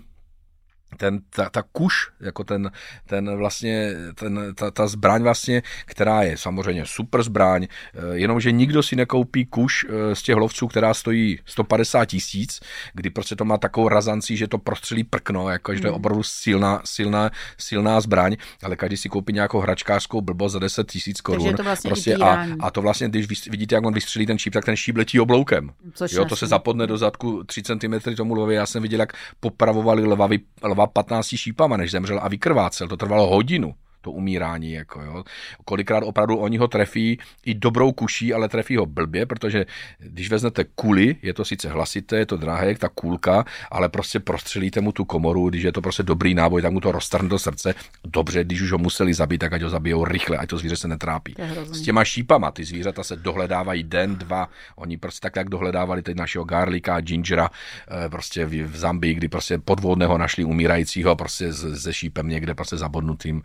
[0.96, 2.70] ten, ta, ta kuš, jako ten,
[3.06, 8.82] ten vlastně, ten, ta, ta zbraň vlastně, která je samozřejmě super zbraň, eh, jenomže nikdo
[8.82, 12.60] si nekoupí kuš eh, z těch lovců, která stojí 150 tisíc,
[12.94, 16.00] kdy prostě to má takovou razancí, že to prostřelí prkno, jako že to je hmm.
[16.00, 21.20] opravdu silná, silná, silná zbraň, ale každý si koupí nějakou hračkářskou blbost za 10 tisíc
[21.20, 21.54] korun.
[21.54, 24.64] To vlastně prostě a, a, to vlastně, když vidíte, jak on vystřelí ten šíp, tak
[24.64, 25.70] ten šíp letí obloukem.
[25.92, 28.54] Což jo, to se zapodne do zadku 3 cm tomu lovi.
[28.54, 32.88] Já jsem viděl, jak popravovali lvavy, lva 15 šípama, než zemřel a vykrvácel.
[32.88, 34.72] To trvalo hodinu to umírání.
[34.72, 35.24] Jako, jo.
[35.64, 39.66] Kolikrát opravdu oni ho trefí i dobrou kuší, ale trefí ho blbě, protože
[39.98, 44.20] když vezmete kuli, je to sice hlasité, je to drahé, jak ta kůlka, ale prostě
[44.20, 47.38] prostřelíte mu tu komoru, když je to prostě dobrý náboj, tak mu to roztrhne do
[47.38, 47.74] srdce.
[48.04, 50.88] Dobře, když už ho museli zabít, tak ať ho zabijou rychle, ať to zvíře se
[50.88, 51.34] netrápí.
[51.72, 54.48] S těma šípama ty zvířata se dohledávají den, dva.
[54.76, 59.58] Oni prostě tak, jak dohledávali teď našeho garlika, gingera, eh, prostě v Zambii, kdy prostě
[59.58, 63.42] podvodného našli umírajícího prostě se šípem někde prostě zabodnutým.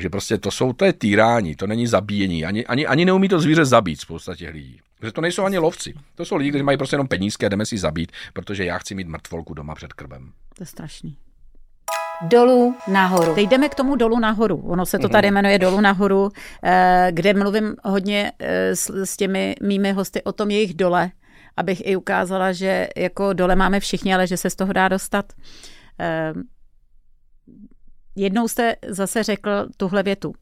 [0.00, 2.44] Takže prostě to jsou, to je týrání, to není zabíjení.
[2.44, 4.80] Ani, ani, ani neumí to zvíře zabít spousta těch lidí.
[4.98, 5.94] Protože to nejsou ani lovci.
[6.14, 8.94] To jsou lidi, kteří mají prostě jenom penízky a jdeme si zabít, protože já chci
[8.94, 10.32] mít mrtvolku doma před krbem.
[10.56, 11.16] To je strašný.
[12.22, 13.34] Dolů nahoru.
[13.34, 14.56] Teď jdeme k tomu dolů nahoru.
[14.56, 15.34] Ono se to tady mhm.
[15.34, 16.30] jmenuje dolů nahoru,
[16.64, 21.10] eh, kde mluvím hodně eh, s těmi mými hosty o tom jejich dole,
[21.56, 25.32] abych i ukázala, že jako dole máme všichni, ale že se z toho dá dostat.
[28.16, 30.34] Jednou jste zase řekl tuhle větu.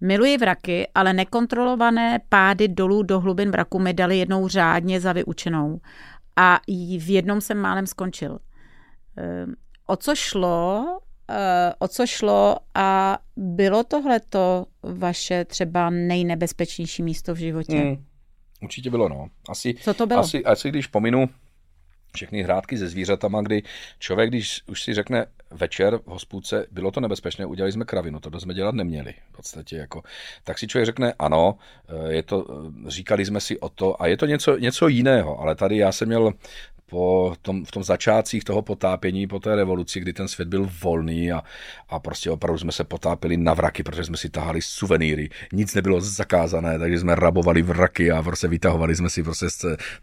[0.00, 5.80] Miluji vraky, ale nekontrolované pády dolů do hlubin vraku mi dali jednou řádně za vyučenou.
[6.36, 6.60] A
[6.98, 8.38] v jednom jsem málem skončil.
[9.16, 9.54] Ehm,
[9.86, 10.98] o co šlo,
[11.30, 17.76] eh, o co šlo a bylo tohleto vaše třeba nejnebezpečnější místo v životě?
[17.76, 18.04] Hmm,
[18.62, 19.28] určitě bylo, no.
[19.48, 20.20] Asi, co to bylo?
[20.20, 21.28] Asi, asi když pominu
[22.14, 23.62] všechny hrádky se zvířatama, kdy
[23.98, 28.40] člověk, když už si řekne večer v hospůdce, bylo to nebezpečné, udělali jsme kravinu, to
[28.40, 29.76] jsme dělat neměli v podstatě.
[29.76, 30.02] Jako,
[30.44, 31.56] tak si člověk řekne, ano,
[32.08, 32.46] je to,
[32.86, 36.08] říkali jsme si o to a je to něco, něco jiného, ale tady já jsem
[36.08, 36.32] měl
[36.92, 41.32] po tom, v tom začátcích toho potápění, po té revoluci, kdy ten svět byl volný
[41.32, 41.42] a,
[41.88, 45.28] a prostě opravdu jsme se potápěli na vraky, protože jsme si tahali suvenýry.
[45.52, 49.46] Nic nebylo zakázané, takže jsme rabovali vraky a prostě vytahovali jsme si prostě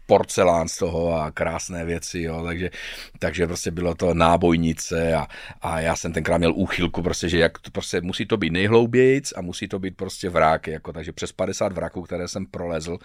[0.06, 2.70] porcelán z toho a krásné věci, jo, takže,
[3.18, 5.26] takže prostě bylo to nábojnice a,
[5.62, 9.32] a já jsem tenkrát měl úchylku prostě, že jak to prostě musí to být nejhloubějíc
[9.36, 12.98] a musí to být prostě vráky, jako, takže přes 50 vraků, které jsem prolezl,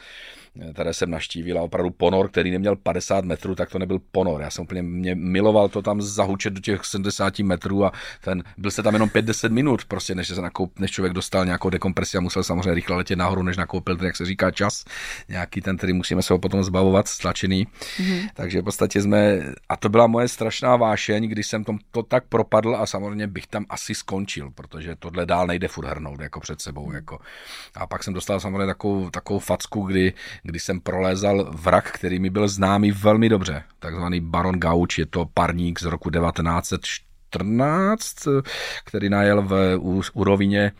[0.73, 4.41] které jsem naštívil a opravdu ponor, který neměl 50 metrů, tak to nebyl ponor.
[4.41, 7.91] Já jsem úplně mě miloval to tam zahučet do těch 70 metrů a
[8.21, 11.69] ten, byl se tam jenom 5-10 minut, prostě než, se nakoup, než člověk dostal nějakou
[11.69, 14.85] dekompresi a musel samozřejmě rychle letět nahoru, než nakoupil ten, jak se říká, čas,
[15.29, 17.67] nějaký ten, který musíme se ho potom zbavovat, stlačený.
[17.67, 18.29] Mm-hmm.
[18.33, 22.23] Takže v podstatě jsme, a to byla moje strašná vášeň, když jsem to, to tak
[22.29, 26.61] propadl a samozřejmě bych tam asi skončil, protože tohle dál nejde furt hrnout jako před
[26.61, 26.91] sebou.
[26.91, 27.19] Jako.
[27.75, 30.13] A pak jsem dostal samozřejmě takovou, takovou facku, kdy,
[30.45, 35.25] kdy jsem prolézal vrak, který mi byl známý velmi dobře, takzvaný Baron Gauč, je to
[35.33, 38.27] parník z roku 1914,
[38.83, 40.71] který najel v, u, u rovině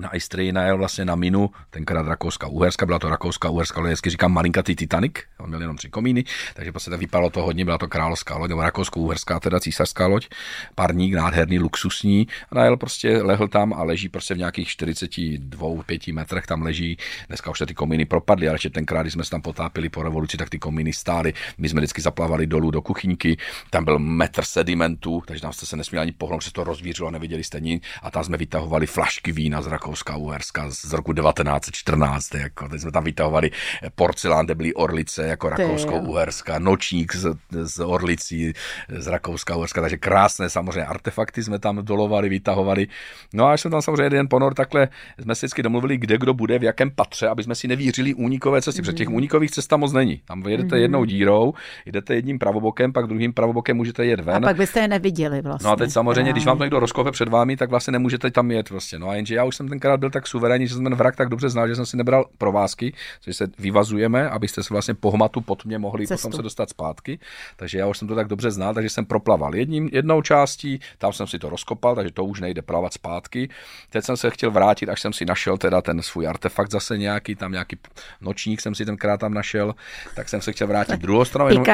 [0.00, 4.10] na Istrii najel vlastně na minu, tenkrát Rakouska Uherska, byla to Rakouska Uherska, ale hezky
[4.10, 6.24] říkám malinkatý Titanic, on měl jenom tři komíny,
[6.54, 10.28] takže prostě vypadalo to hodně, byla to královská loď, nebo Rakousko Uherská, teda císařská loď,
[10.74, 16.46] parník, nádherný, luxusní, a najel prostě, lehl tam a leží prostě v nějakých 42-5 metrech,
[16.46, 16.96] tam leží,
[17.28, 20.36] dneska už ty komíny propadly, ale ještě tenkrát, když jsme se tam potápili po revoluci,
[20.36, 23.36] tak ty komíny stály, my jsme vždycky zaplavali dolů do kuchyňky,
[23.70, 27.44] tam byl metr sedimentu, takže tam jste se nesměli ani pohnout, se to rozvířilo, neviděli
[27.44, 32.34] jste nic, a tam jsme vytahovali flašky vína z Rakouska Rakouská Uherska z roku 1914.
[32.34, 33.50] Jako, teď jsme tam vytahovali
[33.94, 38.52] porcelán, kde byly orlice jako Rakouskou Uherska, nočník z, z orlicí
[38.88, 42.86] z Rakouska Uherska, takže krásné samozřejmě artefakty jsme tam dolovali, vytahovali.
[43.34, 44.88] No a až jsme tam samozřejmě jeden ponor, takhle
[45.22, 48.62] jsme si vždycky domluvili, kde kdo bude, v jakém patře, aby jsme si nevířili únikové
[48.62, 48.84] cesty, mm.
[48.84, 49.16] protože těch mhm.
[49.16, 50.22] únikových cest tam moc není.
[50.24, 50.82] Tam jedete mm.
[50.82, 51.54] jednou dírou,
[51.86, 54.36] jdete jedním pravobokem, pak druhým pravobokem můžete jet ven.
[54.36, 55.66] A pak byste je neviděli vlastně.
[55.66, 58.50] No a teď samozřejmě, když vám to někdo rozkope před vámi, tak vlastně nemůžete tam
[58.50, 58.98] jet prostě.
[58.98, 61.28] No a jenže já už jsem tenkrát byl tak suverénní, že jsem ten vrak tak
[61.28, 65.40] dobře znal, že jsem si nebral provázky, což se vyvazujeme, abyste se vlastně po hmatu
[65.40, 66.28] pod mě mohli Cestu.
[66.28, 67.18] potom se dostat zpátky.
[67.56, 71.12] Takže já už jsem to tak dobře znal, takže jsem proplaval jedním, jednou částí, tam
[71.12, 73.48] jsem si to rozkopal, takže to už nejde plavat zpátky.
[73.90, 77.34] Teď jsem se chtěl vrátit, až jsem si našel teda ten svůj artefakt zase nějaký,
[77.34, 77.76] tam nějaký
[78.20, 79.74] nočník jsem si tenkrát tam našel,
[80.14, 81.64] tak jsem se chtěl vrátit druhou stranu, jenom,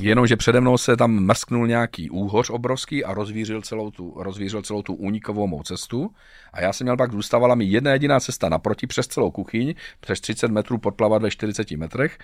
[0.00, 4.62] jenom, že přede mnou se tam mrsknul nějaký úhoř obrovský a rozvířil celou tu, rozvířil
[4.62, 6.10] celou tu únikovou mou cestu.
[6.52, 7.10] A já jsem měl pak,
[7.42, 11.70] zůstávala mi jedna jediná cesta naproti přes celou kuchyň, přes 30 metrů podplavat ve 40
[11.70, 12.18] metrech.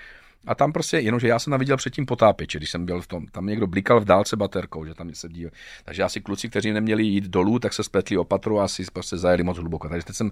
[0.47, 3.27] A tam prostě, jenomže já jsem tam viděl předtím potápěče, když jsem byl v tom,
[3.27, 5.51] tam někdo blikal v dálce baterkou, že tam se díval.
[5.85, 9.43] Takže asi kluci, kteří neměli jít dolů, tak se spletli opatru a asi prostě zajeli
[9.43, 9.89] moc hluboko.
[9.89, 10.31] Takže teď jsem,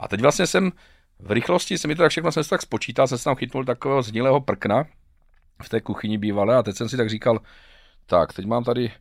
[0.00, 0.72] a teď vlastně jsem
[1.18, 3.64] v rychlosti se mi to tak všechno jsem se tak spočítal, jsem se tam chytnul
[3.64, 4.84] takového znilého prkna
[5.62, 7.40] v té kuchyni bývalé a teď jsem si tak říkal,
[8.06, 8.92] tak, teď mám tady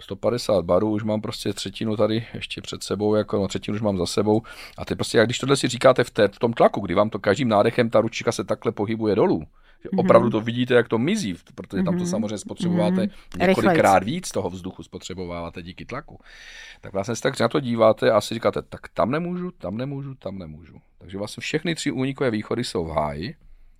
[0.00, 3.98] 150 barů, už mám prostě třetinu tady ještě před sebou, jako no, třetinu už mám
[3.98, 4.42] za sebou.
[4.78, 7.10] A ty prostě, jak když tohle si říkáte v, té, v tom tlaku, kdy vám
[7.10, 9.42] to každým nádechem ta ručička se takhle pohybuje dolů,
[9.82, 10.00] že mm-hmm.
[10.00, 12.06] opravdu to vidíte, jak to mizí, protože tam to mhm.
[12.06, 13.48] samozřejmě spotřebováte mm-hmm.
[13.48, 16.20] několikrát víc toho vzduchu spotřebováváte díky tlaku.
[16.80, 20.14] Tak vlastně se tak na to díváte a si říkáte, tak tam nemůžu, tam nemůžu,
[20.14, 20.80] tam nemůžu.
[20.98, 23.34] Takže vlastně všechny tři únikové východy jsou v háji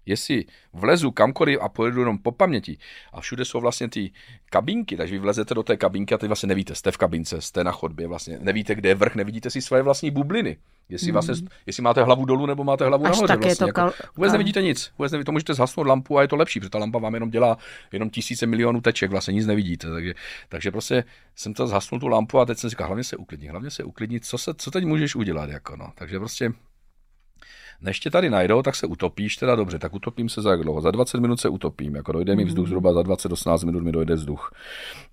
[0.09, 2.79] Jestli vlezu kamkoliv a pojedu jenom po paměti
[3.13, 4.13] a všude jsou vlastně ty
[4.51, 7.65] kabinky, takže vy vlezete do té kabinky a teď vlastně nevíte, jste v kabince, jste
[7.65, 10.57] na chodbě, vlastně nevíte, kde je vrch, nevidíte si své vlastní bubliny.
[10.89, 11.49] Jestli, vlastně, hmm.
[11.67, 13.27] jestli máte hlavu dolů nebo máte hlavu Až nahoře.
[13.27, 13.93] Tak vlastně, to jako, kal...
[14.17, 14.93] Vůbec nevidíte nic.
[14.99, 17.31] Vůbec nevidíte, to můžete zhasnout lampu a je to lepší, protože ta lampa vám jenom
[17.31, 17.59] dělá
[17.93, 19.91] jenom tisíce milionů teček, vlastně nic nevidíte.
[19.91, 20.15] Takže,
[20.49, 21.05] takže prostě
[21.37, 24.21] jsem to zhasnul tu lampu a teď jsem říkal, hlavně se uklidni, hlavně se uklidni,
[24.21, 25.51] co, se, co teď můžeš udělat.
[25.51, 25.93] Jako no.
[25.95, 26.53] Takže prostě
[27.83, 30.81] než tě tady najdou, tak se utopíš, teda dobře, tak utopím se za jak dlouho?
[30.81, 32.69] Za 20 minut se utopím, jako dojde mi vzduch mhm.
[32.69, 34.53] zhruba za 20-18 minut mi dojde vzduch.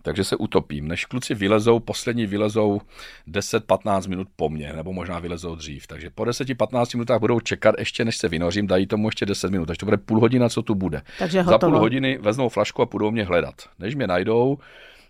[0.02, 0.88] Takže se utopím.
[0.88, 2.82] Než kluci vylezou, poslední vylezou
[3.28, 5.88] 10-15 minut po mně, nebo možná vylezou dřív.
[5.88, 9.66] Takže po 10-15 minutách budou čekat ještě, než se vynořím, dají tomu ještě 10 minut.
[9.66, 11.02] Takže to bude půl hodina, co tu bude.
[11.20, 13.56] Takže za půl hodiny veznou flašku a půjdou mě hledat.
[13.80, 14.58] Než mě najdou,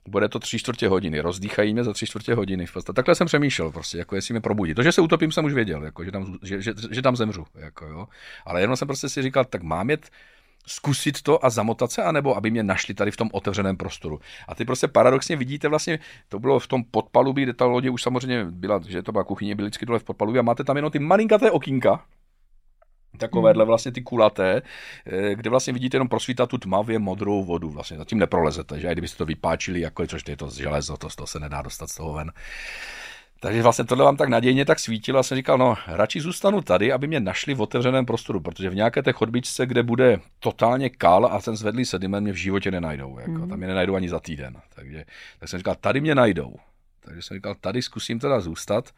[0.08, 2.66] bude to tři čtvrtě hodiny, rozdýchají mě za tři čtvrtě hodiny.
[2.66, 4.74] V Takhle jsem přemýšlel, prostě, jako jestli mě probudí.
[4.74, 7.46] To, že se utopím, jsem už věděl, jako, že, tam, že, že, že tam zemřu.
[7.56, 8.08] Jako, jo.
[8.46, 10.10] Ale jenom jsem prostě si říkal, tak mám jet
[10.68, 14.20] zkusit to a zamotat se, anebo aby mě našli tady v tom otevřeném prostoru.
[14.48, 16.00] A ty prostě paradoxně vidíte vlastně,
[16.30, 19.56] to bylo v tom podpalubí, kde ta lodě už samozřejmě byla, že to byla kuchyně,
[19.56, 22.06] byly vždycky dole v podpalubí a máte tam jenom ty malinkaté okýnka,
[23.16, 23.68] takovéhle hmm.
[23.68, 24.62] vlastně ty kulaté,
[25.06, 28.90] eh, kde vlastně vidíte jenom prosvítat tu tmavě modrou vodu, vlastně zatím neprolezete, že?
[28.90, 31.96] A kdybyste to vypáčili, jako, což je to železo, to, to se nedá dostat z
[31.96, 32.32] toho ven.
[33.40, 36.92] Takže vlastně tohle vám tak nadějně tak svítilo a jsem říkal, no radši zůstanu tady,
[36.92, 41.26] aby mě našli v otevřeném prostoru, protože v nějaké té chodbičce, kde bude totálně kal
[41.26, 43.20] a ten zvedlý sediment mě v životě nenajdou.
[43.20, 43.32] Jako.
[43.32, 43.50] Mm.
[43.50, 44.62] Tam mě nenajdou ani za týden.
[44.76, 45.06] Takže
[45.40, 46.56] tak jsem říkal, tady mě najdou.
[47.00, 48.90] Takže jsem říkal, tady zkusím teda zůstat.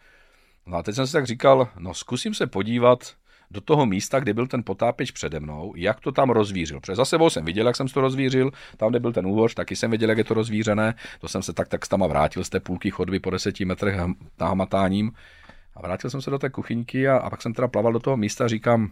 [0.65, 3.13] No a teď jsem si tak říkal, no zkusím se podívat,
[3.51, 6.79] do toho místa, kde byl ten potápěč přede mnou, jak to tam rozvířil.
[6.79, 9.75] Protože za sebou jsem viděl, jak jsem to rozvířil, tam, kde byl ten úhoř, taky
[9.75, 10.95] jsem viděl, jak je to rozvířené.
[11.19, 13.95] To jsem se tak tak tam vrátil z té půlky chodby po deseti metrech
[14.39, 15.11] nahmatáním.
[15.75, 18.17] A vrátil jsem se do té kuchyňky a, a pak jsem teda plaval do toho
[18.17, 18.91] místa a říkám,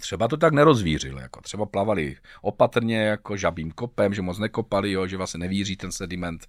[0.00, 5.06] Třeba to tak nerozvířil, jako třeba plavali opatrně, jako žabým kopem, že moc nekopali, jo,
[5.06, 6.46] že vlastně nevíří ten sediment.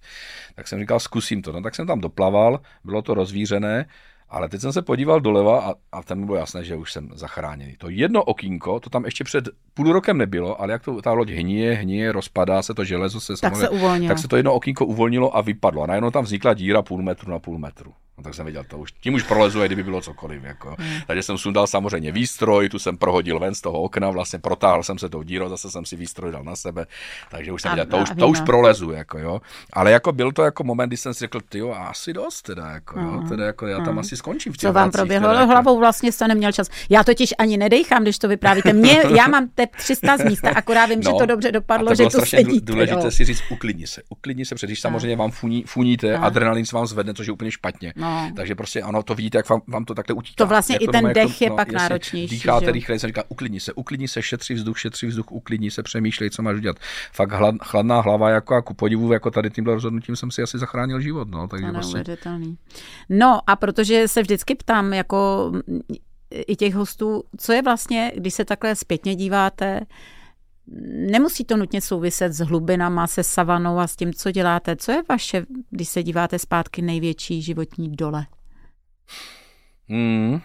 [0.54, 1.52] Tak jsem říkal, zkusím to.
[1.52, 3.86] No tak jsem tam doplaval, bylo to rozvířené
[4.28, 7.76] ale teď jsem se podíval doleva a, a tam bylo jasné, že už jsem zachráněný.
[7.78, 11.30] To jedno okýnko, to tam ještě před půl rokem nebylo, ale jak to ta loď
[11.30, 14.08] hníje, hníje, rozpadá se to železo, se tak se, uvolnilo.
[14.08, 15.82] tak se to jedno okýnko uvolnilo a vypadlo.
[15.82, 17.92] A najednou tam vznikla díra půl metru na půl metru.
[18.18, 20.42] No tak jsem věděl, to už, tím už prolezuje, kdyby bylo cokoliv.
[20.42, 20.76] Jako.
[20.78, 21.00] Hmm.
[21.06, 24.98] Takže jsem sundal samozřejmě výstroj, tu jsem prohodil ven z toho okna, vlastně protáhl jsem
[24.98, 26.86] se tou dírou, zase jsem si výstroj dal na sebe,
[27.30, 28.90] takže už jsem věděl, to už, to už prolezu.
[28.90, 29.40] Jako, jo.
[29.72, 32.70] Ale jako byl to jako moment, kdy jsem si řekl, ty jo, asi dost, teda,
[32.70, 33.28] jako, jo, hmm.
[33.28, 33.98] teda, jako, já tam hmm.
[33.98, 35.52] asi skončím v těch Co vám proběhlo teda, jako...
[35.52, 36.68] hlavou, vlastně jste neměl čas.
[36.90, 38.72] Já totiž ani nedejchám, když to vyprávíte.
[38.72, 41.94] Mě, já mám te 300 z místa, akorát vím, no, že to dobře dopadlo, to
[41.94, 42.72] že tu sedíte.
[42.72, 43.10] důležité jo.
[43.10, 47.14] si říct, uklidni se, uklidni se, protože samozřejmě vám funí, funíte, adrenalin se vám zvedne,
[47.14, 47.92] což je úplně špatně.
[48.04, 48.32] No.
[48.36, 50.44] Takže prostě ano, to vidíte, jak vám, vám to takhle utíká.
[50.44, 52.34] To vlastně i ten dech to, je no, pak náročnější.
[52.34, 56.30] Dýcháte rychle, se říká, uklidni se, uklidni se, šetří vzduch, šetří vzduch, uklidni se, přemýšlej,
[56.30, 56.76] co máš udělat.
[57.12, 60.58] Fakt hlad, chladná hlava, jako a ku podivu, jako tady tímhle rozhodnutím jsem si asi
[60.58, 61.28] zachránil život.
[61.30, 62.04] No, takže vlastně...
[63.08, 65.52] no a protože se vždycky ptám, jako
[66.30, 69.80] i těch hostů, co je vlastně, když se takhle zpětně díváte,
[71.10, 74.76] nemusí to nutně souviset s hlubinama, se savanou a s tím, co děláte.
[74.76, 78.26] Co je vaše, když se díváte zpátky, největší životní dole?
[79.88, 80.40] Hmm.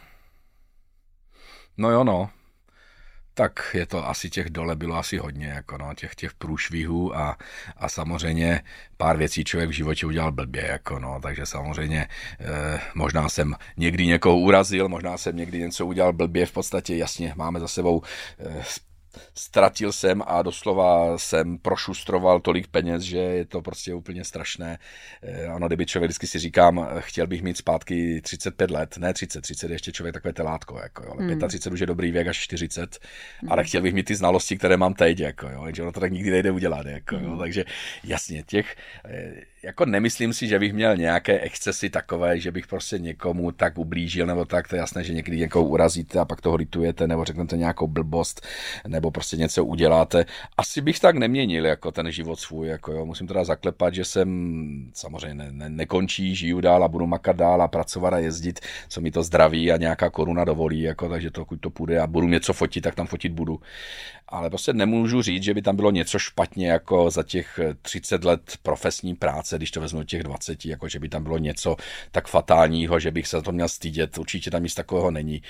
[1.77, 2.29] No jo, no.
[3.33, 7.37] Tak je to asi těch dole bylo asi hodně, jako no, těch, těch průšvihů a,
[7.77, 8.61] a samozřejmě
[8.97, 12.07] pár věcí člověk v životě udělal blbě, jako no, takže samozřejmě
[12.39, 17.33] eh, možná jsem někdy někoho urazil, možná jsem někdy něco udělal blbě, v podstatě jasně
[17.35, 18.01] máme za sebou
[18.39, 18.63] eh,
[19.33, 24.79] ztratil jsem a doslova jsem prošustroval tolik peněz, že je to prostě úplně strašné.
[25.23, 29.41] Eh, ano, kdyby člověk vždycky si říkám, chtěl bych mít zpátky 35 let, ne 30,
[29.41, 31.47] 30 ještě člověk takové telátko, jako, jo, ale hmm.
[31.47, 32.99] 35 už je dobrý věk až 40,
[33.39, 33.51] hmm.
[33.51, 36.11] ale chtěl bych mít ty znalosti, které mám teď, jako, jo, že ono to tak
[36.11, 37.25] nikdy nejde udělat, jako, hmm.
[37.25, 37.65] jo, takže
[38.03, 38.75] jasně, těch,
[39.05, 43.77] eh, jako nemyslím si, že bych měl nějaké excesy takové, že bych prostě někomu tak
[43.77, 47.25] ublížil, nebo tak, to je jasné, že někdy někoho urazíte a pak toho litujete, nebo
[47.25, 48.47] řeknete nějakou blbost,
[48.87, 50.25] nebo prostě něco uděláte.
[50.57, 53.05] Asi bych tak neměnil jako ten život svůj, jako jo.
[53.05, 54.29] Musím teda zaklepat, že jsem
[54.93, 58.59] samozřejmě ne, ne, nekončí, žiju dál a budu makat dál a pracovat a jezdit,
[58.89, 62.27] co mi to zdraví a nějaká koruna dovolí, jako, takže to, to půjde a budu
[62.27, 63.59] něco fotit, tak tam fotit budu.
[64.31, 68.41] Ale prostě nemůžu říct, že by tam bylo něco špatně jako za těch 30 let
[68.63, 71.75] profesní práce, když to vezmu těch 20, jako že by tam bylo něco
[72.11, 74.17] tak fatálního, že bych se za to měl stydět.
[74.17, 75.41] Určitě tam nic takového není.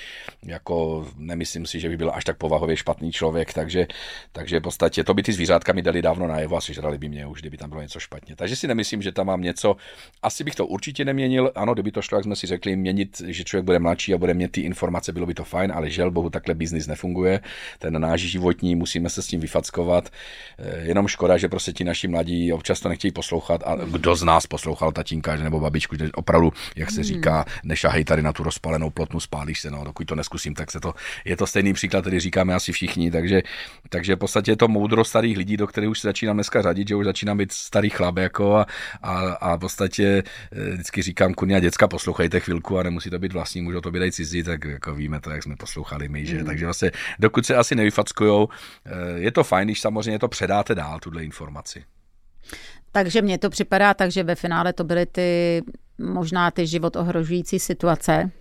[0.46, 3.88] Jako nemyslím si, že by byl až tak povahově špatný člověk, takže,
[4.32, 7.26] takže v podstatě to by ty zvířátka mi dali dávno najevo a sežrali by mě
[7.26, 8.36] už, kdyby tam bylo něco špatně.
[8.36, 9.76] Takže si nemyslím, že tam mám něco.
[10.22, 11.52] Asi bych to určitě neměnil.
[11.56, 14.34] Ano, kdyby to šlo, jak jsme si řekli, měnit, že člověk bude mladší a bude
[14.34, 17.40] mít ty informace, bylo by to fajn, ale žel bohu takhle biznis nefunguje.
[17.80, 20.10] Ten náš životní, musíme se s tím vyfackovat.
[20.60, 24.24] Eh, jenom škoda, že prostě ti naši mladí občas to nechtějí poslouchat a kdo z
[24.24, 27.04] nás poslouchal tatínka nebo babičku, že opravdu, jak se hmm.
[27.04, 30.80] říká, nešahej tady na tu rozpalenou plotnu, spálíš se, no, dokud to neskusím, tak se
[30.80, 30.94] to,
[31.26, 33.42] je to stejný příklad, který říkáme asi všichni, takže,
[33.90, 36.88] takže v podstatě je to moudro starých lidí, do kterých už se začínám dneska řadit,
[36.88, 38.66] že už začínám být starý chlap, jako a,
[39.04, 43.34] a, a v podstatě eh, vždycky říkám, kuně děcka, poslouchejte chvilku a nemusí to být
[43.34, 46.40] vlastní, můžou to být i cizí, tak jako víme to, jak jsme poslouchali my, že?
[46.40, 46.46] Mm.
[46.46, 48.50] Takže vlastně, dokud se asi nevyfackujou,
[48.86, 51.84] eh, je to fajn, když samozřejmě to předáte dál, tuhle informaci.
[52.92, 55.62] Takže mně to připadá tak, že ve finále to byly ty
[56.00, 58.32] možná ty život ohrožující situace,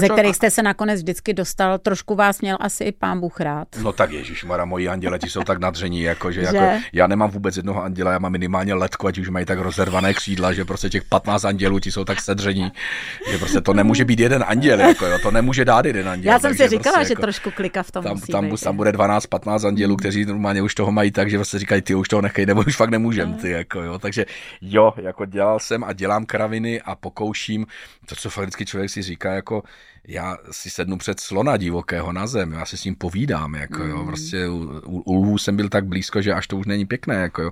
[0.00, 0.12] ze čo...
[0.12, 1.78] kterých jste se nakonec vždycky dostal.
[1.78, 3.68] Trošku vás měl asi i pán Bůh rád.
[3.82, 6.56] No tak Ježíš, Mara, moji anděle, ti jsou tak nadření, jako, že, že?
[6.56, 10.14] Jako, já nemám vůbec jednoho anděla, já mám minimálně letku, ať už mají tak rozervané
[10.14, 12.72] křídla, že prostě těch 15 andělů ti jsou tak sedření,
[13.30, 16.32] že prostě to nemůže být jeden anděl, jako, jo, to nemůže dát jeden anděl.
[16.32, 18.60] Já jsem si říkala, prostě, že jako, trošku klika v tom tam, musí tam, být,
[18.60, 22.08] tam bude 12-15 andělů, kteří normálně už toho mají tak, že vlastně říkají, ty už
[22.08, 23.98] toho nechej, nebo už fakt nemůžem, ty, jako, jo.
[23.98, 24.26] Takže
[24.60, 27.66] jo, jako dělal jsem a dělám kraviny a pokouším
[28.06, 29.62] to, co fakticky člověk si říká, jako
[30.08, 33.98] já si sednu před slona divokého na zem, já si s ním povídám, jako jo,
[33.98, 34.06] mm.
[34.06, 37.42] prostě u, u, lvů jsem byl tak blízko, že až to už není pěkné, jako
[37.42, 37.50] jo.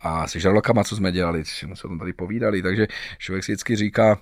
[0.00, 2.86] A se žarlokama, co jsme dělali, jsme se o tom tady povídali, takže
[3.18, 4.18] člověk si vždycky říká,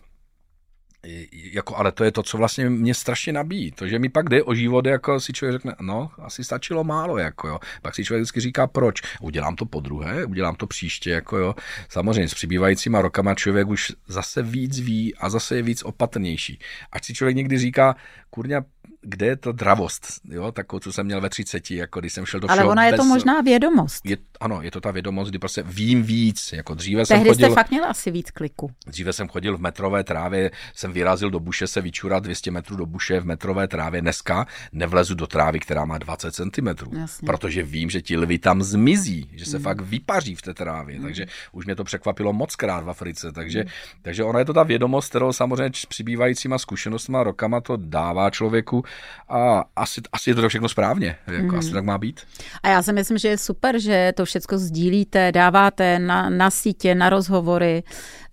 [1.33, 3.71] jako, ale to je to, co vlastně mě strašně nabíjí.
[3.71, 7.19] To, že mi pak jde o život, jako si člověk řekne, no, asi stačilo málo,
[7.19, 7.59] jako jo.
[7.83, 9.03] Pak si člověk vždycky říká, proč.
[9.21, 11.55] Udělám to po druhé, udělám to příště, jako jo.
[11.89, 16.59] Samozřejmě s přibývajícíma rokama člověk už zase víc ví a zase je víc opatrnější.
[16.93, 17.97] Ať si člověk někdy říká,
[18.31, 18.65] kurňa,
[19.05, 22.41] kde je to dravost, jo, takovou, co jsem měl ve 30, jako když jsem šel
[22.41, 23.01] do Ale ona je bez...
[23.01, 24.07] to možná vědomost.
[24.07, 27.49] Je, ano, je to ta vědomost, kdy prostě vím víc, jako dříve Tehdy jsem chodil...
[27.49, 28.71] jste fakt měl asi víc kliku.
[28.87, 32.87] Dříve jsem chodil v metrové trávě, jsem vyrazil do buše se vyčurat 200 metrů do
[32.87, 34.01] buše v metrové trávě.
[34.01, 37.27] Dneska nevlezu do trávy, která má 20 cm, Jasně.
[37.27, 39.65] protože vím, že ti lvy tam zmizí, že se mm.
[39.65, 41.05] fakt vypaří v té trávě, mm.
[41.05, 43.71] takže už mě to překvapilo moc krát v Africe, takže, mm.
[44.03, 48.85] takže ona je to ta vědomost, kterou samozřejmě přibývajícíma zkušenostma rokama to dává člověku
[49.29, 51.59] a asi, asi je to všechno správně, jako mm.
[51.59, 52.21] asi tak má být.
[52.62, 56.95] A já si myslím, že je super, že to všechno sdílíte, dáváte na, na sítě,
[56.95, 57.83] na rozhovory,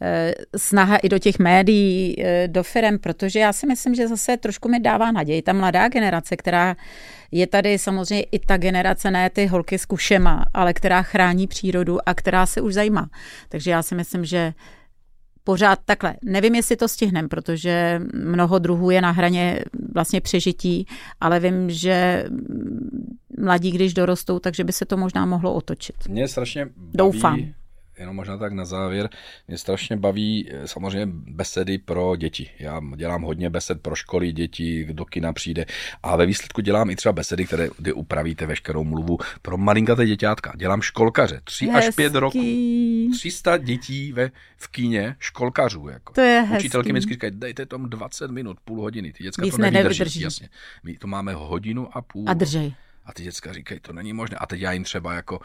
[0.02, 4.38] eh, snaha i do těch médií, eh, do firm, protože já si myslím, že zase
[4.38, 5.42] trošku mi dává naději.
[5.42, 6.76] Ta mladá generace, která
[7.32, 12.10] je tady samozřejmě i ta generace, ne ty holky s kušema, ale která chrání přírodu
[12.10, 13.10] a která se už zajímá.
[13.50, 14.54] Takže já si myslím, že
[15.44, 16.16] pořád takhle.
[16.24, 19.60] Nevím, jestli to stihnem, protože mnoho druhů je na hraně
[19.94, 20.86] vlastně přežití,
[21.20, 22.26] ale vím, že
[23.40, 25.96] mladí, když dorostou, takže by se to možná mohlo otočit.
[26.10, 27.40] Mě strašně baví, Doufám
[28.02, 29.10] jenom možná tak na závěr,
[29.48, 32.50] mě strašně baví eh, samozřejmě besedy pro děti.
[32.60, 35.66] Já dělám hodně besed pro školy, děti, do kina přijde
[36.04, 40.54] a ve výsledku dělám i třeba besedy, které, kdy upravíte veškerou mluvu pro malinkaté děťátka.
[40.56, 42.40] Dělám školkaře, 3 až 5 roků.
[43.14, 45.88] 300 dětí ve, v kíně školkařů.
[45.88, 46.14] Jako.
[46.14, 46.68] To je hezký.
[46.68, 49.14] Učitelky mi říkají, dejte tomu 20 minut, půl hodiny.
[49.14, 50.22] Ty děcka Víc to nevydrží.
[50.22, 50.50] Jasně.
[50.84, 52.30] My to máme hodinu a půl.
[52.30, 52.74] A držej.
[53.06, 54.38] A ty děcka říkají, to není možné.
[54.38, 55.40] A teď já jim třeba jako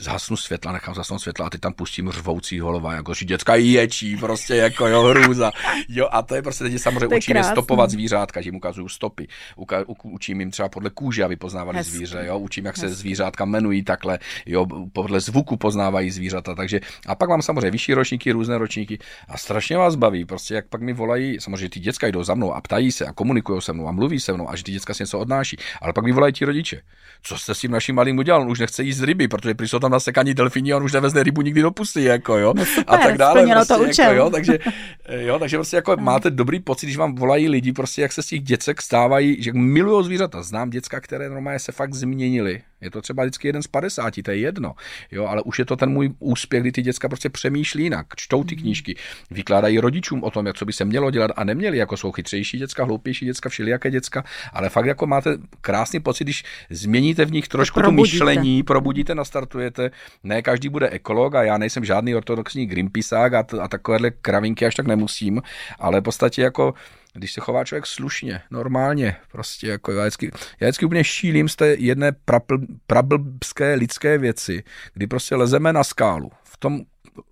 [0.00, 4.16] zhasnu světla, nechám zasnout světla a ty tam pustím řvoucí holova, jako že děcka ječí,
[4.16, 5.52] prostě jako jo, hrůza.
[5.88, 7.52] Jo, a to je prostě, teď samozřejmě učíme krásný.
[7.52, 9.28] stopovat zvířátka, že jim ukazuju stopy.
[9.56, 11.96] Uka, učím jim třeba podle kůže, aby poznávali Hezky.
[11.96, 12.88] zvíře, jo, učím, jak Hezky.
[12.88, 17.94] se zvířátka jmenují takhle, jo, podle zvuku poznávají zvířata, takže a pak mám samozřejmě vyšší
[17.94, 18.98] ročníky, různé ročníky
[19.28, 22.52] a strašně vás baví, prostě jak pak mi volají, samozřejmě ty děcka jdou za mnou
[22.52, 24.94] a ptají se a komunikují se mnou a mluví se mnou a že ty děcka
[24.94, 26.83] si něco odnáší, ale pak mi volají ti rodiče
[27.26, 29.90] co jste s tím naším malým udělal, on už nechce jíst ryby, protože jsou tam
[29.90, 32.54] nasekaní delfíni a on už nevezne rybu nikdy do pusy, jako jo.
[32.56, 33.46] No super, a tak dále.
[33.46, 34.58] Prostě, to jako, jo, takže,
[35.08, 38.26] jo, takže prostě jako máte dobrý pocit, když vám volají lidi, prostě jak se z
[38.26, 40.42] těch děcek stávají, že milují zvířata.
[40.42, 44.30] Znám děcka, které normálně se fakt změnily je to třeba vždycky jeden z 50, to
[44.30, 44.74] je jedno.
[45.12, 48.44] Jo, ale už je to ten můj úspěch, kdy ty děcka prostě přemýšlí jinak, čtou
[48.44, 48.62] ty mhm.
[48.62, 48.96] knížky,
[49.30, 52.58] vykládají rodičům o tom, jak co by se mělo dělat a neměli, jako jsou chytřejší
[52.58, 57.48] děcka, hloupější děcka, všelijaké děcka, ale fakt jako máte krásný pocit, když změníte v nich
[57.48, 59.90] trošku to, to myšlení, probudíte, nastartujete.
[60.22, 64.66] Ne každý bude ekolog a já nejsem žádný ortodoxní Greenpeaceák a, t- a takovéhle kravinky
[64.66, 65.42] až tak nemusím,
[65.78, 66.74] ale v podstatě jako
[67.14, 70.30] když se chová člověk slušně, normálně, prostě jako já vždycky,
[70.60, 74.64] já vždycky úplně šílím z té jedné prapl, prablbské lidské věci,
[74.94, 76.30] kdy prostě lezeme na skálu.
[76.44, 76.80] V tom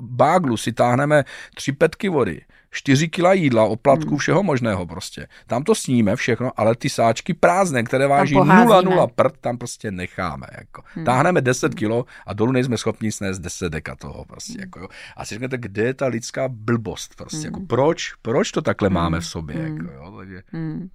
[0.01, 2.41] báglu si táhneme tři petky vody,
[2.73, 4.19] 4 kila jídla, oplatku, hmm.
[4.19, 5.27] všeho možného prostě.
[5.47, 10.47] Tam to sníme všechno, ale ty sáčky prázdné, které váží 0,0 prd, tam prostě necháme.
[10.59, 10.82] Jako.
[10.94, 11.05] Hmm.
[11.05, 14.24] Táhneme 10 kilo a dolů nejsme schopni snést 10 deka toho.
[14.24, 14.61] Prostě, hmm.
[14.61, 14.89] jako, jo.
[15.16, 17.15] A si řeknete, kde je ta lidská blbost?
[17.16, 17.62] Prostě, jako hmm.
[17.62, 18.94] jako, proč, proč to takhle hmm.
[18.94, 19.57] máme v sobě?
[19.57, 19.77] Hmm.
[19.77, 20.16] Jako, jo?
[20.19, 20.43] Takže...
[20.53, 20.89] Hmm.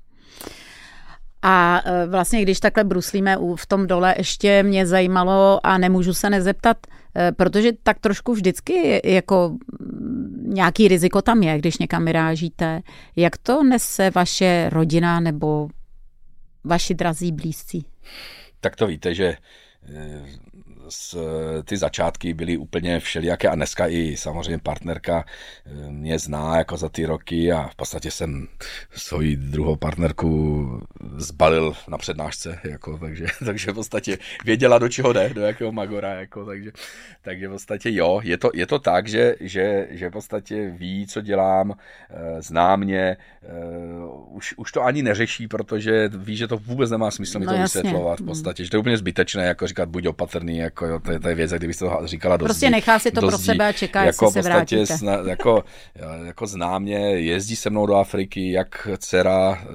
[1.42, 6.30] A e, vlastně, když takhle bruslíme v tom dole, ještě mě zajímalo a nemůžu se
[6.30, 6.78] nezeptat,
[7.32, 9.58] protože tak trošku vždycky jako
[10.48, 12.82] nějaký riziko tam je, když někam vyrážíte.
[13.16, 15.70] Jak to nese vaše rodina nebo
[16.64, 17.86] vaši drazí blízcí?
[18.60, 19.38] Tak to víte, že
[19.94, 20.26] eh,
[20.90, 21.18] s,
[21.64, 25.26] ty začátky byly úplně všelijaké a dneska i samozřejmě partnerka
[25.66, 28.48] eh, mě zná jako za ty roky a v podstatě jsem
[28.92, 30.68] svoji druhou partnerku
[31.16, 36.14] zbalil na přednášce, jako, takže, takže v podstatě věděla, do čeho jde, do jakého magora,
[36.14, 36.72] jako, takže,
[37.22, 41.08] takže v podstatě jo, je to, je to tak, že, že, že v podstatě ví,
[41.08, 41.74] co dělám,
[42.10, 43.48] eh, zná mě, eh,
[44.28, 47.58] už, už to ani neřeší, protože ví, že to vůbec nemá smysl mi no, to
[47.58, 47.82] jasně.
[47.82, 48.28] vysvětlovat v mm.
[48.28, 51.30] podstatě, že to je úplně zbytečné, jako říkat, buď opatrný, jako jo, to je, to
[51.30, 54.26] je věc, kdybyste to říkala do Prostě nechá si to pro sebe a čeká, jako
[54.26, 54.98] jestli se vrátíte.
[54.98, 55.64] Sna, jako,
[56.26, 59.68] jako známě, jezdí se mnou do Afriky, jak dcera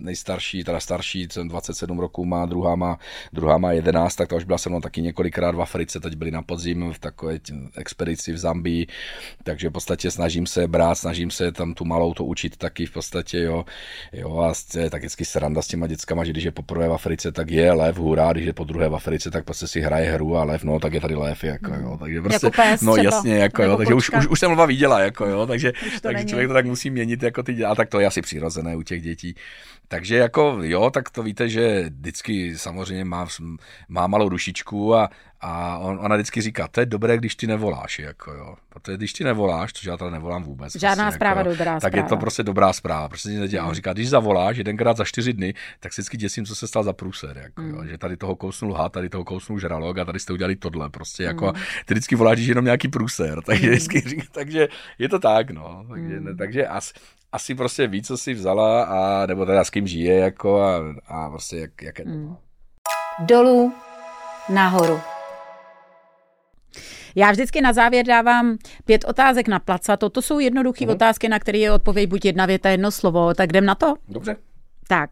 [0.00, 2.98] nejstarší, teda starší, jsem 27 roků má, druhá má,
[3.32, 6.30] druhá má 11, tak ta už byla se mnou taky několikrát v Africe, teď byli
[6.30, 7.38] na podzim v takové
[7.76, 8.86] expedici v Zambii,
[9.42, 12.92] takže v podstatě snažím se brát, snažím se tam tu malou to učit taky v
[12.92, 13.64] podstatě, jo,
[14.12, 17.32] jo a je tak vždycky sranda s těma dětskama, že když je poprvé v Africe,
[17.32, 20.36] tak je lev, hurá, když je po druhé v Africe, tak prostě si hraje hru
[20.36, 23.04] a lev, no, tak je tady lev, jako, jo, takže prostě, jako pes no třeba,
[23.04, 25.72] jasně, jako, jo, takže už, už, už jsem lva viděla, jako, jo, takže,
[26.02, 26.28] takže není.
[26.28, 29.02] člověk to tak musí měnit, jako ty dělá, tak to je asi přirozené u těch
[29.02, 29.34] dětí.
[29.92, 33.26] Takže jako jo, tak to víte, že vždycky samozřejmě má,
[33.88, 35.10] má malou dušičku a,
[35.40, 38.54] a on, ona vždycky říká, to je dobré, když ty nevoláš, jako jo.
[38.68, 40.76] Protože když ty nevoláš, to já teda nevolám vůbec.
[40.76, 42.06] Žádná prostě, zpráva jako, dobrá Tak zpráva.
[42.06, 43.08] je to prostě dobrá zpráva.
[43.08, 43.66] Prostě nic nedělá.
[43.66, 46.92] On říká, když zavoláš jedenkrát za čtyři dny, tak vždycky děsím, co se stalo za
[46.92, 47.38] průser.
[47.38, 47.84] Jako, jo.
[47.84, 50.90] Že tady toho kousnul had, tady toho kousnul žralok a tady jste udělali tohle.
[50.90, 51.52] Prostě jako,
[51.86, 53.42] ty vždycky voláš, když je jenom nějaký průser.
[53.42, 54.68] Takže, vždycky, říká, takže
[54.98, 55.86] je to tak, no.
[55.90, 56.92] Takže, ne, takže asi,
[57.32, 61.30] asi prostě ví, co si vzala, a, nebo teda s kým žije, jako a, a
[61.30, 62.36] prostě jak, jak je to.
[63.18, 63.74] Dolů,
[64.48, 65.00] nahoru.
[67.14, 69.96] Já vždycky na závěr dávám pět otázek na placa.
[69.96, 70.94] Toto jsou jednoduché Mhm.
[70.94, 73.34] otázky, na které je odpověď buď jedna věta, jedno slovo.
[73.34, 73.94] Tak jdem na to?
[74.08, 74.36] Dobře.
[74.88, 75.10] Tak.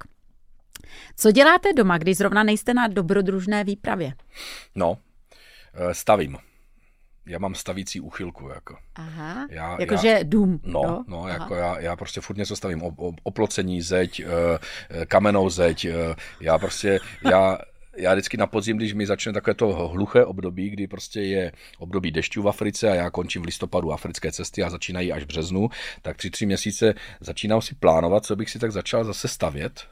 [1.16, 4.12] Co děláte doma, když zrovna nejste na dobrodružné výpravě?
[4.74, 4.99] No,
[5.74, 6.36] eh, stavím.
[7.29, 8.77] Já mám stavící úchylku, jako.
[8.95, 10.61] Aha, Já- jakože já- dům.
[10.63, 11.05] No, jo?
[11.09, 11.29] no Aha.
[11.33, 12.83] jako já, já prostě furt něco stavím.
[12.83, 14.25] O, o, oplocení, zeď, eh,
[14.91, 15.85] eh, kamennou zeď.
[15.85, 15.93] eh,
[16.41, 16.99] Já prostě,
[17.31, 17.59] já,
[17.97, 22.11] já vždycky na podzim, když mi začne takové to hluché období, kdy prostě je období
[22.11, 25.69] dešťů v Africe a já končím v listopadu africké cesty a začínají až v březnu,
[26.03, 29.85] tak tři, tři měsíce začínám si plánovat, co bych si tak začal zase stavět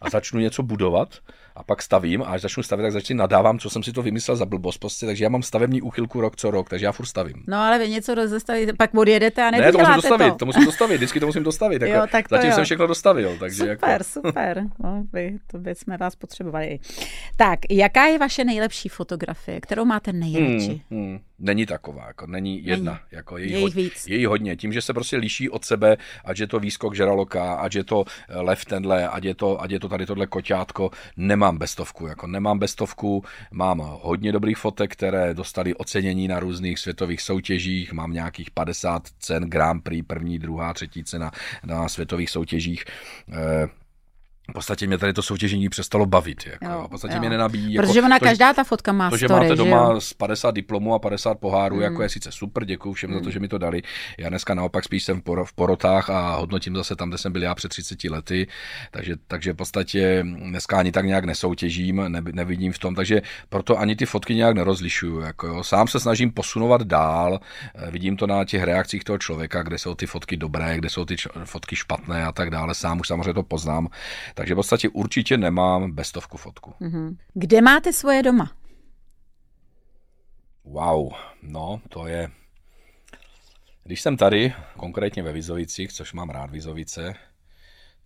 [0.00, 1.14] a začnu něco budovat
[1.58, 4.36] a pak stavím a až začnu stavět, tak začnu nadávám, co jsem si to vymyslel
[4.36, 7.42] za blbost prostě, takže já mám stavební úchylku rok co rok, takže já furt stavím.
[7.46, 10.36] No ale vy něco rozestavíte, pak odjedete a Ne, to musím dostavit, to.
[10.38, 11.82] to musím dostavit, vždycky to musím dostavit.
[11.82, 12.54] Jako, Jo, tak to zatím jo.
[12.54, 14.04] jsem všechno dostavil, takže Super, jako...
[14.04, 14.64] super.
[14.84, 16.78] No, vy, to by jsme vás potřebovali.
[17.36, 20.80] Tak, jaká je vaše nejlepší fotografie, kterou máte nejradši?
[20.90, 21.18] Hmm, hmm.
[21.40, 22.92] Není taková, jako není jedna.
[22.92, 23.02] Není.
[23.12, 24.06] Jako Je její, jich hod- víc.
[24.06, 24.56] její hodně.
[24.56, 28.04] Tím, že se prostě liší od sebe, ať je to výskok žraloka, ať je to
[28.28, 30.90] eh, lev tenhle, ať je to, ať je to tady tohle koťátko,
[31.48, 32.06] nemám bestovku.
[32.06, 38.12] Jako nemám bestovku, mám hodně dobrých fotek, které dostali ocenění na různých světových soutěžích, mám
[38.12, 41.30] nějakých 50 cen Grand Prix, první, druhá, třetí cena
[41.64, 42.84] na světových soutěžích.
[43.32, 43.68] Eh,
[44.50, 46.46] v podstatě mě tady to soutěžení přestalo bavit.
[46.46, 47.20] Jako, Jo, v podstatě jo.
[47.20, 47.76] mě nenabíjí.
[47.76, 50.00] Protože jako, ona to, každá ta fotka má to, že story, máte že doma jo?
[50.00, 51.84] z 50 diplomů a 50 pohárů, Hmm.
[51.84, 51.92] mm.
[51.92, 53.16] jako je sice super, děkuji všem mm.
[53.16, 53.82] za to, že mi to dali.
[54.18, 57.32] Já dneska naopak spíš jsem v, poro, v porotách a hodnotím zase tam, kde jsem
[57.32, 58.46] byl já před 30 lety,
[58.90, 63.78] takže, takže v podstatě dneska ani tak nějak nesoutěžím, ne, nevidím v tom, takže proto
[63.78, 65.20] ani ty fotky nějak nerozlišuju.
[65.20, 65.64] Jako jo.
[65.64, 67.40] Sám se snažím posunovat dál,
[67.74, 71.04] eh, vidím to na těch reakcích toho člověka, kde jsou ty fotky dobré, kde jsou
[71.04, 72.74] ty fotky špatné a tak dále.
[72.74, 73.88] Sám už samozřejmě to poznám,
[74.38, 76.74] takže v podstatě určitě nemám bestovku fotku.
[76.80, 77.16] Mhm.
[77.34, 78.52] Kde máte svoje doma?
[80.64, 81.12] Wow,
[81.42, 82.30] no to je...
[83.84, 87.14] Když jsem tady, konkrétně ve Vizovicích, což mám rád Vizovice,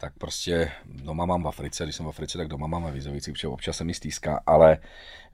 [0.03, 3.35] tak prostě doma mám v Africe, když jsem v Africe, tak doma mám ve Vizovicích,
[3.35, 4.79] protože občas se mi stýská, ale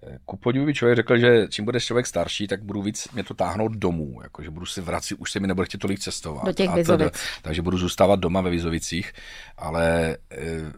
[0.02, 3.24] eh, ku podivu by člověk řekl, že čím bude člověk starší, tak budu víc mě
[3.24, 6.44] to táhnout domů, jakože budu si vracet, už se mi nebude chtět tolik cestovat.
[6.44, 7.10] Do těch A to-
[7.42, 9.12] takže budu zůstávat doma ve Vizovicích,
[9.56, 10.72] ale eh,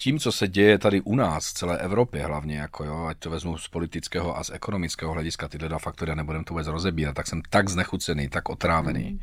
[0.00, 3.30] tím, co se děje tady u nás, v celé Evropě hlavně, jako jo, ať to
[3.30, 7.14] vezmu z politického a z ekonomického hlediska, tyhle dva faktory, a nebudem to vůbec rozebírat,
[7.14, 9.20] tak jsem tak znechucený, tak otrávený, mm.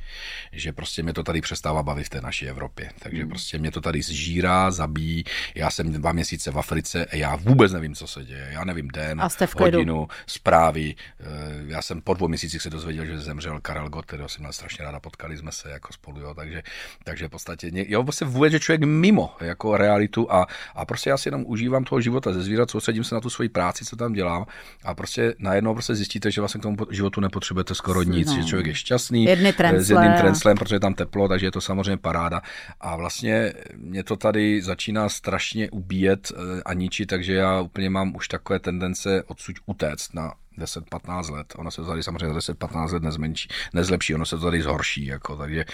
[0.52, 2.92] že prostě mě to tady přestává bavit v té naší Evropě.
[3.00, 3.30] Takže mm.
[3.30, 5.24] prostě mě to tady zžírá, zabíjí.
[5.56, 8.50] Já jsem dva měsíce v Africe a já vůbec nevím, co se děje.
[8.52, 9.78] Já nevím den, A jste v klidu.
[9.78, 10.96] hodinu, zprávy.
[11.20, 11.26] Eh,
[11.68, 14.86] Já jsem po dvou měsících se dozvěděl, že zemřel Karel Gott, kterého jsem měl strašně
[14.86, 16.64] ráda, potkali jsme se jako spolu, jo, takže,
[17.04, 21.18] takže v podstatě, jo, prostě vůbec, že člověk mimo jako realitu a, a prostě já
[21.18, 24.14] si jenom užívám toho života ze zvířat, soustředím se na tu svoji práci, co tam
[24.14, 24.46] dělám.
[24.84, 28.36] A prostě najednou prostě zjistíte, že vlastně k tomu životu nepotřebujete skoro nic, No.
[28.36, 31.46] že člověk je šťastný, Jedny eh, s trencle jedným trenclem, protože je tam teplo, takže
[31.48, 32.42] je to samozřejmě paráda.
[32.82, 38.16] A vlastně mě to tady začíná strašně ubíjet eh, a ničit, takže já úplně mám
[38.16, 41.54] už takové tendence odsud utéct na 10-15 let.
[41.58, 45.06] Ono se to tady samozřejmě za 10-15 let nezmenší, nezlepší, ono se to tady zhorší.
[45.06, 45.66] Jako, takže,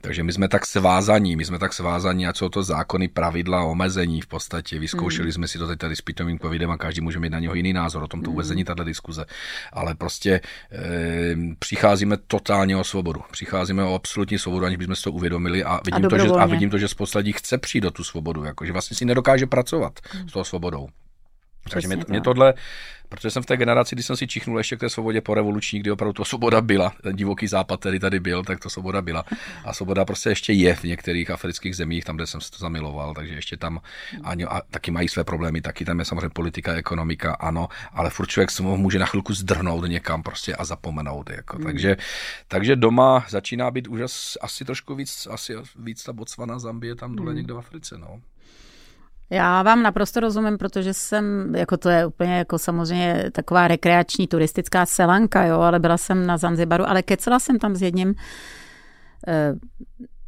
[0.00, 4.20] takže my jsme tak svázaní, my jsme tak svázaní, a co to zákony, pravidla, omezení
[4.20, 4.78] v podstatě.
[4.78, 7.54] Vyzkoušeli jsme si to teď tady s pitomým covidem a každý může mít na něho
[7.54, 8.02] jiný názor.
[8.02, 9.24] O tom to vůbec není tato diskuze.
[9.72, 10.40] Ale prostě
[10.72, 13.20] e, přicházíme totálně o svobodu.
[13.30, 16.70] Přicházíme o absolutní svobodu, aniž bychom si to uvědomili a vidím, to, že, a vidím
[16.70, 20.00] to, že spousta lidí chce přijít do tu svobodu, jako, že vlastně si nedokáže pracovat
[20.28, 20.88] s tou svobodou.
[21.70, 22.54] Takže mě, mě tohle,
[23.08, 25.80] protože jsem v té generaci, kdy jsem si čichnul ještě k té svobodě po revoluční,
[25.80, 29.24] kdy opravdu to svoboda byla, ten divoký západ, který tady byl, tak to svoboda byla.
[29.64, 33.14] A svoboda prostě ještě je v některých afrických zemích, tam, kde jsem se to zamiloval,
[33.14, 33.80] takže ještě tam
[34.24, 38.26] ani, a taky mají své problémy, taky tam je samozřejmě politika, ekonomika, ano, ale furt
[38.26, 41.30] člověk se může na chvilku zdrhnout někam prostě a zapomenout.
[41.30, 41.58] Jako.
[41.58, 41.64] Mm.
[41.64, 41.96] Takže,
[42.48, 44.00] takže doma začíná být už
[44.40, 47.36] asi trošku víc, asi víc ta Botswana, Zambie, tam dole mm.
[47.36, 47.98] někde v Africe.
[47.98, 48.20] No.
[49.30, 54.86] Já vám naprosto rozumím, protože jsem, jako to je úplně jako samozřejmě taková rekreační turistická
[54.86, 58.14] selanka, jo, ale byla jsem na Zanzibaru, ale kecela jsem tam s jedním
[59.28, 59.54] eh,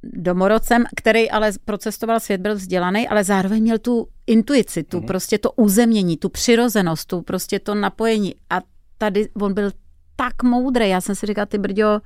[0.03, 5.07] domorodcem, který ale procestoval svět, byl vzdělaný, ale zároveň měl tu intuici, tu mm.
[5.07, 8.35] prostě to uzemnění, tu přirozenost, tu prostě to napojení.
[8.51, 8.61] A
[8.99, 9.71] tady on byl
[10.17, 12.01] tak moudrý, já jsem si říkala, ty brďo,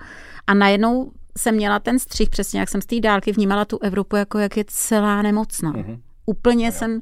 [0.46, 4.16] a najednou jsem měla ten střih, přesně jak jsem z té dálky vnímala tu Evropu,
[4.16, 5.72] jako jak je celá nemocná.
[5.72, 6.00] Mm-hmm.
[6.26, 7.00] Úplně no jsem,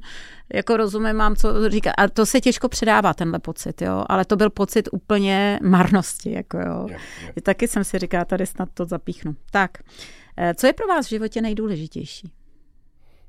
[0.54, 1.92] jako rozumím, mám co říkat.
[1.98, 4.04] A to se těžko předává, tenhle pocit, jo.
[4.08, 6.86] Ale to byl pocit úplně marnosti, jako jo.
[6.88, 6.98] Je,
[7.36, 7.42] je.
[7.42, 9.36] Taky jsem si říkala, tady snad to zapíchnu.
[9.50, 9.70] Tak,
[10.36, 12.32] eh, co je pro vás v životě nejdůležitější?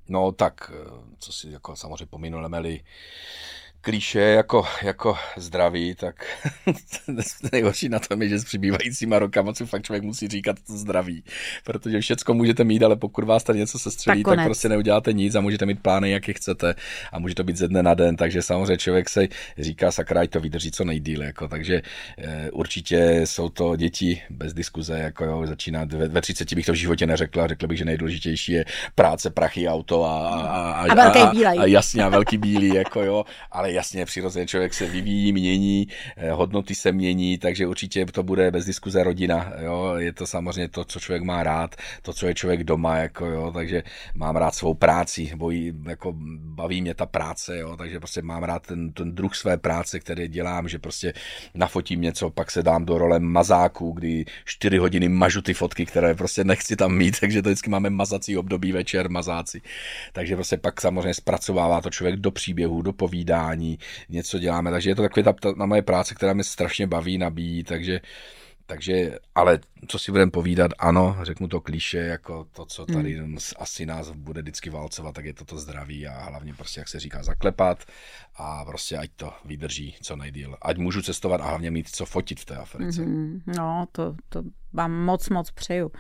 [0.09, 2.81] No tak, eh, co si jako samozřejmě pominuleme-li
[3.82, 6.26] klíše jako, jako zdraví, tak
[7.52, 11.24] nejhorší na tom je, že s přibývajícíma rokama si fakt člověk musí říkat to zdraví.
[11.64, 15.14] Protože všecko můžete mít, ale pokud vás tady něco se střelí, tak, tak prostě neuděláte
[15.14, 16.76] nic a můžete mít plány, jak je chcete
[17.12, 18.16] a může to být ze dne na den.
[18.16, 19.28] Takže samozřejmě člověk se
[19.58, 21.26] říká, sakra, to vydrží co nejdíle.
[21.26, 21.82] Jako, takže
[22.18, 26.72] e, určitě jsou to děti bez diskuze, jako jo, začínat ve, ve 30 bych to
[26.72, 31.03] v životě neřekla, řekl bych, že nejdůležitější je práce, prachy, auto a, a, a, a,
[31.03, 35.34] a, a, a jasně, a velký bílý, jako jo, ale jasně, přirozeně člověk se vyvíjí,
[35.34, 35.88] mění,
[36.18, 40.69] eh, hodnoty se mění, takže určitě to bude bez diskuze rodina, jo, je to samozřejmě
[40.69, 43.84] to, co člověk má rád, to, co je člověk doma, jako jo, takže
[44.15, 48.68] mám rád svou práci, bojí, jako baví mě ta práce, jo, takže prostě mám rád
[48.68, 51.14] ten, ten druh své práce, který dělám, že prostě
[51.53, 56.14] nafotím něco, pak se dám do role mazáku, kdy čtyři hodiny mažu ty fotky, které
[56.15, 59.61] prostě nechci tam mít, takže to vždycky máme mazací období večer, mazáci.
[60.14, 63.60] Takže prostě pak samozřejmě zpracovává to člověk do příběhu, do povídání,
[64.09, 67.17] něco děláme, takže je to taková ta, ta, na moje práce, která mě strašně baví,
[67.17, 68.01] nabíjí, takže
[68.71, 73.38] takže, ale co si budeme povídat, ano, řeknu to klíše, jako to, co tady hmm.
[73.59, 76.99] asi nás bude vždycky válcovat, tak je to to zdraví a hlavně prostě, jak se
[76.99, 77.85] říká, zaklepat
[78.35, 80.57] a prostě ať to vydrží co nejdíl.
[80.61, 83.01] Ať můžu cestovat a hlavně mít co fotit v té Africe.
[83.01, 83.41] Mm-hmm.
[83.57, 84.43] No, to, to
[84.73, 85.91] vám moc, moc přeju.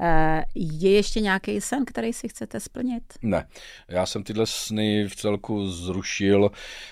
[0.00, 3.02] Eh, je ještě nějaký sen, který si chcete splnit?
[3.22, 3.46] Ne,
[3.88, 6.50] já jsem tyhle sny v celku zrušil,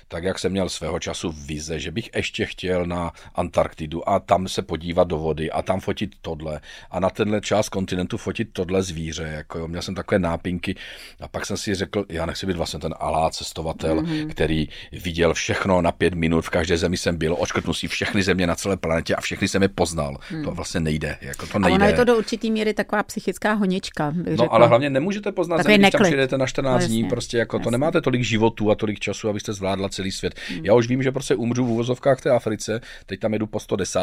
[0.08, 4.48] tak jak jsem měl svého času vize, že bych ještě chtěl na Antarktidu a tam
[4.48, 6.60] se podívat do vody a tam fotit tohle
[6.90, 9.22] a na tenhle část kontinentu fotit tohle zvíře.
[9.22, 9.68] Jako jo.
[9.68, 10.74] Měl jsem takové nápinky
[11.20, 14.30] a pak jsem si řekl, já nechci být vlastně ten alá cestovatel, mm-hmm.
[14.30, 18.46] který viděl všechno na pět minut, v každé zemi jsem byl, očkrtnul si všechny země
[18.46, 20.16] na celé planetě a všechny jsem je poznal.
[20.30, 20.44] Mm.
[20.44, 21.18] To vlastně nejde.
[21.22, 21.72] Jako to nejde.
[21.72, 24.10] A ono je to do určitý míry taková psychická honička.
[24.16, 24.46] No řekla.
[24.46, 27.56] ale hlavně nemůžete poznat Takový zemi, když tam přijdete na 14 no, dní, prostě jako
[27.56, 27.64] jasně.
[27.64, 30.34] to nemáte tolik životů a tolik času, abyste zvládla celý svět.
[30.50, 30.64] Mm.
[30.64, 34.00] Já už vím, že prostě umřu v uvozovkách té Africe, teď tam jedu po 110.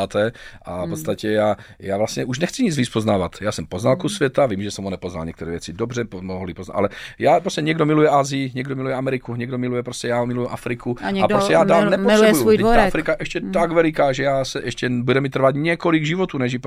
[0.62, 0.90] a v mm.
[0.90, 3.36] podstatě já, já vlastně už nechci nic víc poznávat.
[3.42, 6.76] Já jsem poznal kus světa, vím, že jsem ho nepoznal některé věci dobře, mohli poznat,
[6.76, 6.90] ale
[7.20, 11.24] já prostě někdo miluje Asii, někdo miluje Ameriku, někdo miluje prostě já miluji Afriku a,
[11.24, 12.36] a prostě já dál nepotřebuju.
[12.36, 13.52] Svůj Ta Afrika ještě mm.
[13.52, 16.60] tak veliká, že já se ještě bude mi trvat několik životů, než ji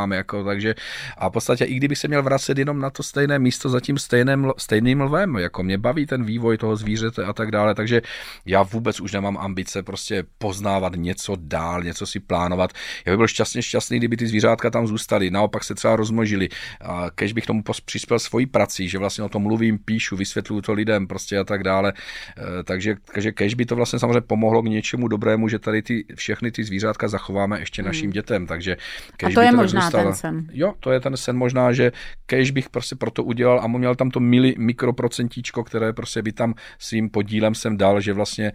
[0.00, 0.74] proskoumáme, jako, takže
[1.18, 3.98] a v podstatě i kdybych se měl vracet jenom na to stejné místo za tím
[3.98, 8.02] stejným, stejným lvem, jako mě baví ten vývoj toho zvířete a tak dále, takže
[8.46, 12.72] já vůbec už nemám ambice prostě poznávat něco dál, něco si plánovat.
[13.06, 16.48] Já bych byl šťastně šťastný, kdyby ty zvířátka tam zůstaly, naopak se třeba rozmnožili.
[16.80, 20.72] A kež bych tomu přispěl svojí prací, že vlastně o tom mluvím, píšu, vysvětluju to
[20.72, 21.92] lidem prostě a tak dále.
[21.92, 26.04] E, takže, takže kež by to vlastně samozřejmě pomohlo k něčemu dobrému, že tady ty,
[26.14, 28.12] všechny ty zvířátka zachováme ještě našim hmm.
[28.12, 28.46] dětem.
[28.46, 28.76] Takže
[29.24, 30.46] a to je to možná zůstalo, ten sen.
[30.52, 31.92] Jo, to je ten sen možná, že
[32.26, 36.54] kež bych prostě proto udělal a měl tam to mili, mikroprocentíčko, které prostě by tam
[36.78, 38.52] svým podílem sem dal, že vlastně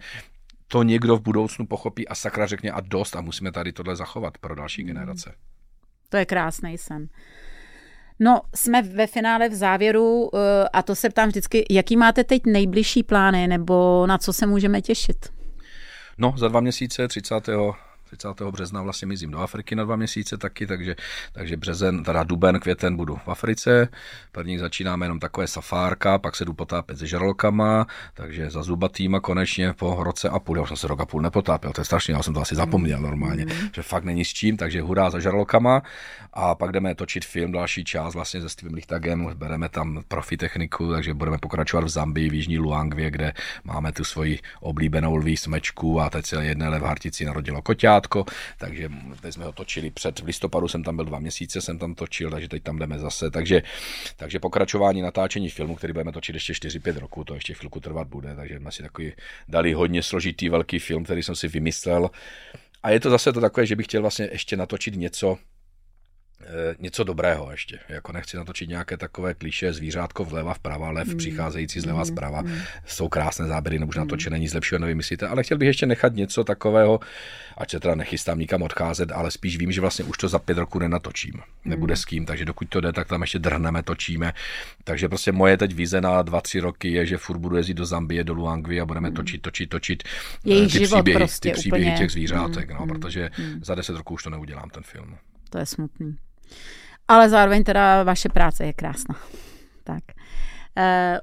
[0.68, 4.38] to někdo v budoucnu pochopí a sakra řekne a dost a musíme tady tohle zachovat
[4.38, 4.86] pro další hmm.
[4.86, 5.34] generace.
[6.08, 7.08] To je krásný sen.
[8.20, 12.42] No, jsme ve finále v závěru eh, a to se ptám vždycky, jaký máte teď
[12.46, 15.32] nejbližší plány nebo na co se můžeme těšit?
[16.18, 17.48] No, za dva měsíce, 30
[18.10, 18.28] 30.
[18.50, 20.96] března vlastně mizím do Afriky na dva měsíce taky, takže,
[21.32, 23.88] takže březen, teda duben, květen budu v Africe.
[24.32, 29.72] První začínáme jenom takové safárka, pak se jdu potápět se žralokama, takže za zubatýma konečně
[29.72, 30.56] po roce a půl.
[30.56, 32.54] Já už jsem se rok a půl nepotápěl, to je strašně, já jsem to asi
[32.54, 33.68] zapomněl normálně, mm.
[33.74, 35.82] že fakt není s čím, takže hurá za žralokama
[36.32, 40.92] a pak jdeme točit film, další část vlastně se Stevem Lichtagem, bereme tam profi techniku,
[40.92, 43.32] takže budeme pokračovat v Zambii, v Jižní Luangvě, kde
[43.64, 47.62] máme tu svoji oblíbenou lví smečku a teď se jedné levhartici narodilo
[47.96, 48.24] koťátko,
[48.58, 48.88] takže
[49.20, 52.30] teď jsme ho točili před, v listopadu jsem tam byl dva měsíce, jsem tam točil,
[52.30, 53.62] takže teď tam jdeme zase, takže,
[54.16, 58.34] takže pokračování natáčení filmu, který budeme točit ještě 4-5 roků, to ještě chvilku trvat bude,
[58.34, 59.12] takže jsme si takový
[59.48, 62.10] dali hodně složitý velký film, který jsem si vymyslel.
[62.82, 65.38] A je to zase to takové, že bych chtěl vlastně ještě natočit něco,
[66.78, 67.78] něco dobrého ještě.
[67.88, 71.16] Jako nechci natočit nějaké takové kliše zvířátko vleva, vprava, lev mm.
[71.16, 72.04] přicházející zleva, mm.
[72.04, 72.42] zprava.
[72.42, 72.58] Mm.
[72.86, 74.00] Jsou krásné záběry, nebo už mm.
[74.00, 77.00] natočené, nic lepšího nevymyslíte, ale chtěl bych ještě nechat něco takového,
[77.56, 80.58] ať se teda nechystám nikam odcházet, ale spíš vím, že vlastně už to za pět
[80.58, 81.32] roků nenatočím.
[81.34, 81.70] Mm.
[81.70, 84.32] Nebude s kým, takže dokud to jde, tak tam ještě drhneme, točíme.
[84.84, 87.86] Takže prostě moje teď vize na dva, tři roky je, že furt budu jezdit do
[87.86, 89.14] Zambie, do Luangvy a budeme mm.
[89.14, 90.02] točit, točit, točit
[90.44, 91.98] Jejich ty příběhy, prostě ty příběhy úplně.
[91.98, 92.76] těch zvířátek, mm.
[92.76, 93.64] no, protože mm.
[93.64, 95.16] za deset roků už to neudělám ten film.
[95.50, 96.16] To je smutný.
[97.08, 99.14] Ale zároveň teda vaše práce je krásná.
[99.84, 100.02] Tak.
[100.76, 101.18] Uh,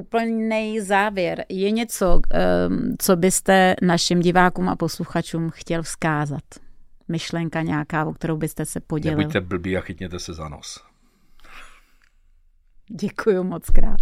[0.00, 1.44] úplný závěr.
[1.48, 2.20] Je něco,
[2.68, 6.44] um, co byste našim divákům a posluchačům chtěl vzkázat?
[7.08, 9.18] Myšlenka nějaká, o kterou byste se podělil?
[9.18, 10.84] Nebuďte blbí a chytněte se za nos.
[12.88, 14.00] Děkuji moc krát.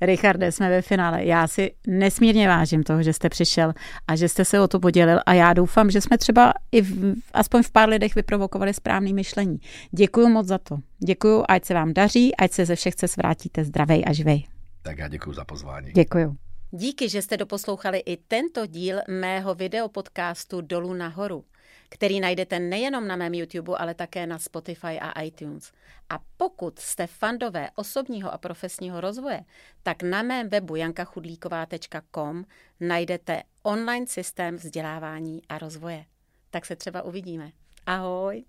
[0.00, 1.24] Richarde, jsme ve finále.
[1.24, 3.72] Já si nesmírně vážím toho, že jste přišel
[4.08, 7.14] a že jste se o to podělil a já doufám, že jsme třeba i v,
[7.32, 9.60] aspoň v pár lidech vyprovokovali správný myšlení.
[9.90, 10.78] Děkuji moc za to.
[11.06, 14.46] Děkuji, ať se vám daří, ať se ze všech cest vrátíte zdravej a živej.
[14.82, 15.92] Tak já děkuji za pozvání.
[15.92, 16.36] Děkuji.
[16.70, 21.44] Díky, že jste doposlouchali i tento díl mého videopodcastu Dolů nahoru
[21.90, 25.72] který najdete nejenom na mém YouTube, ale také na Spotify a iTunes.
[26.10, 29.40] A pokud jste fandové osobního a profesního rozvoje,
[29.82, 32.44] tak na mém webu jankachudlíková.com
[32.80, 36.04] najdete online systém vzdělávání a rozvoje.
[36.50, 37.50] Tak se třeba uvidíme.
[37.86, 38.44] Ahoj!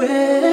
[0.00, 0.49] Where